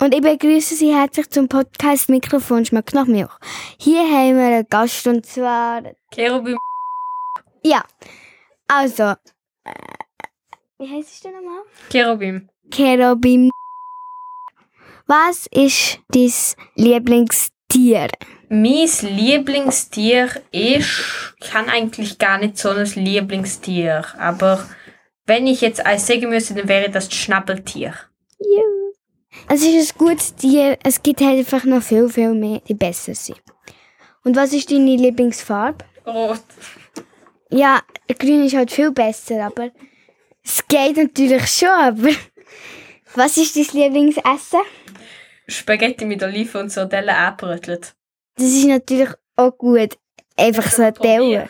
Und 0.00 0.14
ich 0.14 0.20
begrüße 0.20 0.74
Sie 0.74 0.92
herzlich 0.92 1.30
zum 1.30 1.46
Podcast 1.46 2.08
Mikrofon 2.08 2.64
schmeckt 2.64 2.92
nach 2.92 3.06
Milch. 3.06 3.30
Hier 3.78 4.00
haben 4.00 4.36
wir 4.36 4.46
einen 4.46 4.66
Gast 4.68 5.06
und 5.06 5.24
zwar... 5.24 5.82
Cherubim. 6.10 6.56
Ja, 7.62 7.84
also... 8.66 9.14
Äh, 9.64 9.70
wie 10.82 10.88
heißt 10.88 11.24
du 11.24 11.30
nochmal? 11.30 11.62
Cherubim. 11.90 12.48
Cherubim. 12.70 13.50
Was 15.06 15.46
ist 15.52 16.00
dein 16.08 16.32
Lieblingstier? 16.74 18.08
Mein 18.48 18.88
Lieblingstier 19.02 20.28
ist, 20.50 21.34
ich 21.40 21.54
habe 21.54 21.68
eigentlich 21.68 22.18
gar 22.18 22.38
nicht 22.38 22.58
so 22.58 22.70
ein 22.70 22.86
Lieblingstier, 22.86 24.04
aber 24.18 24.68
wenn 25.26 25.46
ich 25.46 25.60
jetzt 25.60 25.86
eins 25.86 26.06
sagen 26.06 26.28
müsste, 26.28 26.54
dann 26.54 26.68
wäre 26.68 26.90
das 26.90 27.08
das 27.08 27.16
Schnabeltier. 27.16 27.94
Ja. 28.40 28.62
Es 29.48 29.64
ist 29.64 29.94
ein 29.94 29.98
gutes 29.98 30.34
Tier, 30.34 30.78
es 30.82 31.02
gibt 31.02 31.20
halt 31.20 31.38
einfach 31.38 31.64
noch 31.64 31.82
viel, 31.82 32.08
viel 32.08 32.34
mehr, 32.34 32.60
die 32.68 32.74
besser 32.74 33.14
sind. 33.14 33.40
Und 34.24 34.36
was 34.36 34.52
ist 34.52 34.70
deine 34.70 34.96
Lieblingsfarbe? 34.96 35.84
Rot. 36.06 36.42
Ja, 37.50 37.80
grün 38.18 38.44
ist 38.44 38.56
halt 38.56 38.70
viel 38.70 38.90
besser, 38.90 39.46
aber 39.46 39.70
es 40.44 40.66
geht 40.68 40.96
natürlich 40.96 41.46
schon, 41.46 41.68
aber 41.68 42.10
was 43.14 43.36
ist 43.36 43.56
dein 43.56 43.66
Lieblingsessen? 43.72 44.60
Spaghetti 45.48 46.04
mit 46.04 46.22
Oliven 46.22 46.62
und 46.62 46.70
Sardellen 46.70 47.14
angebrötelt. 47.14 47.94
Das 48.36 48.46
ist 48.46 48.66
natürlich 48.66 49.10
auch 49.36 49.56
gut. 49.56 49.98
Einfach 50.36 50.70
so 50.70 50.82
ein 50.82 50.94
Teller. 50.94 51.48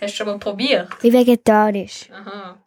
Hast 0.00 0.02
du 0.02 0.08
schon 0.08 0.26
mal 0.26 0.38
probiert? 0.38 0.88
Wie 1.00 1.12
vegetarisch. 1.12 2.10
Aha. 2.12 2.62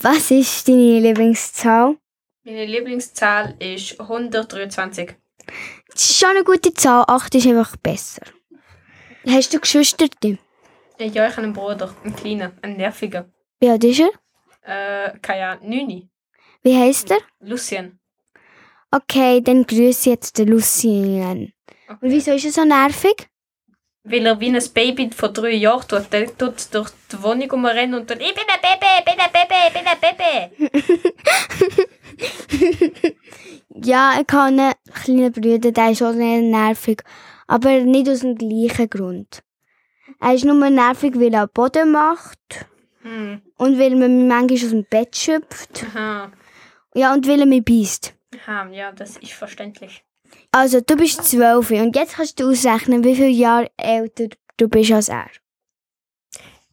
Was 0.00 0.30
ist 0.30 0.66
deine 0.68 1.00
Lieblingszahl? 1.00 1.96
Meine 2.44 2.64
Lieblingszahl 2.64 3.54
ist 3.58 4.00
123. 4.00 5.14
Das 5.92 6.02
ist 6.02 6.18
schon 6.18 6.30
eine 6.30 6.44
gute 6.44 6.72
Zahl, 6.72 7.04
8 7.06 7.34
ist 7.34 7.46
einfach 7.46 7.76
besser. 7.76 8.22
Hast 9.28 9.52
du 9.52 9.60
Geschwister? 9.60 10.06
Ja, 10.98 11.06
ich 11.06 11.18
habe 11.18 11.42
einen 11.42 11.52
Bruder, 11.52 11.94
einen 12.02 12.16
kleinen, 12.16 12.52
einen 12.62 12.76
nervigen. 12.76 13.32
Wie 13.60 13.68
alt 13.68 13.84
ist 13.84 14.00
er? 14.00 14.10
Äh, 14.62 15.18
keine 15.20 15.48
Ahnung, 15.48 15.70
9. 15.70 16.10
Wie 16.62 16.76
heißt 16.76 17.10
er? 17.10 17.18
Lucien. 17.40 17.98
Okay, 18.90 19.40
dann 19.40 19.66
grüße 19.66 20.10
jetzt 20.10 20.36
den 20.38 20.48
Lucien. 20.48 21.54
Und 21.88 22.10
wieso 22.10 22.32
ist 22.32 22.44
er 22.44 22.52
so 22.52 22.64
nervig? 22.64 23.28
Weil 24.02 24.26
er 24.26 24.40
wie 24.40 24.48
ein 24.48 24.58
Baby 24.74 25.10
von 25.14 25.32
drei 25.32 25.52
Jahren 25.52 25.86
tut. 25.86 26.12
Der 26.12 26.36
tut 26.36 26.74
durch 26.74 26.90
die 27.12 27.22
Wohnung 27.22 27.48
rumrennen 27.50 28.00
und 28.00 28.08
tut 28.08 28.20
«Ich 28.20 28.34
bin 28.34 28.42
ein 28.48 28.60
Baby, 28.60 28.86
ich 28.98 29.04
bin 29.04 29.20
ein 29.20 29.30
Baby, 29.32 29.54
ich 29.66 29.72
bin 29.72 29.86
ein 29.86 30.00
Baby!» 30.00 30.70
Ja, 33.82 34.20
ich 34.20 34.30
habe 34.34 34.48
einen 34.48 34.74
kleinen 34.92 35.32
Bruder, 35.32 35.72
der 35.72 35.90
ist 35.90 36.02
auch 36.02 36.12
sehr 36.12 36.42
nervig. 36.42 37.02
Aber 37.46 37.70
nicht 37.80 38.08
aus 38.08 38.20
dem 38.20 38.36
gleichen 38.36 38.90
Grund. 38.90 39.42
Er 40.20 40.34
ist 40.34 40.44
nur 40.44 40.68
nervig, 40.68 41.18
weil 41.18 41.32
er 41.32 41.46
Boden 41.46 41.92
macht. 41.92 42.66
Hm. 43.02 43.40
Und 43.56 43.78
weil 43.78 43.96
man 43.96 44.18
mich 44.18 44.28
manchmal 44.28 44.58
aus 44.58 44.70
dem 44.70 44.84
Bett 44.84 45.16
schöpft. 45.16 45.84
Aha. 45.94 46.30
Ja, 46.94 47.14
und 47.14 47.26
weil 47.26 47.40
er 47.40 47.46
mich 47.46 47.64
beißt. 47.64 48.14
Aha, 48.42 48.68
ja, 48.70 48.92
das 48.92 49.16
ist 49.16 49.32
verständlich. 49.32 50.04
Also, 50.52 50.80
du 50.80 50.96
bist 50.96 51.24
zwölf 51.24 51.70
und 51.70 51.96
jetzt 51.96 52.14
kannst 52.14 52.38
du 52.40 52.50
ausrechnen, 52.50 53.04
wie 53.04 53.16
viele 53.16 53.28
Jahre 53.28 53.70
älter 53.76 54.28
du 54.56 54.68
bist 54.68 54.92
als 54.92 55.08
er. 55.08 55.28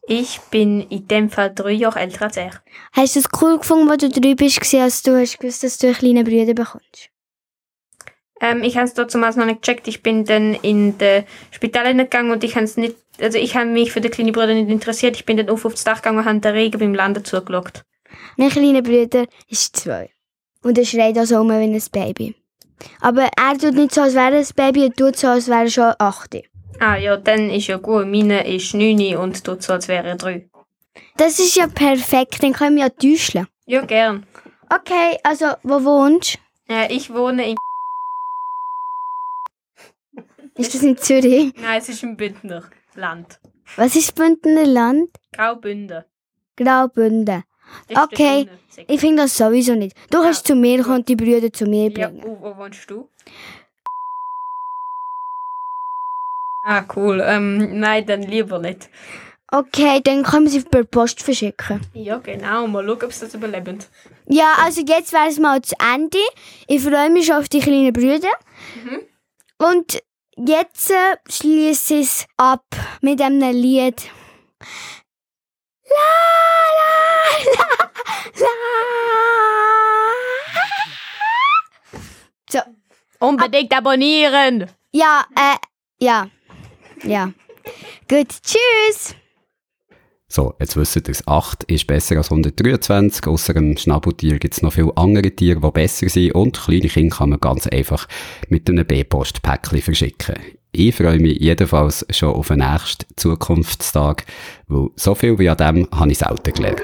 Ich 0.06 0.40
bin 0.50 0.80
in 0.88 1.06
dem 1.06 1.28
Fall 1.28 1.54
drei 1.54 1.72
Jahre 1.72 2.00
älter 2.00 2.22
als 2.22 2.36
er. 2.36 2.62
Hast 2.92 3.14
du 3.14 3.20
es 3.20 3.28
cool 3.40 3.58
gefunden, 3.58 3.90
als 3.90 4.02
du 4.02 4.08
drei 4.08 4.34
bist, 4.34 4.74
als 4.74 5.02
du 5.02 5.18
hast 5.18 5.38
gewusst, 5.38 5.62
dass 5.62 5.78
du 5.78 5.88
einen 5.88 5.96
kleinen 5.96 6.24
Bruder 6.24 6.54
bekommst? 6.54 7.10
Ähm, 8.40 8.62
ich 8.62 8.76
habe 8.76 8.86
es 8.86 8.94
damals 8.94 9.36
noch 9.36 9.46
nicht 9.46 9.62
gecheckt. 9.62 9.88
Ich 9.88 10.02
bin 10.02 10.24
dann 10.24 10.54
in 10.54 10.96
das 10.98 11.24
Spital 11.50 11.94
gegangen 11.94 12.30
und 12.30 12.44
ich 12.44 12.56
habe 12.56 12.68
nicht, 12.76 12.96
also 13.20 13.38
ich 13.38 13.56
habe 13.56 13.66
mich 13.66 13.92
für 13.92 14.00
den 14.00 14.10
kleinen 14.10 14.32
Bruder 14.32 14.54
nicht 14.54 14.68
interessiert. 14.68 15.16
Ich 15.16 15.24
bin 15.24 15.36
dann 15.36 15.48
auf 15.50 15.64
aufs 15.64 15.84
Dach 15.84 15.96
gegangen 15.96 16.18
und 16.18 16.24
habe 16.24 16.40
den 16.40 16.52
Regen 16.52 16.78
beim 16.78 16.94
Landen 16.94 17.24
zugeschaut. 17.24 17.82
Mein 18.36 18.50
kleiner 18.50 18.82
Bruder 18.82 19.26
ist 19.48 19.76
zwei. 19.76 20.10
Und 20.62 20.78
er 20.78 20.84
schreit 20.84 21.18
also 21.18 21.40
um 21.40 21.48
wie 21.50 21.54
ein 21.54 21.82
Baby. 21.92 22.34
Aber 23.00 23.28
er 23.36 23.58
tut 23.58 23.74
nicht 23.74 23.92
so, 23.94 24.02
als 24.02 24.14
wäre 24.14 24.36
er 24.36 24.40
ein 24.40 24.46
Baby, 24.54 24.84
er 24.84 24.92
tut 24.92 25.16
so, 25.16 25.28
als 25.28 25.48
wäre 25.48 25.64
er 25.64 25.70
schon 25.70 25.92
acht. 25.98 26.36
Ah 26.78 26.96
ja, 26.96 27.16
dann 27.16 27.50
ist 27.50 27.66
ja 27.66 27.76
gut. 27.76 28.06
Meine 28.06 28.46
ist 28.46 28.74
neun 28.74 29.16
und 29.16 29.42
tut 29.42 29.62
so, 29.62 29.72
als 29.72 29.88
wäre 29.88 30.06
er 30.06 30.16
drei. 30.16 30.48
Das 31.16 31.38
ist 31.40 31.56
ja 31.56 31.66
perfekt, 31.66 32.42
dann 32.42 32.52
können 32.52 32.76
wir 32.76 32.84
ja 32.84 32.88
täuschen. 32.90 33.46
Ja, 33.66 33.84
gern. 33.84 34.26
Okay, 34.70 35.18
also, 35.24 35.46
wo 35.62 35.82
wohnst 35.84 36.38
Äh, 36.68 36.92
ich 36.94 37.12
wohne 37.12 37.50
in... 37.50 37.56
Ist 40.58 40.74
das 40.74 40.82
in 40.82 40.96
Zürich? 40.98 41.52
Nein, 41.56 41.78
es 41.78 41.88
ist 41.88 42.02
im 42.02 42.16
Bündner 42.16 42.62
Land. 42.94 43.38
Was 43.76 43.94
ist 43.96 44.14
Bündner 44.14 44.66
Land? 44.66 45.10
Graubünden. 45.32 46.04
Graubünden. 46.56 47.44
Okay, 47.94 48.48
ich 48.86 48.98
finde 49.00 49.22
das 49.24 49.36
sowieso 49.36 49.74
nicht. 49.74 49.94
Du 50.10 50.22
kannst 50.22 50.46
zu 50.46 50.54
mir 50.54 50.82
kommen 50.82 50.96
und 51.00 51.08
die 51.08 51.16
Brüder 51.16 51.52
zu 51.52 51.66
mir 51.66 51.90
Ja, 51.90 52.08
bringen. 52.08 52.22
wo, 52.24 52.40
wo 52.40 52.56
wohnst 52.56 52.90
du? 52.90 53.08
Ah, 56.64 56.84
cool. 56.96 57.22
Ähm, 57.24 57.78
nein, 57.80 58.04
dann 58.06 58.22
lieber 58.22 58.58
nicht. 58.58 58.88
Okay, 59.50 60.00
dann 60.02 60.22
können 60.24 60.44
wir 60.44 60.50
sie 60.50 60.60
per 60.62 60.84
Post 60.84 61.22
verschicken. 61.22 61.80
Ja, 61.94 62.18
genau. 62.18 62.66
Mal 62.66 62.84
schauen, 62.86 63.02
ob 63.04 63.12
sie 63.12 63.24
das 63.24 63.34
überleben. 63.34 63.78
Ja, 64.26 64.54
also 64.62 64.82
jetzt 64.86 65.12
wäre 65.12 65.28
es 65.28 65.38
mal 65.38 65.62
zu 65.62 65.74
Ende. 65.94 66.18
Ich 66.66 66.82
freue 66.82 67.08
mich 67.10 67.26
schon 67.26 67.36
auf 67.36 67.48
die 67.48 67.60
kleinen 67.60 67.92
Brüder. 67.92 68.28
Mhm. 68.84 69.00
Und 69.58 70.02
jetzt 70.46 70.92
schließe 71.28 71.94
ich 71.94 72.00
es 72.00 72.26
ab 72.36 72.64
mit 73.00 73.20
einem 73.20 73.52
Lied. 73.52 74.10
La, 75.88 75.96
la, 76.78 76.90
la, 77.54 77.90
la. 78.40 78.58
So. 82.50 82.60
Unbedingt 83.20 83.72
abonnieren! 83.76 84.70
Ja, 84.92 85.26
äh, 85.36 85.56
ja. 85.98 86.28
Ja. 87.02 87.32
Gut, 88.08 88.28
tschüss. 88.42 89.14
So, 90.30 90.54
jetzt 90.60 90.76
wisst 90.76 90.96
ihr 90.96 91.08
es. 91.08 91.26
8 91.26 91.64
ist 91.64 91.86
besser 91.86 92.18
als 92.18 92.30
123. 92.30 93.26
Außer 93.26 93.54
dem 93.54 93.78
Schnabeltier 93.78 94.38
gibt 94.38 94.54
es 94.54 94.62
noch 94.62 94.74
viele 94.74 94.94
andere 94.96 95.30
Tiere, 95.30 95.60
die 95.60 95.70
besser 95.70 96.08
sind. 96.10 96.34
Und 96.34 96.60
kleine 96.60 96.88
Kinder 96.88 97.16
kann 97.16 97.30
man 97.30 97.40
ganz 97.40 97.66
einfach 97.66 98.06
mit 98.48 98.68
einem 98.68 98.86
B-Post-Päckchen 98.86 99.80
verschicken. 99.80 100.36
Ich 100.70 100.94
freue 100.94 101.18
mich 101.18 101.38
jedenfalls 101.40 102.04
schon 102.10 102.34
auf 102.34 102.48
den 102.48 102.58
nächsten 102.58 103.06
Zukunftstag, 103.16 104.26
weil 104.66 104.90
so 104.96 105.14
viel 105.14 105.38
wie 105.38 105.48
an 105.48 105.56
dem 105.56 105.88
habe 105.90 106.12
ich 106.12 106.18
selten 106.18 106.52
gelernt. 106.52 106.82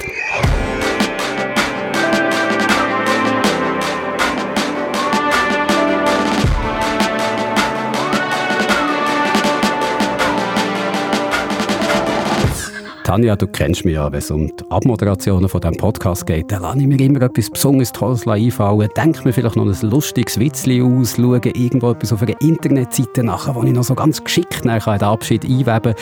Tanja, 13.14 13.36
du 13.36 13.46
kennst 13.46 13.84
mich 13.84 13.94
ja, 13.94 14.10
wenn 14.10 14.18
es 14.18 14.28
um 14.32 14.48
die 14.48 14.70
Abmoderationen 14.70 15.48
von 15.48 15.60
diesem 15.60 15.76
Podcast 15.76 16.26
geht, 16.26 16.50
dann 16.50 16.62
lasse 16.62 16.80
ich 16.80 16.86
mir 16.88 16.98
immer 16.98 17.22
etwas 17.22 17.48
besonders 17.48 17.92
Tolles 17.92 18.26
einfallen, 18.26 18.88
denke 18.96 19.22
mir 19.22 19.32
vielleicht 19.32 19.54
noch 19.54 19.64
ein 19.64 19.88
lustiges 19.88 20.40
Witzli 20.40 20.82
aus, 20.82 21.14
schaue 21.14 21.40
irgendwo 21.44 21.92
etwas 21.92 22.12
auf 22.12 22.22
einer 22.22 22.34
Internetseite 22.40 23.22
nach, 23.22 23.54
wo 23.54 23.62
ich 23.62 23.70
noch 23.70 23.84
so 23.84 23.94
ganz 23.94 24.24
geschickt 24.24 24.64
nachher 24.64 24.98
den 24.98 25.06
Abschied 25.06 25.44
einweben 25.44 25.94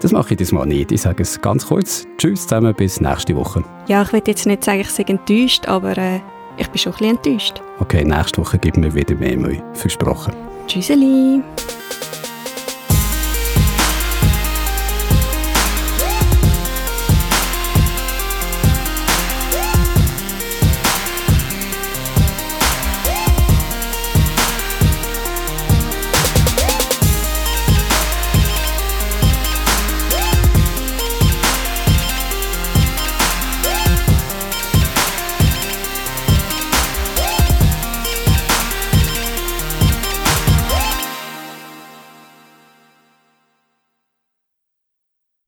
Das 0.00 0.12
mache 0.12 0.34
ich 0.34 0.36
diesmal 0.36 0.68
nicht. 0.68 0.92
Ich 0.92 1.02
sage 1.02 1.24
es 1.24 1.40
ganz 1.40 1.66
kurz. 1.66 2.06
Tschüss 2.16 2.42
zusammen, 2.42 2.72
bis 2.76 3.00
nächste 3.00 3.34
Woche. 3.34 3.64
Ja, 3.88 4.02
ich 4.02 4.12
will 4.12 4.22
jetzt 4.24 4.46
nicht 4.46 4.62
sagen, 4.62 4.82
ich 4.82 4.90
sei 4.90 5.02
enttäuscht, 5.02 5.66
aber 5.66 5.98
äh, 5.98 6.20
ich 6.58 6.68
bin 6.68 6.78
schon 6.78 6.92
ein 6.92 6.98
bisschen 6.98 7.16
enttäuscht. 7.16 7.62
Okay, 7.80 8.04
nächste 8.04 8.40
Woche 8.40 8.56
gibt 8.58 8.76
mir 8.76 8.94
wieder 8.94 9.16
mehr 9.16 9.36
Mühe. 9.36 9.60
Versprochen. 9.72 10.32
Tschüsseli. 10.68 11.42